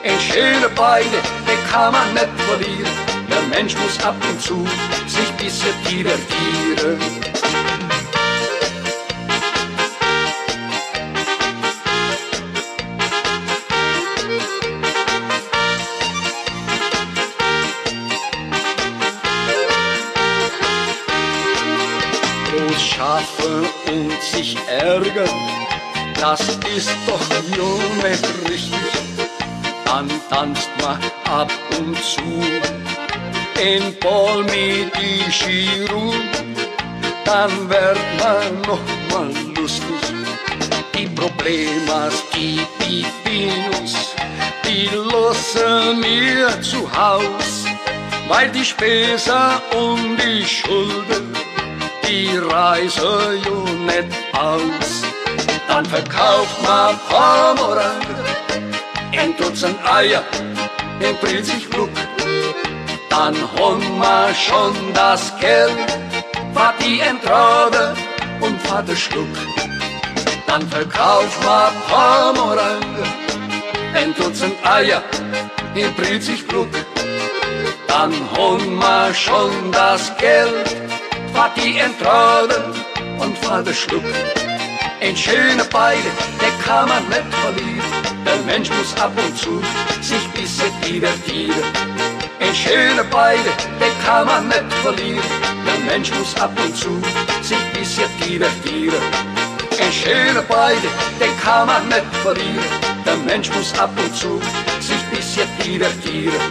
Ein 0.04 0.20
schöner 0.20 0.68
Beide, 0.76 1.08
den 1.48 1.72
kann 1.72 1.94
man 1.94 2.14
nicht 2.14 2.28
verlieren. 2.46 2.92
Der 3.30 3.42
Mensch 3.44 3.76
muss 3.78 4.04
ab 4.04 4.18
und 4.30 4.42
zu 4.42 4.68
sich 5.08 5.32
bisschen 5.38 5.74
divertieren. 5.90 7.35
Schaffen 22.80 23.66
und 23.88 24.22
sich 24.22 24.58
ärgern, 24.68 25.30
das 26.20 26.42
ist 26.76 26.92
doch 27.08 27.22
ja 27.30 28.08
nicht 28.08 28.26
richtig. 28.50 28.72
Dann 29.86 30.10
tanzt 30.30 30.70
man 30.82 31.00
ab 31.26 31.52
und 31.78 31.96
zu 32.04 32.22
in 33.62 33.96
Ball 34.00 34.44
mit 34.44 34.92
die 34.96 35.32
Chiru, 35.32 36.14
dann 37.24 37.70
wird 37.70 38.00
man 38.20 38.62
noch 38.62 38.80
mal 39.12 39.32
lustig. 39.58 39.86
Die 40.94 41.08
Probleme, 41.08 42.10
die 42.34 42.60
Pipinos, 42.80 44.16
die 44.66 44.90
lassen 44.94 46.00
mir 46.00 46.62
zu 46.62 46.90
Haus, 46.96 47.66
weil 48.28 48.50
die 48.52 48.66
Späße 48.66 49.62
und 49.76 50.18
die 50.18 50.46
Schulden 50.46 51.45
die 52.16 52.38
Reise 52.38 53.40
ja 53.46 53.58
nicht 53.92 54.12
aus. 54.34 54.90
Dann 55.68 55.86
verkauft 55.86 56.58
man 56.64 56.98
Parmorange, 57.10 58.16
ein 59.20 59.36
Dutzend 59.38 59.78
Eier, 59.86 60.24
ein 61.02 61.44
sich 61.44 61.70
Glück. 61.70 61.98
Dann 63.10 63.36
haben 63.56 64.00
wir 64.04 64.34
schon 64.34 64.74
das 64.94 65.34
Geld, 65.40 65.90
für 66.54 66.74
die 66.82 67.00
Entrade 67.02 67.94
und 68.40 68.62
für 68.62 68.84
den 68.84 68.96
Schluck. 68.96 69.36
Dann 70.48 70.64
verkauft 70.70 71.38
man 71.44 71.74
Parmorange, 71.90 73.04
ein 73.94 74.14
Dutzend 74.16 74.56
Eier, 74.64 75.04
ein 75.76 76.22
sich 76.22 76.48
Glück. 76.48 76.74
Dann 77.88 78.14
haben 78.36 78.76
wir 78.78 79.14
schon 79.14 79.72
das 79.72 80.16
Geld, 80.18 80.85
für 81.36 81.62
die 81.62 81.78
Entrade 81.78 82.74
und 83.20 83.38
für 83.38 83.62
den 83.62 83.74
Schluck. 83.74 84.04
Ein 85.02 85.16
schöner 85.16 85.66
Beide, 85.70 86.10
der 86.42 86.54
kann 86.66 86.88
man 86.88 87.04
nicht 87.10 87.34
verlieren. 87.44 87.92
Der 88.26 88.38
Mensch 88.46 88.70
muss 88.70 88.96
ab 89.02 89.12
und 89.18 89.38
zu 89.38 89.62
sich 90.02 90.28
bisschen 90.30 90.72
divertieren. 90.82 91.68
Ein 92.40 92.56
schöner 92.56 93.04
Beide, 93.04 93.50
der 93.82 93.92
kann 94.06 94.26
man 94.26 94.48
nicht 94.48 94.74
verlieren. 94.82 95.30
Der 95.68 95.80
Mensch 95.92 96.10
muss 96.14 96.34
ab 96.38 96.58
und 96.58 96.76
zu 96.76 97.02
sich 97.42 97.64
bisschen 97.74 98.10
divertieren. 98.24 99.04
Ein 99.80 99.92
schöner 99.92 100.44
Beide, 100.44 100.88
der 101.20 101.34
kann 101.44 101.68
man 101.68 101.88
nicht 101.90 102.16
verlieren. 102.24 102.72
Der 103.06 103.18
Mensch 103.18 103.50
muss 103.50 103.78
ab 103.78 103.92
und 103.98 104.16
zu 104.16 104.40
sich 104.80 105.04
bisschen 105.12 105.50
divertieren. 105.64 106.46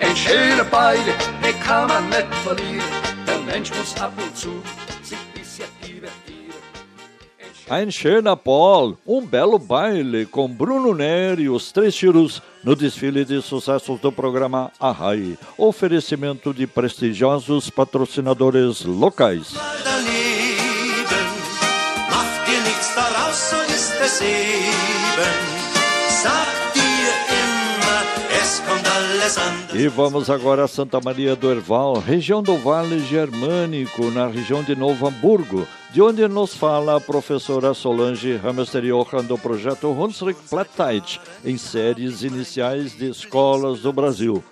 Ein 0.00 0.16
schöner 0.16 0.64
Beide, 0.64 1.14
der 1.44 1.52
kann 1.64 1.86
man 1.86 2.08
nicht 2.08 2.34
verlieren. 2.44 2.97
Mensch 3.48 3.70
muss 3.70 3.96
ab 3.96 4.12
und 4.22 4.36
zu 4.36 4.62
sich 5.02 5.18
bisschen 5.32 5.66
divertieren. 5.82 6.62
Ein 7.68 7.90
schöner 7.90 8.36
Paul, 8.36 8.96
um 9.06 9.26
belo 9.26 9.58
baile 9.58 10.26
com 10.26 10.48
Bruno 10.48 10.94
Neri 10.94 11.44
e 11.44 11.48
os 11.48 11.72
Três 11.72 11.94
Tiros 11.94 12.42
no 12.62 12.76
desfile 12.76 13.24
de 13.24 13.40
sucessos 13.40 13.98
do 14.00 14.12
programa 14.12 14.70
Arrai. 14.78 15.38
Oferecimento 15.56 16.52
de 16.52 16.66
prestigiosos 16.66 17.70
patrocinadores 17.70 18.84
locais. 18.84 19.54
daneben. 25.18 26.67
E 29.74 29.86
vamos 29.88 30.30
agora 30.30 30.64
a 30.64 30.68
Santa 30.68 31.00
Maria 31.00 31.36
do 31.36 31.50
Herval, 31.50 31.98
região 31.98 32.42
do 32.42 32.56
Vale 32.56 32.98
Germânico, 33.00 34.10
na 34.10 34.26
região 34.26 34.62
de 34.62 34.74
Novo 34.74 35.06
Hamburgo, 35.06 35.66
de 35.90 36.02
onde 36.02 36.26
nos 36.26 36.54
fala 36.54 36.96
a 36.96 37.00
professora 37.00 37.74
Solange 37.74 38.36
Hamster 38.36 38.82
Johan 38.82 39.24
do 39.24 39.38
projeto 39.38 39.88
Hunsrück 39.90 40.40
Plattdeutsch, 40.48 41.18
em 41.44 41.56
séries 41.56 42.22
iniciais 42.22 42.96
de 42.96 43.10
escolas 43.10 43.80
do 43.80 43.92
Brasil. 43.92 44.42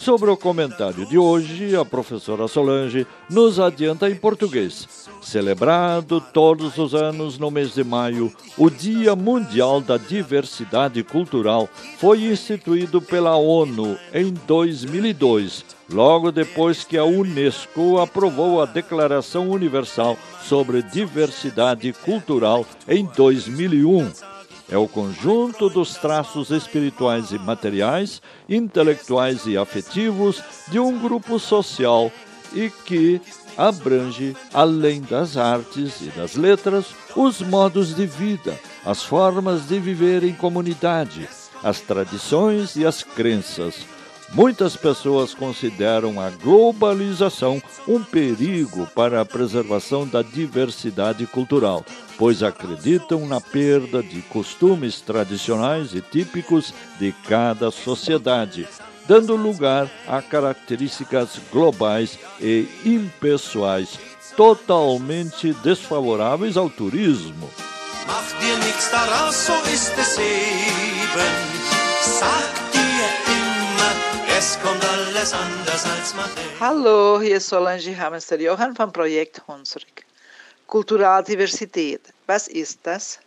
Sobre 0.00 0.30
o 0.30 0.36
comentário 0.36 1.04
de 1.04 1.18
hoje, 1.18 1.76
a 1.76 1.84
professora 1.84 2.48
Solange 2.48 3.06
nos 3.28 3.60
adianta 3.60 4.08
em 4.08 4.14
português. 4.14 4.88
Celebrado 5.20 6.22
todos 6.32 6.78
os 6.78 6.94
anos 6.94 7.38
no 7.38 7.50
mês 7.50 7.74
de 7.74 7.84
maio, 7.84 8.32
o 8.56 8.70
Dia 8.70 9.14
Mundial 9.14 9.78
da 9.78 9.98
Diversidade 9.98 11.02
Cultural 11.02 11.68
foi 11.98 12.24
instituído 12.24 13.02
pela 13.02 13.36
ONU 13.36 13.98
em 14.14 14.32
2002, 14.46 15.66
logo 15.92 16.32
depois 16.32 16.82
que 16.82 16.96
a 16.96 17.04
Unesco 17.04 17.98
aprovou 17.98 18.62
a 18.62 18.64
Declaração 18.64 19.50
Universal 19.50 20.16
sobre 20.42 20.82
Diversidade 20.82 21.92
Cultural 21.92 22.64
em 22.88 23.04
2001 23.04 24.39
é 24.70 24.78
o 24.78 24.86
conjunto 24.86 25.68
dos 25.68 25.94
traços 25.94 26.50
espirituais 26.50 27.32
e 27.32 27.38
materiais, 27.38 28.22
intelectuais 28.48 29.46
e 29.46 29.56
afetivos 29.56 30.42
de 30.68 30.78
um 30.78 30.98
grupo 30.98 31.38
social 31.38 32.10
e 32.52 32.70
que 32.84 33.20
abrange, 33.56 34.36
além 34.54 35.00
das 35.00 35.36
artes 35.36 36.00
e 36.00 36.06
das 36.10 36.36
letras, 36.36 36.86
os 37.16 37.40
modos 37.40 37.94
de 37.94 38.06
vida, 38.06 38.58
as 38.84 39.02
formas 39.02 39.66
de 39.66 39.78
viver 39.78 40.22
em 40.22 40.32
comunidade, 40.32 41.28
as 41.62 41.80
tradições 41.80 42.76
e 42.76 42.86
as 42.86 43.02
crenças. 43.02 43.99
Muitas 44.32 44.76
pessoas 44.76 45.34
consideram 45.34 46.20
a 46.20 46.30
globalização 46.30 47.60
um 47.86 48.02
perigo 48.02 48.86
para 48.94 49.20
a 49.20 49.24
preservação 49.24 50.06
da 50.06 50.22
diversidade 50.22 51.26
cultural, 51.26 51.84
pois 52.16 52.42
acreditam 52.42 53.26
na 53.26 53.40
perda 53.40 54.02
de 54.02 54.22
costumes 54.22 55.00
tradicionais 55.00 55.94
e 55.94 56.00
típicos 56.00 56.72
de 56.98 57.12
cada 57.28 57.72
sociedade, 57.72 58.68
dando 59.08 59.34
lugar 59.34 59.90
a 60.06 60.22
características 60.22 61.40
globais 61.52 62.16
e 62.40 62.68
impessoais 62.84 63.98
totalmente 64.36 65.52
desfavoráveis 65.54 66.56
ao 66.56 66.70
turismo. 66.70 67.50
Mach 68.06 68.38
dir 68.40 68.56
nichts 68.58 68.90
daraus, 68.90 69.34
so 69.34 69.52
ist 69.72 69.98
es 69.98 70.18
eben. 70.18 71.50
Sag 72.02 72.69
es 74.40 74.58
kommt 74.62 74.82
alles 74.88 75.34
anders 75.34 75.84
als 75.84 76.14
man 76.14 76.24
denkt. 76.34 76.60
Hallo, 76.60 77.20
hier 77.20 77.36
ist 77.36 77.50
Solange 77.50 77.94
Hamster 78.00 78.40
Johann 78.40 78.74
vom 78.74 78.90
Projekt 78.90 79.42
Hunsrück. 79.46 79.98
Kulturaldiversität, 80.66 82.00
was 82.26 82.48
ist 82.48 82.78
das? 82.84 83.18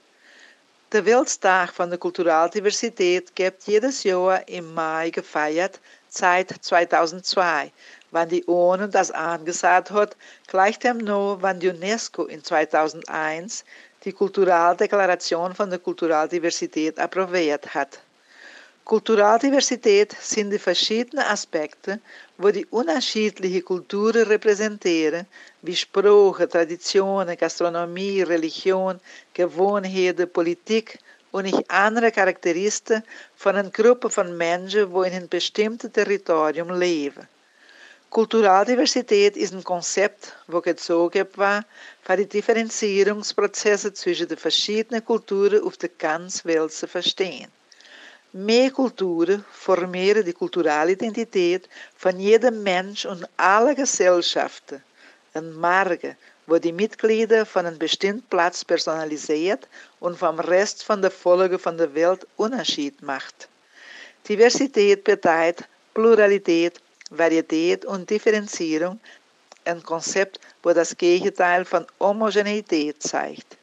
Der 0.92 1.06
Welttag 1.06 1.72
von 1.72 1.92
der 1.92 2.00
Kulturaldiversität 2.00 3.36
gibt 3.36 3.62
jedes 3.68 4.04
Jahr 4.04 4.48
im 4.48 4.74
Mai 4.74 5.12
gefeiert, 5.12 5.80
seit 6.10 6.50
2002, 6.50 7.72
wann 8.10 8.30
die 8.30 8.44
ONU 8.48 8.88
das 8.88 9.12
angesagt 9.12 9.92
hat, 9.92 10.18
gleich 10.48 10.80
dem 10.80 10.98
noch, 10.98 11.38
wann 11.42 11.60
die 11.60 11.70
UNESCO 11.70 12.24
in 12.24 12.44
2001 12.44 13.64
die 14.04 14.14
Kulturaldeklaration 14.14 15.54
von 15.54 15.70
der 15.70 15.78
Kulturaldiversität 15.78 16.98
approviert 16.98 17.76
hat. 17.76 18.00
Kulturaldiversität 18.86 20.14
sind 20.20 20.52
die 20.52 20.60
verschiedenen 20.60 21.24
Aspekte, 21.24 22.02
wo 22.38 22.52
die 22.52 22.66
unterschiedliche 22.66 23.62
Kulturen 23.62 24.28
repräsentieren, 24.28 25.26
wie 25.62 25.76
Sprache, 25.76 26.50
Traditionen, 26.50 27.38
Gastronomie, 27.38 28.24
Religion, 28.24 29.00
Gewohnheiten, 29.34 30.30
Politik 30.30 31.00
und 31.32 31.46
ich 31.46 31.72
andere 31.72 32.12
Charakteristiken 32.12 33.04
von 33.38 33.56
einer 33.56 33.70
Gruppe 33.70 34.10
von 34.10 34.36
Menschen, 34.36 34.92
wo 34.92 35.04
in 35.04 35.14
einem 35.14 35.30
bestimmten 35.30 35.92
Territorium 35.94 36.70
leben. 36.78 37.26
Kulturaldiversität 38.10 39.38
ist 39.38 39.54
ein 39.54 39.64
Konzept, 39.64 40.36
wo 40.48 40.60
gezogen 40.60 41.26
war, 41.36 41.64
für 42.02 42.18
die 42.18 42.28
Differenzierungsprozesse 42.28 43.94
zwischen 43.94 44.28
den 44.28 44.38
verschiedenen 44.38 45.06
Kulturen 45.06 45.64
auf 45.64 45.78
der 45.78 45.90
ganzen 45.90 46.50
Welt 46.50 46.74
zu 46.74 46.86
verstehen. 46.86 47.48
Mehr 48.36 48.72
Kulturen 48.72 49.46
formieren 49.52 50.26
die 50.26 50.34
kulturelle 50.34 50.94
Identität 50.94 51.70
von 51.96 52.20
jedem 52.20 52.64
Mensch 52.64 53.06
und 53.06 53.28
aller 53.38 53.76
gesellschaften. 53.76 54.82
Een 55.34 55.54
marge 55.60 56.16
wordt 56.46 56.64
die 56.64 56.74
Mitglieder 56.74 57.46
von 57.46 57.68
einem 57.68 57.78
bestimmten 57.78 58.26
Platz 58.30 58.66
personalisiert 58.66 59.68
und 60.00 60.18
vom 60.18 60.40
rest 60.40 60.84
van 60.84 61.02
de 61.02 61.12
volgen 61.12 61.60
van 61.60 61.78
de 61.78 61.88
wereld 61.94 62.26
onderscheid 62.36 63.02
macht. 63.02 63.48
Diversität 64.28 65.04
betekent 65.04 65.68
Pluralität, 65.94 66.82
Varietät 67.12 67.86
und 67.86 68.10
Differenzierung 68.10 69.00
ein 69.64 69.84
Konzept, 69.84 70.40
wo 70.64 70.74
das 70.74 70.98
Gegenteil 70.98 71.66
von 71.66 71.86
Homogeneität 72.00 73.04
zeigt. 73.04 73.58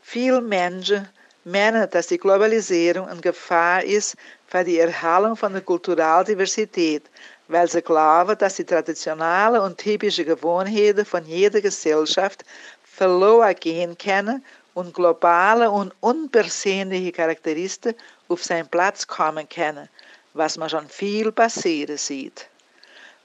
Viele 0.00 0.40
Menschen 0.40 1.08
meinen, 1.50 1.88
dass 1.90 2.08
die 2.08 2.18
Globalisierung 2.18 3.08
eine 3.08 3.20
Gefahr 3.20 3.82
ist 3.82 4.16
für 4.46 4.64
die 4.64 4.78
Erhaltung 4.78 5.36
von 5.36 5.52
der 5.52 5.62
Kulturaldiversität, 5.62 7.02
weil 7.48 7.68
sie 7.68 7.82
glauben, 7.82 8.36
dass 8.38 8.56
die 8.56 8.64
traditionellen 8.64 9.60
und 9.60 9.78
typischen 9.78 10.26
Gewohnheiten 10.26 11.04
von 11.04 11.24
jeder 11.24 11.60
Gesellschaft 11.60 12.44
verloren 12.82 13.54
gehen 13.58 13.96
können 13.96 14.44
und 14.74 14.94
globale 14.94 15.70
und 15.70 15.92
unpersönliche 16.00 17.12
Charakteristika 17.12 17.98
auf 18.28 18.44
seinen 18.44 18.68
Platz 18.68 19.06
kommen 19.06 19.48
können, 19.48 19.88
was 20.34 20.56
man 20.56 20.70
schon 20.70 20.88
viel 20.88 21.32
passieren 21.32 21.96
sieht. 21.96 22.48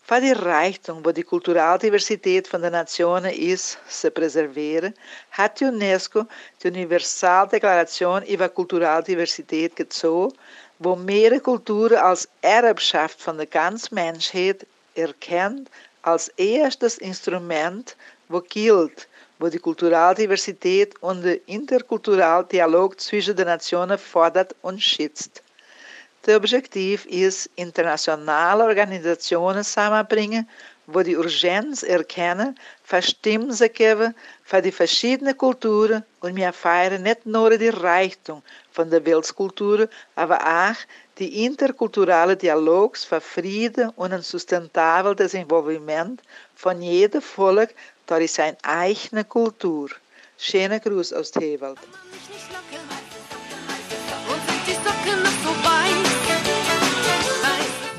Für 0.05 0.19
die 0.19 0.33
Reichtum, 0.33 1.05
wo 1.05 1.13
die 1.13 1.23
Kulturaldiversität 1.23 2.45
von 2.49 2.61
den 2.61 2.73
Nationen 2.73 3.31
ist, 3.33 3.77
zu 3.87 4.11
preservieren, 4.11 4.93
hat 5.31 5.61
die 5.61 5.65
UNESCO 5.65 6.25
die 6.61 6.67
Universaldeklaration 6.67 8.23
über 8.23 8.49
Kulturaldiversität 8.49 9.77
gezogen, 9.77 10.35
wo 10.79 10.97
mehrere 10.97 11.39
Kulturen 11.39 11.99
als 11.99 12.27
Erbschaft 12.41 13.21
von 13.21 13.37
der 13.37 13.45
ganzen 13.45 13.95
Menschheit 13.95 14.67
erkennt, 14.93 15.69
als 16.01 16.27
erstes 16.35 16.97
Instrument, 16.97 17.95
wo 18.27 18.41
gilt, 18.41 19.07
wo 19.39 19.47
die 19.47 19.59
Kulturaldiversität 19.59 21.01
und 21.01 21.23
der 21.23 21.47
interkulturelle 21.47 22.43
Dialog 22.43 22.99
zwischen 22.99 23.37
den 23.37 23.45
Nationen 23.47 23.97
fordert 23.97 24.53
und 24.63 24.83
schützt. 24.83 25.42
Der 26.25 26.37
Objektiv 26.37 27.05
ist, 27.05 27.49
internationale 27.55 28.63
Organisationen 28.63 29.63
zusammenbringen, 29.63 30.47
wo 30.87 31.01
die 31.01 31.17
Urgenz 31.17 31.83
erkennen, 31.83 32.57
verstimmen 32.83 33.51
sie 33.51 33.69
geben 33.69 34.15
für 34.43 34.61
die 34.61 34.71
verschiedenen 34.71 35.37
Kulturen 35.37 36.03
und 36.21 36.35
wir 36.35 36.53
feiern 36.53 37.03
nicht 37.03 37.25
nur 37.25 37.57
die 37.57 37.69
Reichtum 37.69 38.41
von 38.71 38.89
der 38.89 39.05
Weltkultur, 39.05 39.89
aber 40.15 40.39
auch 40.41 40.75
die 41.19 41.45
interkulturelle 41.45 42.37
Dialogs 42.37 43.03
für 43.03 43.21
Frieden 43.21 43.89
und 43.97 44.13
ein 44.13 44.21
sustainable 44.21 45.15
Desenvolvement 45.15 46.21
von 46.55 46.81
jedem 46.81 47.21
Volk 47.21 47.75
durch 48.07 48.31
seine 48.31 48.57
eigene 48.63 49.23
Kultur. 49.25 49.89
Schöner 50.37 50.79
Gruß 50.79 51.13
aus 51.13 51.31
Tewald. 51.31 51.79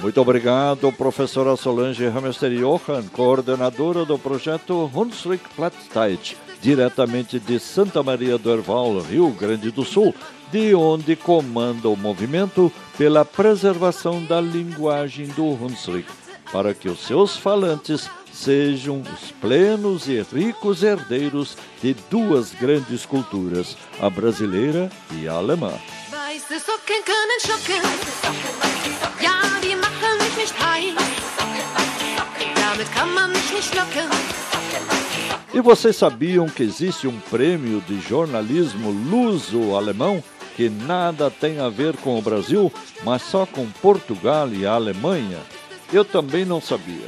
Muito 0.04 0.20
obrigado, 0.20 0.92
professora 0.92 1.56
Solange 1.56 2.04
Hamester 2.04 2.50
Johan, 2.50 3.04
coordenadora 3.10 4.04
do 4.04 4.18
projeto 4.18 4.90
Hunsrück 4.94 5.42
Plattdeutsch, 5.56 6.36
diretamente 6.60 7.40
de 7.40 7.58
Santa 7.58 8.02
Maria 8.02 8.36
do 8.36 8.52
Herval, 8.52 8.98
Rio 8.98 9.30
Grande 9.30 9.70
do 9.70 9.82
Sul, 9.82 10.14
de 10.52 10.74
onde 10.74 11.16
comanda 11.16 11.88
o 11.88 11.96
movimento 11.96 12.70
pela 12.98 13.24
preservação 13.24 14.22
da 14.22 14.42
linguagem 14.42 15.28
do 15.28 15.46
Hunsrück, 15.46 16.06
para 16.52 16.74
que 16.74 16.86
os 16.86 17.00
seus 17.00 17.38
falantes 17.38 18.10
sejam 18.30 19.00
os 19.00 19.30
plenos 19.30 20.06
e 20.06 20.20
ricos 20.20 20.82
herdeiros 20.82 21.56
de 21.82 21.94
duas 22.10 22.52
grandes 22.52 23.06
culturas, 23.06 23.74
a 23.98 24.10
brasileira 24.10 24.90
e 25.12 25.26
a 25.26 25.32
alemã. 25.32 25.72
E 35.52 35.60
vocês 35.60 35.96
sabiam 35.96 36.48
que 36.48 36.62
existe 36.62 37.06
um 37.06 37.18
prêmio 37.30 37.80
de 37.82 38.00
jornalismo 38.00 38.90
luso-alemão 38.90 40.22
que 40.56 40.68
nada 40.68 41.30
tem 41.30 41.60
a 41.60 41.68
ver 41.68 41.96
com 41.96 42.18
o 42.18 42.22
Brasil, 42.22 42.72
mas 43.04 43.22
só 43.22 43.46
com 43.46 43.66
Portugal 43.82 44.48
e 44.52 44.66
a 44.66 44.72
Alemanha? 44.72 45.38
Eu 45.92 46.04
também 46.04 46.44
não 46.44 46.60
sabia. 46.60 47.06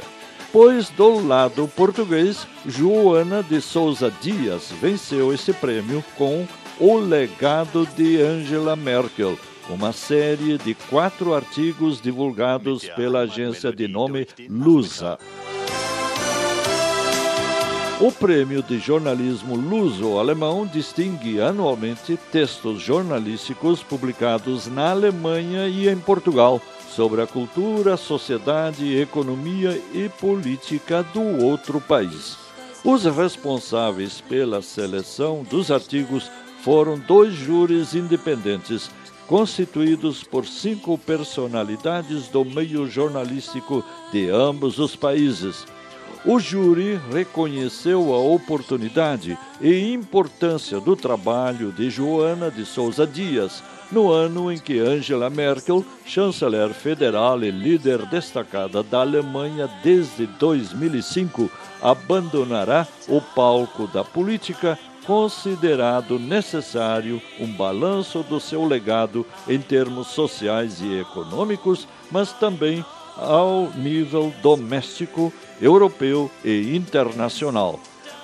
Pois 0.51 0.89
do 0.89 1.25
lado 1.25 1.67
português, 1.75 2.47
Joana 2.65 3.43
de 3.43 3.59
Souza 3.61 4.11
Dias 4.21 4.71
venceu 4.81 5.33
esse 5.33 5.51
prêmio 5.51 6.03
com 6.17 6.47
O 6.79 6.97
Legado 6.97 7.85
de 7.97 8.21
Angela 8.21 8.75
Merkel, 8.75 9.37
uma 9.69 9.91
série 9.91 10.57
de 10.57 10.73
quatro 10.73 11.33
artigos 11.33 12.01
divulgados 12.01 12.87
pela 12.95 13.21
agência 13.21 13.73
de 13.73 13.87
nome 13.87 14.25
Lusa. 14.49 15.17
O 17.99 18.11
Prêmio 18.11 18.61
de 18.61 18.77
Jornalismo 18.77 19.55
Luso-Alemão 19.55 20.67
distingue 20.67 21.41
anualmente 21.41 22.15
textos 22.31 22.79
jornalísticos 22.79 23.81
publicados 23.81 24.67
na 24.67 24.91
Alemanha 24.91 25.67
e 25.67 25.89
em 25.89 25.97
Portugal 25.97 26.61
sobre 26.91 27.23
a 27.23 27.27
cultura, 27.27 27.97
sociedade, 27.97 28.95
economia 28.95 29.81
e 29.95 30.07
política 30.09 31.01
do 31.01 31.43
outro 31.43 31.81
país. 31.81 32.37
Os 32.85 33.03
responsáveis 33.05 34.21
pela 34.21 34.61
seleção 34.61 35.41
dos 35.41 35.71
artigos 35.71 36.29
foram 36.61 36.99
dois 36.99 37.33
júris 37.33 37.95
independentes, 37.95 38.91
constituídos 39.25 40.23
por 40.23 40.45
cinco 40.45 40.99
personalidades 40.99 42.27
do 42.27 42.45
meio 42.45 42.87
jornalístico 42.87 43.83
de 44.11 44.29
ambos 44.29 44.77
os 44.77 44.95
países. 44.95 45.65
O 46.25 46.39
júri 46.39 46.99
reconheceu 47.11 48.13
a 48.13 48.17
oportunidade 48.17 49.37
e 49.61 49.93
importância 49.93 50.79
do 50.79 50.95
trabalho 50.95 51.71
de 51.71 51.89
Joana 51.89 52.51
de 52.51 52.65
Souza 52.65 53.05
Dias, 53.05 53.63
no 53.91 54.11
ano 54.11 54.51
em 54.51 54.57
que 54.57 54.79
Angela 54.79 55.29
Merkel, 55.29 55.85
chanceler 56.05 56.73
federal 56.73 57.41
e 57.43 57.51
líder 57.51 58.05
destacada 58.07 58.83
da 58.83 58.99
Alemanha 58.99 59.69
desde 59.81 60.25
2005, 60.25 61.49
abandonará 61.81 62.85
o 63.07 63.21
palco 63.21 63.87
da 63.87 64.03
política, 64.03 64.77
considerado 65.05 66.19
necessário 66.19 67.21
um 67.39 67.47
balanço 67.47 68.23
do 68.23 68.41
seu 68.41 68.65
legado 68.65 69.25
em 69.47 69.59
termos 69.59 70.07
sociais 70.07 70.81
e 70.81 70.99
econômicos, 70.99 71.87
mas 72.11 72.33
também 72.33 72.83
ao 73.17 73.69
nível 73.75 74.33
doméstico, 74.41 75.33
europeu 75.61 76.29
e 76.43 76.75
internacional. 76.75 77.79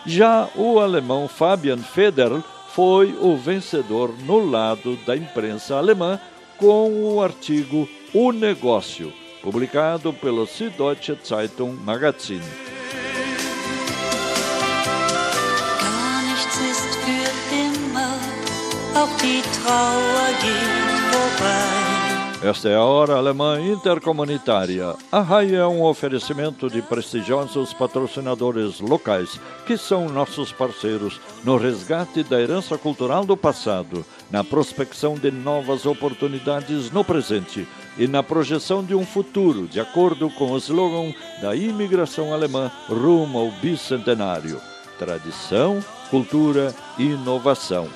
Já 0.05 0.49
o 0.55 0.79
alemão 0.79 1.27
Fabian 1.27 1.77
Federl 1.77 2.43
foi 2.69 3.15
o 3.21 3.37
vencedor 3.37 4.13
no 4.25 4.49
lado 4.49 4.97
da 5.05 5.15
imprensa 5.15 5.77
alemã 5.77 6.19
com 6.57 6.91
o 7.03 7.21
artigo 7.21 7.87
O 8.13 8.31
Negócio, 8.31 9.13
publicado 9.41 10.13
pelo 10.13 10.45
Süddeutsche 10.45 11.17
Zeitung 11.23 11.73
Magazin. 11.83 12.41
Gar 15.79 16.21
nichts 16.23 16.57
ist 16.71 16.95
für 17.05 17.55
immer, 17.55 18.15
auch 18.95 19.17
die 19.21 19.41
Trauer 19.41 20.29
geht 20.41 20.93
vorbei. 21.11 22.02
Esta 22.43 22.67
é 22.67 22.75
a 22.75 22.83
Hora 22.83 23.15
Alemã 23.15 23.57
Intercomunitária. 23.61 24.95
A 25.09 25.21
RAI 25.21 25.55
é 25.55 25.65
um 25.65 25.81
oferecimento 25.81 26.69
de 26.69 26.81
prestigiosos 26.81 27.73
patrocinadores 27.73 28.81
locais, 28.81 29.39
que 29.65 29.77
são 29.77 30.09
nossos 30.09 30.51
parceiros 30.51 31.21
no 31.45 31.55
resgate 31.55 32.21
da 32.21 32.41
herança 32.41 32.77
cultural 32.77 33.23
do 33.23 33.37
passado, 33.37 34.05
na 34.29 34.43
prospecção 34.43 35.15
de 35.15 35.31
novas 35.31 35.85
oportunidades 35.85 36.91
no 36.91 37.01
presente 37.01 37.65
e 37.97 38.09
na 38.09 38.21
projeção 38.21 38.83
de 38.83 38.93
um 38.93 39.05
futuro, 39.05 39.65
de 39.65 39.79
acordo 39.79 40.29
com 40.31 40.51
o 40.51 40.57
slogan 40.57 41.13
da 41.41 41.55
imigração 41.55 42.33
alemã 42.33 42.69
rumo 42.89 43.39
ao 43.39 43.51
bicentenário. 43.51 44.59
Tradição, 44.99 45.79
cultura 46.09 46.75
e 46.97 47.03
inovação. 47.03 47.87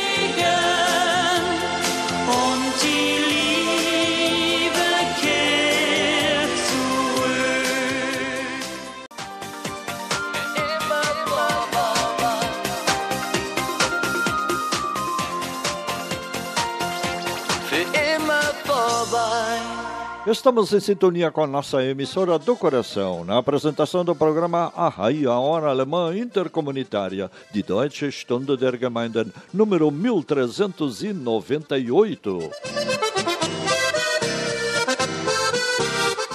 Estamos 20.44 20.74
em 20.74 20.80
sintonia 20.82 21.32
com 21.32 21.42
a 21.42 21.48
nossa 21.48 21.82
emissora 21.82 22.38
do 22.38 22.54
coração, 22.58 23.24
na 23.24 23.38
apresentação 23.38 24.04
do 24.04 24.14
programa 24.14 24.74
A 24.76 24.90
Rai, 24.90 25.26
a 25.26 25.40
Hora 25.40 25.70
Alemã 25.70 26.14
Intercomunitária, 26.18 27.32
de 27.54 27.64
Deutsche 27.64 28.12
Stunde 28.12 28.58
der 28.58 28.78
Gemeinden, 28.78 29.32
número 29.54 29.90
1398. 29.90 32.40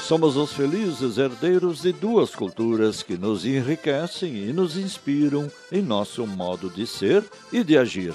Somos 0.00 0.38
os 0.38 0.54
felizes 0.54 1.18
herdeiros 1.18 1.82
de 1.82 1.92
duas 1.92 2.34
culturas 2.34 3.02
que 3.02 3.18
nos 3.18 3.44
enriquecem 3.44 4.36
e 4.36 4.54
nos 4.54 4.78
inspiram 4.78 5.50
em 5.70 5.82
nosso 5.82 6.26
modo 6.26 6.70
de 6.70 6.86
ser 6.86 7.22
e 7.52 7.62
de 7.62 7.76
agir. 7.76 8.14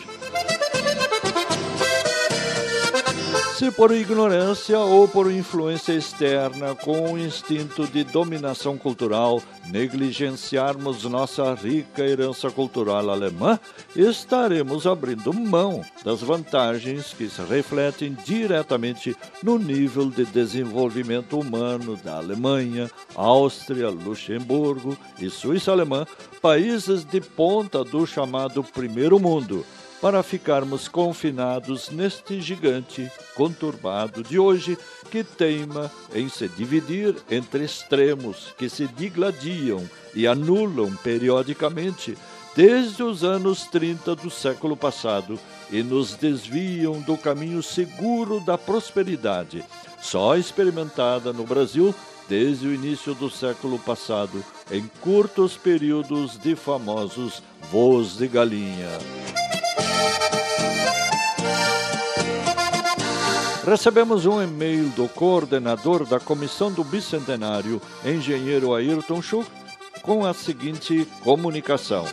Se 3.63 3.71
por 3.71 3.95
ignorância 3.95 4.77
ou 4.77 5.07
por 5.07 5.31
influência 5.31 5.93
externa, 5.93 6.75
com 6.75 7.13
o 7.13 7.17
instinto 7.17 7.87
de 7.87 8.03
dominação 8.03 8.77
cultural, 8.77 9.41
negligenciarmos 9.69 11.05
nossa 11.05 11.53
rica 11.53 12.03
herança 12.03 12.51
cultural 12.51 13.09
alemã, 13.09 13.57
estaremos 13.95 14.85
abrindo 14.85 15.31
mão 15.31 15.81
das 16.03 16.19
vantagens 16.19 17.13
que 17.13 17.29
se 17.29 17.41
refletem 17.41 18.17
diretamente 18.25 19.15
no 19.41 19.57
nível 19.57 20.09
de 20.09 20.25
desenvolvimento 20.25 21.39
humano 21.39 21.95
da 21.95 22.17
Alemanha, 22.17 22.91
Áustria, 23.15 23.89
Luxemburgo 23.89 24.97
e 25.17 25.29
Suíça 25.29 25.71
alemã, 25.71 26.05
países 26.41 27.05
de 27.05 27.21
ponta 27.21 27.81
do 27.81 28.05
chamado 28.05 28.61
Primeiro 28.61 29.17
Mundo 29.21 29.65
para 30.03 30.21
ficarmos 30.21 30.89
confinados 30.89 31.89
neste 31.89 32.41
gigante 32.41 33.09
conturbado 33.35 34.21
de 34.21 34.37
hoje 34.37 34.77
que 35.09 35.23
teima 35.23 35.89
em 36.13 36.27
se 36.27 36.49
dividir 36.49 37.15
entre 37.31 37.63
extremos 37.63 38.53
que 38.57 38.67
se 38.67 38.85
digladiam 38.85 39.81
e 40.13 40.27
anulam 40.27 40.93
periodicamente 40.97 42.17
desde 42.53 43.01
os 43.01 43.23
anos 43.23 43.63
30 43.67 44.13
do 44.17 44.29
século 44.29 44.75
passado 44.75 45.39
e 45.71 45.81
nos 45.81 46.15
desviam 46.15 46.99
do 46.99 47.17
caminho 47.17 47.63
seguro 47.63 48.41
da 48.41 48.57
prosperidade, 48.57 49.63
só 50.01 50.35
experimentada 50.35 51.31
no 51.31 51.45
Brasil 51.45 51.95
desde 52.27 52.67
o 52.67 52.73
início 52.73 53.15
do 53.15 53.29
século 53.29 53.79
passado, 53.79 54.43
em 54.69 54.85
curtos 54.99 55.55
períodos 55.55 56.37
de 56.37 56.57
famosos 56.57 57.41
voos 57.71 58.17
de 58.17 58.27
galinha. 58.27 59.42
Recebemos 63.65 64.25
um 64.25 64.41
e-mail 64.41 64.89
do 64.89 65.07
coordenador 65.07 66.05
da 66.05 66.19
Comissão 66.19 66.71
do 66.71 66.83
Bicentenário, 66.83 67.81
engenheiro 68.05 68.75
Ayrton 68.75 69.21
Schuch, 69.21 69.49
com 70.01 70.25
a 70.25 70.33
seguinte 70.33 71.07
comunicação. 71.23 72.05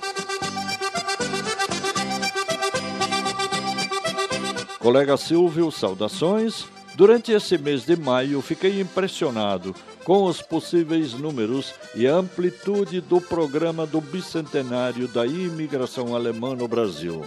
Colega 4.79 5.17
Silvio, 5.19 5.71
saudações. 5.71 6.67
Durante 6.95 7.33
esse 7.33 7.59
mês 7.59 7.85
de 7.85 7.97
maio, 7.97 8.41
fiquei 8.41 8.81
impressionado 8.81 9.75
com 10.05 10.25
os 10.25 10.41
possíveis 10.41 11.13
números 11.13 11.75
e 11.95 12.07
a 12.07 12.15
amplitude 12.15 13.01
do 13.01 13.21
programa 13.21 13.87
do 13.87 14.01
bicentenário 14.01 15.07
da 15.09 15.27
imigração 15.27 16.15
alemã 16.15 16.55
no 16.55 16.67
Brasil. 16.67 17.23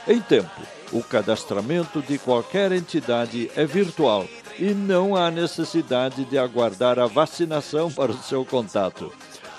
Em 0.07 0.21
tempo, 0.21 0.61
o 0.93 1.03
cadastramento 1.03 2.03
de 2.03 2.19
qualquer 2.19 2.73
entidade 2.73 3.51
é 3.57 3.65
virtual 3.65 4.27
e 4.59 4.75
não 4.75 5.17
há 5.17 5.31
necessidade 5.31 6.25
de 6.25 6.39
aguardar 6.39 6.99
a 6.99 7.07
vacinação 7.07 7.91
para 7.91 8.12
o 8.12 8.23
seu 8.23 8.45
contato. 8.45 9.12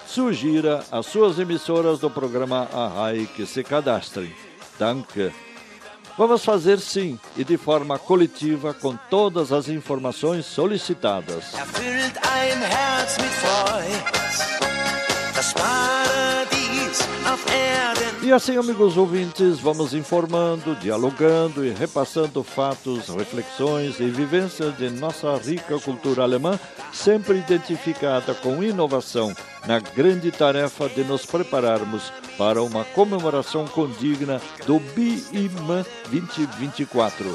Sugira 0.07 0.83
às 0.91 1.07
suas 1.07 1.39
emissoras 1.39 1.99
do 1.99 2.09
programa 2.09 2.69
Arrai 2.71 3.27
que 3.35 3.45
se 3.45 3.63
cadastrem. 3.63 4.33
Danke. 4.77 5.31
Vamos 6.17 6.45
fazer 6.45 6.79
sim 6.79 7.19
e 7.35 7.43
de 7.43 7.57
forma 7.57 7.99
coletiva 7.99 8.73
com 8.73 8.95
todas 9.09 9.51
as 9.51 9.67
informações 9.67 10.45
solicitadas. 10.45 11.53
E 18.25 18.31
assim, 18.31 18.57
amigos 18.57 18.97
ouvintes, 18.97 19.59
vamos 19.59 19.93
informando, 19.93 20.75
dialogando 20.77 21.63
e 21.63 21.69
repassando 21.69 22.43
fatos, 22.43 23.07
reflexões 23.09 23.99
e 23.99 24.09
vivências 24.09 24.75
de 24.77 24.89
nossa 24.89 25.35
rica 25.37 25.79
cultura 25.79 26.23
alemã, 26.23 26.59
sempre 26.91 27.37
identificada 27.37 28.33
com 28.33 28.63
inovação 28.63 29.31
na 29.67 29.79
grande 29.79 30.31
tarefa 30.31 30.89
de 30.89 31.03
nos 31.03 31.23
prepararmos 31.23 32.11
para 32.35 32.63
uma 32.63 32.83
comemoração 32.83 33.67
condigna 33.67 34.41
do 34.65 34.79
BIMAN 34.79 35.85
2024. 36.09 37.25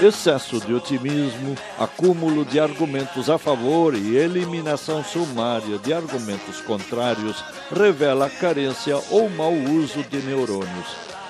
Excesso 0.00 0.60
de 0.60 0.72
otimismo, 0.72 1.56
acúmulo 1.76 2.44
de 2.44 2.60
argumentos 2.60 3.28
a 3.28 3.36
favor 3.36 3.96
e 3.96 4.16
eliminação 4.16 5.02
sumária 5.02 5.76
de 5.76 5.92
argumentos 5.92 6.60
contrários 6.60 7.42
revela 7.68 8.30
carência 8.30 8.96
ou 9.10 9.28
mau 9.28 9.52
uso 9.52 10.04
de 10.04 10.18
neurônios. 10.18 10.86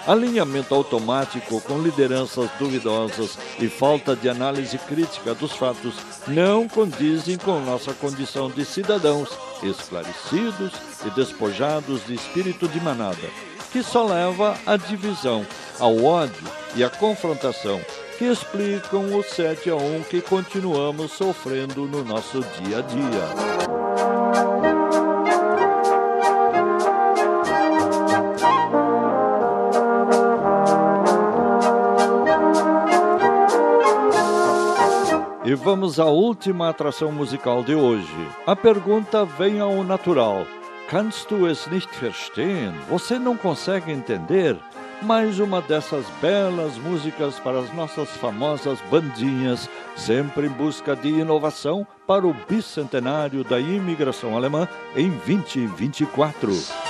Alinhamento 0.06 0.74
automático 0.74 1.62
com 1.62 1.80
lideranças 1.80 2.50
duvidosas 2.58 3.38
e 3.58 3.68
falta 3.68 4.14
de 4.14 4.28
análise 4.28 4.76
crítica 4.76 5.34
dos 5.34 5.52
fatos 5.52 5.94
não 6.26 6.68
condizem 6.68 7.38
com 7.38 7.58
nossa 7.60 7.94
condição 7.94 8.50
de 8.50 8.66
cidadãos 8.66 9.30
esclarecidos 9.62 10.72
e 11.06 11.10
despojados 11.10 12.06
de 12.06 12.14
espírito 12.14 12.68
de 12.68 12.80
manada, 12.82 13.30
que 13.72 13.82
só 13.82 14.04
leva 14.04 14.58
à 14.66 14.76
divisão, 14.76 15.46
ao 15.80 16.04
ódio 16.04 16.44
e 16.76 16.84
à 16.84 16.90
confrontação 16.90 17.80
que 18.18 18.24
explicam 18.24 19.16
o 19.16 19.22
7 19.22 19.70
a 19.70 19.76
1 19.76 20.02
que 20.10 20.20
continuamos 20.20 21.12
sofrendo 21.12 21.86
no 21.86 22.02
nosso 22.04 22.40
dia 22.40 22.78
a 22.78 22.80
dia. 22.80 23.58
E 35.44 35.54
vamos 35.54 36.00
à 36.00 36.06
última 36.06 36.68
atração 36.68 37.12
musical 37.12 37.62
de 37.62 37.74
hoje. 37.74 38.28
A 38.44 38.56
pergunta 38.56 39.24
vem 39.24 39.60
ao 39.60 39.84
natural. 39.84 40.44
Kannst 40.90 41.30
du 41.30 41.46
es 41.46 41.66
nicht 41.68 41.88
verstehen? 42.00 42.72
Você 42.90 43.18
não 43.18 43.36
consegue 43.36 43.92
entender? 43.92 44.58
Mais 45.02 45.38
uma 45.38 45.60
dessas 45.60 46.04
belas 46.20 46.76
músicas 46.78 47.38
para 47.38 47.58
as 47.60 47.72
nossas 47.74 48.08
famosas 48.10 48.78
bandinhas, 48.90 49.68
sempre 49.96 50.46
em 50.46 50.50
busca 50.50 50.96
de 50.96 51.08
inovação 51.08 51.86
para 52.06 52.26
o 52.26 52.34
bicentenário 52.48 53.44
da 53.44 53.60
imigração 53.60 54.36
alemã 54.36 54.68
em 54.96 55.10
2024. 55.10 56.87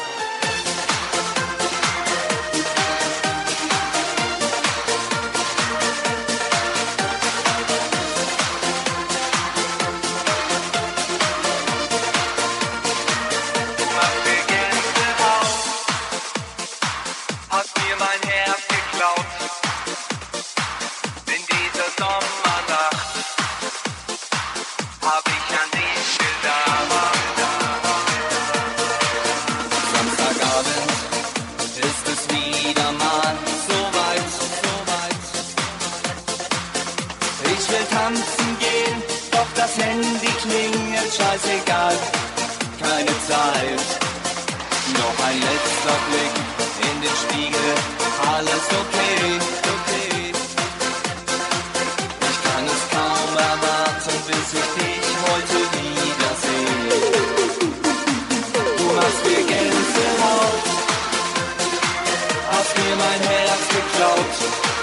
ein 45.29 45.41
letzter 45.41 45.99
Blick 46.09 46.35
in 46.89 46.97
den 47.03 47.16
Spiegel, 47.22 47.70
alles 48.35 48.64
okay, 48.81 49.18
okay. 49.76 50.33
Ich 52.29 52.39
kann 52.47 52.64
es 52.74 52.83
kaum 52.95 53.33
erwarten, 53.37 54.16
bis 54.26 54.49
ich 54.61 54.68
dich 54.79 55.09
heute 55.29 55.59
wiedersehe. 55.76 56.99
Du 58.79 58.85
machst 58.97 59.22
mir 59.26 59.43
Gänsehaut, 59.53 60.64
hast 62.51 62.72
mir 62.79 62.97
mein 62.97 63.20
Herz 63.29 63.64
geklaut. 63.76 64.78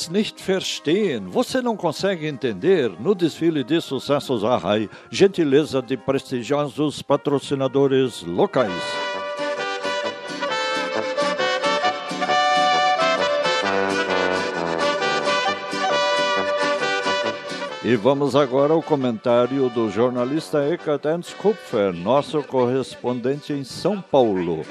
Es 0.00 0.08
nicht 0.08 0.40
verstehen? 0.40 1.28
Você 1.28 1.60
não 1.60 1.76
consegue 1.76 2.26
entender? 2.26 2.90
No 2.98 3.14
desfile 3.14 3.62
de 3.62 3.80
sucessos 3.80 4.44
Arrai, 4.44 4.88
gentileza 5.10 5.82
de 5.82 5.96
prestigiosos 5.96 7.02
patrocinadores 7.02 8.22
locais. 8.22 8.99
E 17.82 17.96
vamos 17.96 18.36
agora 18.36 18.74
ao 18.74 18.82
comentário 18.82 19.70
do 19.70 19.88
jornalista 19.88 20.62
Eckhart 20.68 21.02
Ernst 21.06 21.34
Kupfer, 21.36 21.94
nosso 21.94 22.42
correspondente 22.42 23.54
em 23.54 23.64
São 23.64 24.02
Paulo. 24.02 24.66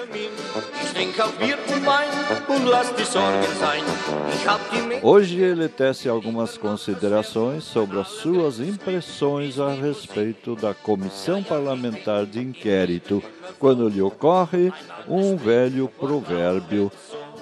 Hoje 5.02 5.40
ele 5.40 5.68
tece 5.68 6.08
algumas 6.08 6.56
considerações 6.56 7.64
sobre 7.64 8.00
as 8.00 8.10
suas 8.10 8.60
impressões 8.60 9.60
a 9.60 9.70
respeito 9.74 10.56
da 10.56 10.76
comissão 10.76 11.42
parlamentar 11.42 12.28
de 12.28 12.40
inquérito, 12.40 13.24
quando 13.58 13.90
lhe 13.90 14.04
ocorre 14.04 14.72
um 15.08 15.36
velho 15.36 15.88
provérbio: 16.00 16.92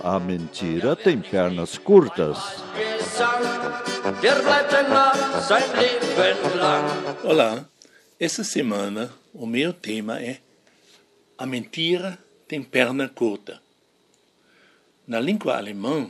a 0.03 0.19
mentira 0.19 0.95
tem 0.95 1.19
pernas 1.19 1.77
curtas. 1.77 2.37
Olá, 7.23 7.67
essa 8.19 8.43
semana 8.43 9.13
o 9.33 9.45
meu 9.45 9.73
tema 9.73 10.21
é 10.21 10.39
A 11.37 11.45
mentira 11.45 12.17
tem 12.47 12.63
perna 12.63 13.09
curta. 13.09 13.61
Na 15.05 15.19
língua 15.19 15.57
alemã, 15.57 16.09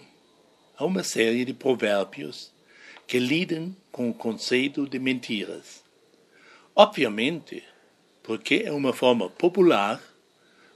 há 0.77 0.85
uma 0.85 1.03
série 1.03 1.45
de 1.45 1.53
provérbios 1.53 2.51
que 3.05 3.19
lidam 3.19 3.75
com 3.91 4.09
o 4.09 4.13
conceito 4.13 4.87
de 4.87 4.99
mentiras. 4.99 5.83
Obviamente, 6.75 7.63
porque 8.21 8.63
é 8.65 8.71
uma 8.71 8.93
forma 8.93 9.29
popular, 9.29 10.01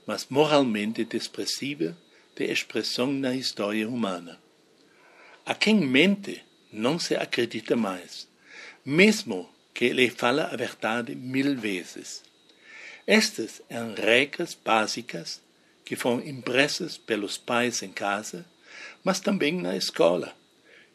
mas 0.06 0.28
moralmente 0.30 1.04
desprezível 1.04 1.96
de 2.42 2.52
expressão 2.52 3.14
na 3.14 3.36
história 3.36 3.88
humana. 3.88 4.40
A 5.46 5.54
quem 5.54 5.76
mente 5.76 6.44
não 6.74 6.98
se 6.98 7.16
acredita 7.16 7.76
mais, 7.76 8.28
mesmo 8.84 9.48
que 9.74 9.90
lhe 9.90 10.10
fala 10.10 10.46
a 10.46 10.56
verdade 10.56 11.14
mil 11.14 11.56
vezes. 11.56 12.24
Estas 13.06 13.62
eram 13.70 13.94
regras 13.94 14.56
básicas 14.56 15.40
que 15.86 15.96
foram 15.96 16.28
impressas 16.28 16.98
pelos 16.98 17.38
pais 17.38 17.84
em 17.84 17.92
casa, 17.92 18.46
mas 19.04 19.20
também 19.20 19.54
na 19.54 19.78
escola, 19.78 20.36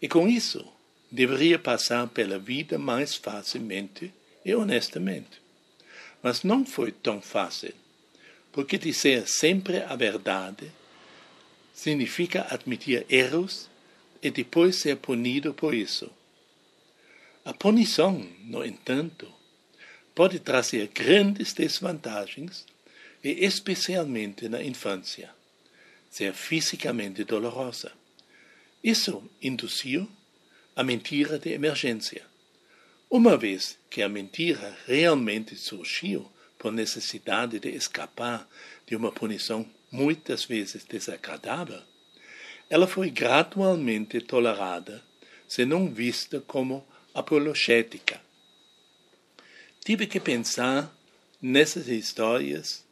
e 0.02 0.08
com 0.08 0.26
isso 0.26 0.66
deveria 1.10 1.58
passar 1.58 2.08
pela 2.08 2.38
vida 2.38 2.76
mais 2.76 3.14
facilmente 3.14 4.12
e 4.44 4.52
honestamente. 4.52 5.40
Mas 6.20 6.42
não 6.42 6.66
foi 6.66 6.90
tão 6.90 7.20
fácil, 7.20 7.74
porque 8.50 8.78
dizer 8.78 9.28
sempre 9.28 9.78
a 9.82 9.94
verdade 9.94 10.72
significa 11.76 12.46
admitir 12.48 13.04
erros 13.10 13.68
e 14.22 14.30
depois 14.30 14.76
ser 14.76 14.96
punido 14.96 15.52
por 15.52 15.74
isso. 15.74 16.10
A 17.44 17.52
punição, 17.52 18.26
no 18.44 18.64
entanto, 18.64 19.30
pode 20.14 20.40
trazer 20.40 20.88
grandes 20.88 21.52
desvantagens, 21.52 22.64
e 23.22 23.44
especialmente 23.44 24.48
na 24.48 24.62
infância, 24.62 25.30
ser 26.10 26.32
fisicamente 26.32 27.24
dolorosa. 27.24 27.92
Isso 28.82 29.22
induziu 29.42 30.08
a 30.74 30.82
mentira 30.82 31.38
de 31.38 31.50
emergência. 31.50 32.24
Uma 33.10 33.36
vez 33.36 33.78
que 33.90 34.00
a 34.00 34.08
mentira 34.08 34.76
realmente 34.86 35.54
surgiu 35.56 36.30
por 36.58 36.72
necessidade 36.72 37.60
de 37.60 37.68
escapar 37.68 38.48
de 38.86 38.96
uma 38.96 39.12
punição 39.12 39.68
muitas 39.90 40.44
vezes 40.44 40.84
desagradável, 40.84 41.82
ela 42.68 42.86
foi 42.86 43.10
gradualmente 43.10 44.20
tolerada, 44.20 45.02
se 45.46 45.64
não 45.64 45.92
vista 45.92 46.40
como 46.40 46.86
apologética. 47.14 48.20
Tive 49.84 50.06
que 50.06 50.18
pensar 50.18 50.92
nessas 51.40 51.86
histórias 51.86 52.84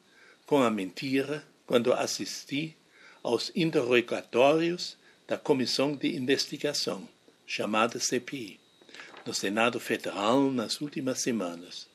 com 0.47 0.63
a 0.63 0.71
mentira 0.71 1.45
quando 1.67 1.93
assisti 1.93 2.77
aos 3.23 3.51
interrogatórios 3.57 4.97
da 5.27 5.37
Comissão 5.37 5.97
de 5.97 6.15
Investigação, 6.17 7.09
chamada 7.47 7.99
CPI, 7.99 8.61
no 9.27 9.35
Senado 9.35 9.81
Federal 9.81 10.53
nas 10.53 10.81
últimas 10.81 11.21
semanas. 11.21 11.89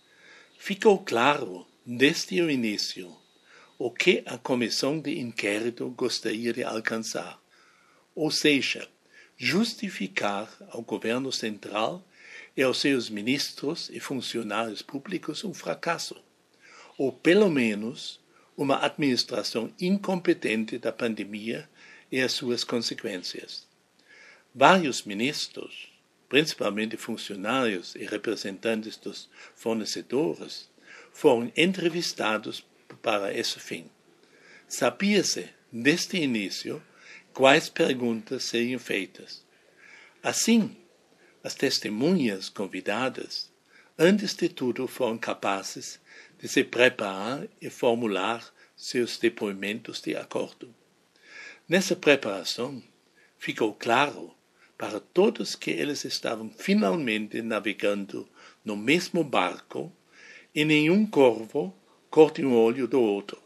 Ficou 0.58 1.00
claro, 1.00 1.66
desde 1.86 2.42
o 2.42 2.50
início, 2.50 3.16
o 3.82 3.90
que 3.90 4.22
a 4.26 4.38
comissão 4.38 5.00
de 5.00 5.18
inquérito 5.20 5.90
gostaria 5.92 6.52
de 6.52 6.62
alcançar, 6.66 7.42
ou 8.14 8.30
seja, 8.30 8.86
justificar 9.38 10.54
ao 10.70 10.82
governo 10.82 11.32
central 11.32 12.06
e 12.58 12.62
aos 12.62 12.82
seus 12.82 13.10
ministros 13.10 13.90
e 13.90 14.02
funcionários 14.02 14.82
públicos 14.82 15.46
um 15.46 15.54
fracasso, 15.54 16.22
ou 16.98 17.14
pelo 17.14 17.50
menos 17.50 18.20
uma 18.58 18.84
administração 18.84 19.74
incompetente 19.80 20.78
da 20.78 20.92
pandemia 20.92 21.70
e 22.12 22.20
as 22.20 22.34
suas 22.34 22.66
consequências. 22.66 23.66
Vários 24.54 25.04
ministros, 25.04 25.90
principalmente 26.28 26.98
funcionários 26.98 27.96
e 27.96 28.04
representantes 28.04 28.98
dos 28.98 29.30
fornecedores, 29.56 30.70
foram 31.14 31.50
entrevistados 31.56 32.62
para 32.98 33.34
esse 33.34 33.60
fim. 33.60 33.90
Sabia-se, 34.68 35.50
desde 35.72 36.18
o 36.18 36.24
início, 36.24 36.84
quais 37.34 37.70
perguntas 37.70 38.44
seriam 38.44 38.80
feitas. 38.80 39.46
Assim, 40.22 40.76
as 41.44 41.56
testemunhas 41.56 42.50
convidadas, 42.50 43.52
antes 43.98 44.34
de 44.34 44.50
tudo, 44.50 44.88
foram 44.88 45.18
capazes 45.18 46.00
de 46.38 46.48
se 46.48 46.64
preparar 46.64 47.48
e 47.62 47.70
formular 47.70 48.54
seus 48.76 49.18
depoimentos 49.18 50.02
de 50.02 50.16
acordo. 50.16 50.74
Nessa 51.68 51.96
preparação, 51.96 52.82
ficou 53.38 53.74
claro 53.74 54.36
para 54.78 55.00
todos 55.00 55.56
que 55.56 55.72
eles 55.72 56.06
estavam 56.06 56.50
finalmente 56.50 57.42
navegando 57.42 58.28
no 58.64 58.78
mesmo 58.78 59.24
barco 59.24 59.92
e 60.56 60.64
nenhum 60.64 61.06
corvo 61.06 61.76
corte 62.10 62.44
um 62.44 62.56
olho 62.56 62.88
do 62.88 63.02
outro. 63.02 63.42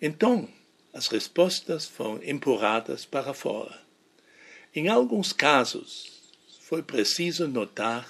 Então, 0.00 0.48
as 0.92 1.06
respostas 1.08 1.86
foram 1.86 2.22
empurradas 2.22 3.04
para 3.04 3.32
fora. 3.32 3.80
Em 4.74 4.88
alguns 4.88 5.32
casos, 5.32 6.12
foi 6.60 6.82
preciso 6.82 7.48
notar 7.48 8.08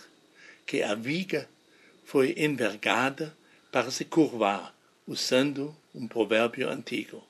que 0.66 0.82
a 0.82 0.94
viga 0.94 1.48
foi 2.04 2.34
envergada 2.38 3.36
para 3.70 3.90
se 3.90 4.04
curvar, 4.04 4.74
usando 5.06 5.76
um 5.94 6.08
provérbio 6.08 6.68
antigo. 6.68 7.22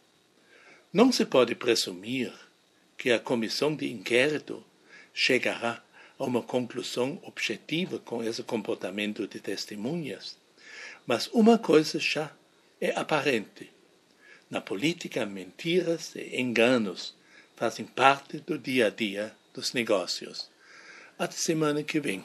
Não 0.93 1.12
se 1.12 1.27
pode 1.27 1.55
presumir 1.55 2.33
que 2.97 3.11
a 3.11 3.19
comissão 3.19 3.75
de 3.75 3.91
inquérito 3.91 4.64
chegará 5.12 5.83
a 6.19 6.25
uma 6.25 6.43
conclusão 6.43 7.21
objetiva 7.23 7.99
com 7.99 8.23
esse 8.23 8.43
comportamento 8.43 9.27
de 9.27 9.41
testemunhas, 9.41 10.37
mas 11.07 11.29
uma 11.33 11.57
coisa 11.59 11.99
já 11.99 12.31
é 12.81 12.91
aparente. 12.99 13.71
Na 14.51 14.61
política, 14.61 15.25
mentiras 15.25 16.15
e 16.15 16.41
enganos 16.41 17.15
fazem 17.57 17.87
parte 17.87 18.39
do 18.39 18.59
dia 18.59 18.89
a 18.89 18.91
dia 18.91 19.35
dos 19.55 19.73
negócios. 19.73 20.49
Até 21.19 21.33
semana 21.33 21.83
que 21.83 21.99
vem. 21.99 22.23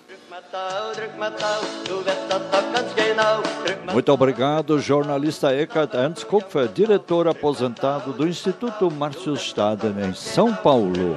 Muito 3.93 4.11
obrigado, 4.11 4.79
jornalista 4.79 5.55
Eckhard 5.55 5.95
Ernst 5.95 6.25
Kupfer, 6.25 6.67
diretor 6.67 7.27
aposentado 7.27 8.11
do 8.11 8.27
Instituto 8.27 8.91
Márcio 8.91 9.33
Staden, 9.35 9.93
em 10.09 10.13
São 10.13 10.53
Paulo. 10.53 11.15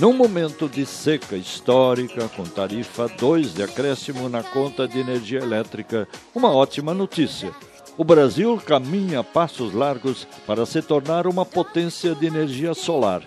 Num 0.00 0.14
momento 0.14 0.66
de 0.66 0.86
seca 0.86 1.36
histórica, 1.36 2.26
com 2.34 2.42
tarifa 2.42 3.06
2 3.06 3.52
de 3.52 3.62
acréscimo 3.62 4.30
na 4.30 4.42
conta 4.42 4.88
de 4.88 4.98
energia 4.98 5.40
elétrica, 5.40 6.08
uma 6.34 6.50
ótima 6.50 6.94
notícia. 6.94 7.52
O 7.98 8.02
Brasil 8.02 8.56
caminha 8.64 9.22
passos 9.22 9.74
largos 9.74 10.26
para 10.46 10.64
se 10.64 10.80
tornar 10.80 11.26
uma 11.26 11.44
potência 11.44 12.14
de 12.14 12.24
energia 12.24 12.72
solar. 12.72 13.22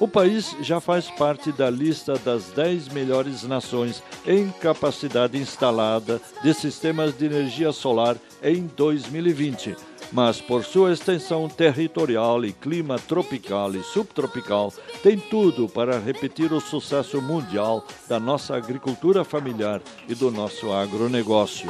O 0.00 0.06
país 0.06 0.54
já 0.60 0.80
faz 0.80 1.10
parte 1.10 1.50
da 1.50 1.68
lista 1.68 2.14
das 2.18 2.50
10 2.50 2.88
melhores 2.88 3.42
nações 3.42 4.02
em 4.26 4.48
capacidade 4.50 5.36
instalada 5.36 6.20
de 6.42 6.54
sistemas 6.54 7.16
de 7.16 7.26
energia 7.26 7.72
solar 7.72 8.16
em 8.42 8.66
2020 8.76 9.76
mas 10.12 10.40
por 10.40 10.64
sua 10.64 10.92
extensão 10.92 11.48
territorial 11.48 12.44
e 12.44 12.52
clima 12.52 12.98
tropical 12.98 13.74
e 13.74 13.82
subtropical, 13.82 14.72
tem 15.02 15.18
tudo 15.18 15.68
para 15.68 15.98
repetir 15.98 16.52
o 16.52 16.60
sucesso 16.60 17.20
mundial 17.20 17.84
da 18.08 18.18
nossa 18.18 18.56
agricultura 18.56 19.24
familiar 19.24 19.82
e 20.08 20.14
do 20.14 20.30
nosso 20.30 20.72
agronegócio. 20.72 21.68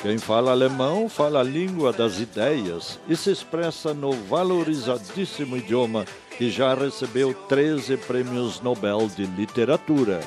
Quem 0.00 0.16
fala 0.16 0.52
alemão 0.52 1.08
fala 1.08 1.40
a 1.40 1.42
língua 1.42 1.92
das 1.92 2.20
ideias 2.20 3.00
e 3.08 3.16
se 3.16 3.32
expressa 3.32 3.92
no 3.92 4.12
valorizadíssimo 4.12 5.56
idioma 5.56 6.04
que 6.36 6.48
já 6.48 6.72
recebeu 6.72 7.34
13 7.34 7.96
prêmios 7.96 8.60
Nobel 8.60 9.08
de 9.08 9.26
Literatura. 9.26 10.20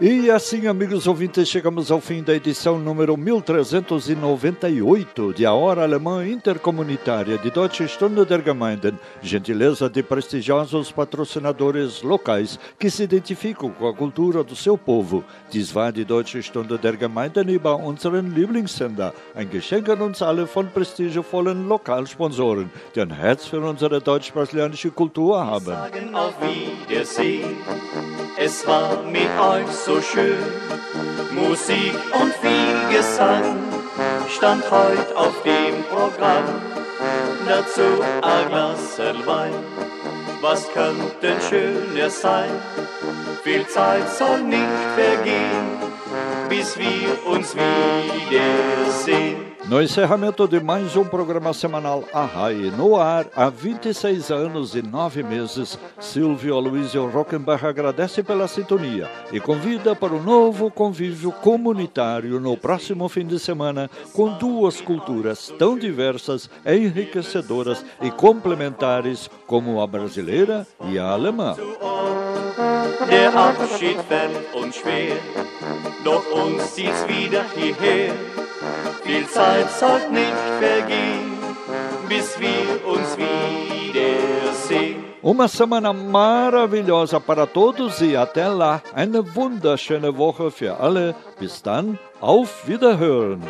E 0.00 0.15
assim, 0.30 0.66
amigos 0.66 1.06
ouvintes, 1.06 1.48
chegamos 1.48 1.90
ao 1.90 2.00
fim 2.00 2.22
da 2.22 2.34
edição 2.34 2.78
número 2.78 3.16
1398 3.16 5.34
de 5.34 5.44
A 5.44 5.52
Hora 5.52 5.82
Alemã 5.82 6.26
Intercomunitária 6.26 7.36
de 7.38 7.50
Deutsche 7.50 7.86
Stunde 7.86 8.24
der 8.24 8.42
Gemeinden, 8.42 8.98
gentileza 9.20 9.90
de 9.90 10.02
prestigiosos 10.02 10.90
patrocinadores 10.90 12.02
locais 12.02 12.58
que 12.78 12.90
se 12.90 13.02
identificam 13.02 13.70
com 13.70 13.86
a 13.86 13.94
cultura 13.94 14.42
do 14.42 14.56
seu 14.56 14.78
povo. 14.78 15.22
Dies 15.50 15.74
war 15.74 15.92
die 15.92 16.04
Deutsche 16.04 16.42
Stunde 16.42 16.78
der 16.78 16.96
Gemeinden 16.96 17.48
über 17.48 17.76
unseren 17.76 18.34
Lieblingssender, 18.34 19.12
ein 19.34 19.50
Geschenk 19.50 19.88
an 19.88 20.00
uns 20.00 20.22
alle 20.22 20.46
von 20.46 20.68
prestigevollen 20.68 21.68
Lokalsponsoren, 21.68 22.70
die 22.94 23.00
ein 23.00 23.10
Herz 23.10 23.46
für 23.46 23.60
unsere 23.60 24.00
deutsch-brasilianische 24.00 24.92
Kultur 24.92 25.44
haben. 25.44 25.74
Auf 26.14 26.34
Wiedersehen. 26.40 27.56
Es 28.38 28.66
war 28.66 29.02
mit 29.04 29.28
euch 29.40 29.66
so 29.68 30.00
schön. 30.00 30.15
Musik 31.32 31.94
und 32.18 32.32
viel 32.36 32.96
Gesang 32.96 33.58
stand 34.28 34.64
heut 34.70 35.14
auf 35.14 35.42
dem 35.42 35.84
Programm. 35.90 36.44
Dazu 37.46 38.02
ein 38.22 38.48
Glas 38.48 38.98
Wein, 39.26 39.52
was 40.40 40.66
könnte 40.72 41.36
schöner 41.48 42.08
sein? 42.08 42.50
Viel 43.44 43.66
Zeit 43.66 44.08
soll 44.08 44.40
nicht 44.42 44.64
vergehen, 44.96 45.78
bis 46.48 46.78
wir 46.78 47.26
uns 47.26 47.54
wiedersehen. 47.54 49.45
No 49.64 49.82
encerramento 49.82 50.46
de 50.46 50.60
mais 50.60 50.94
um 50.94 51.04
programa 51.04 51.52
semanal 51.52 52.04
Arrai 52.12 52.70
no 52.76 52.94
ar, 52.94 53.26
há 53.34 53.50
26 53.50 54.30
anos 54.30 54.76
e 54.76 54.82
9 54.82 55.24
meses, 55.24 55.76
Silvio 55.98 56.56
Aloysio 56.56 57.08
Rockenbach 57.08 57.66
agradece 57.66 58.22
pela 58.22 58.46
sintonia 58.46 59.10
e 59.32 59.40
convida 59.40 59.96
para 59.96 60.14
um 60.14 60.22
novo 60.22 60.70
convívio 60.70 61.32
comunitário 61.32 62.38
no 62.38 62.56
próximo 62.56 63.08
fim 63.08 63.26
de 63.26 63.40
semana 63.40 63.90
com 64.12 64.38
duas 64.38 64.80
culturas 64.80 65.52
tão 65.58 65.76
diversas, 65.76 66.48
enriquecedoras 66.64 67.84
e 68.00 68.10
complementares 68.10 69.28
como 69.48 69.80
a 69.80 69.86
brasileira 69.86 70.64
e 70.88 70.96
a 70.96 71.10
alemã. 71.10 71.56
Der 73.10 73.34
Abschied 73.34 73.98
fern 74.08 74.30
und 74.52 74.74
schwer, 74.74 75.16
doch 76.04 76.24
uns 76.32 76.74
zieht's 76.74 77.06
wieder 77.08 77.44
hierher. 77.54 78.12
Viel 79.04 79.26
Zeit 79.28 79.70
soll 79.70 80.00
nicht 80.10 80.42
vergehen, 80.60 81.38
bis 82.08 82.38
wir 82.40 82.86
uns 82.86 83.16
wiedersehen. 83.16 85.04
Uma 85.22 85.48
semana 85.48 85.92
maravilhosa 85.92 87.18
para 87.18 87.46
todos 87.46 88.00
e 88.00 88.16
até 88.16 88.46
lá. 88.48 88.80
Eine 88.94 89.34
wunderschöne 89.34 90.16
Woche 90.16 90.52
für 90.52 90.78
alle. 90.78 91.16
Bis 91.40 91.60
dann, 91.62 91.98
auf 92.20 92.68
Wiederhören. 92.68 93.42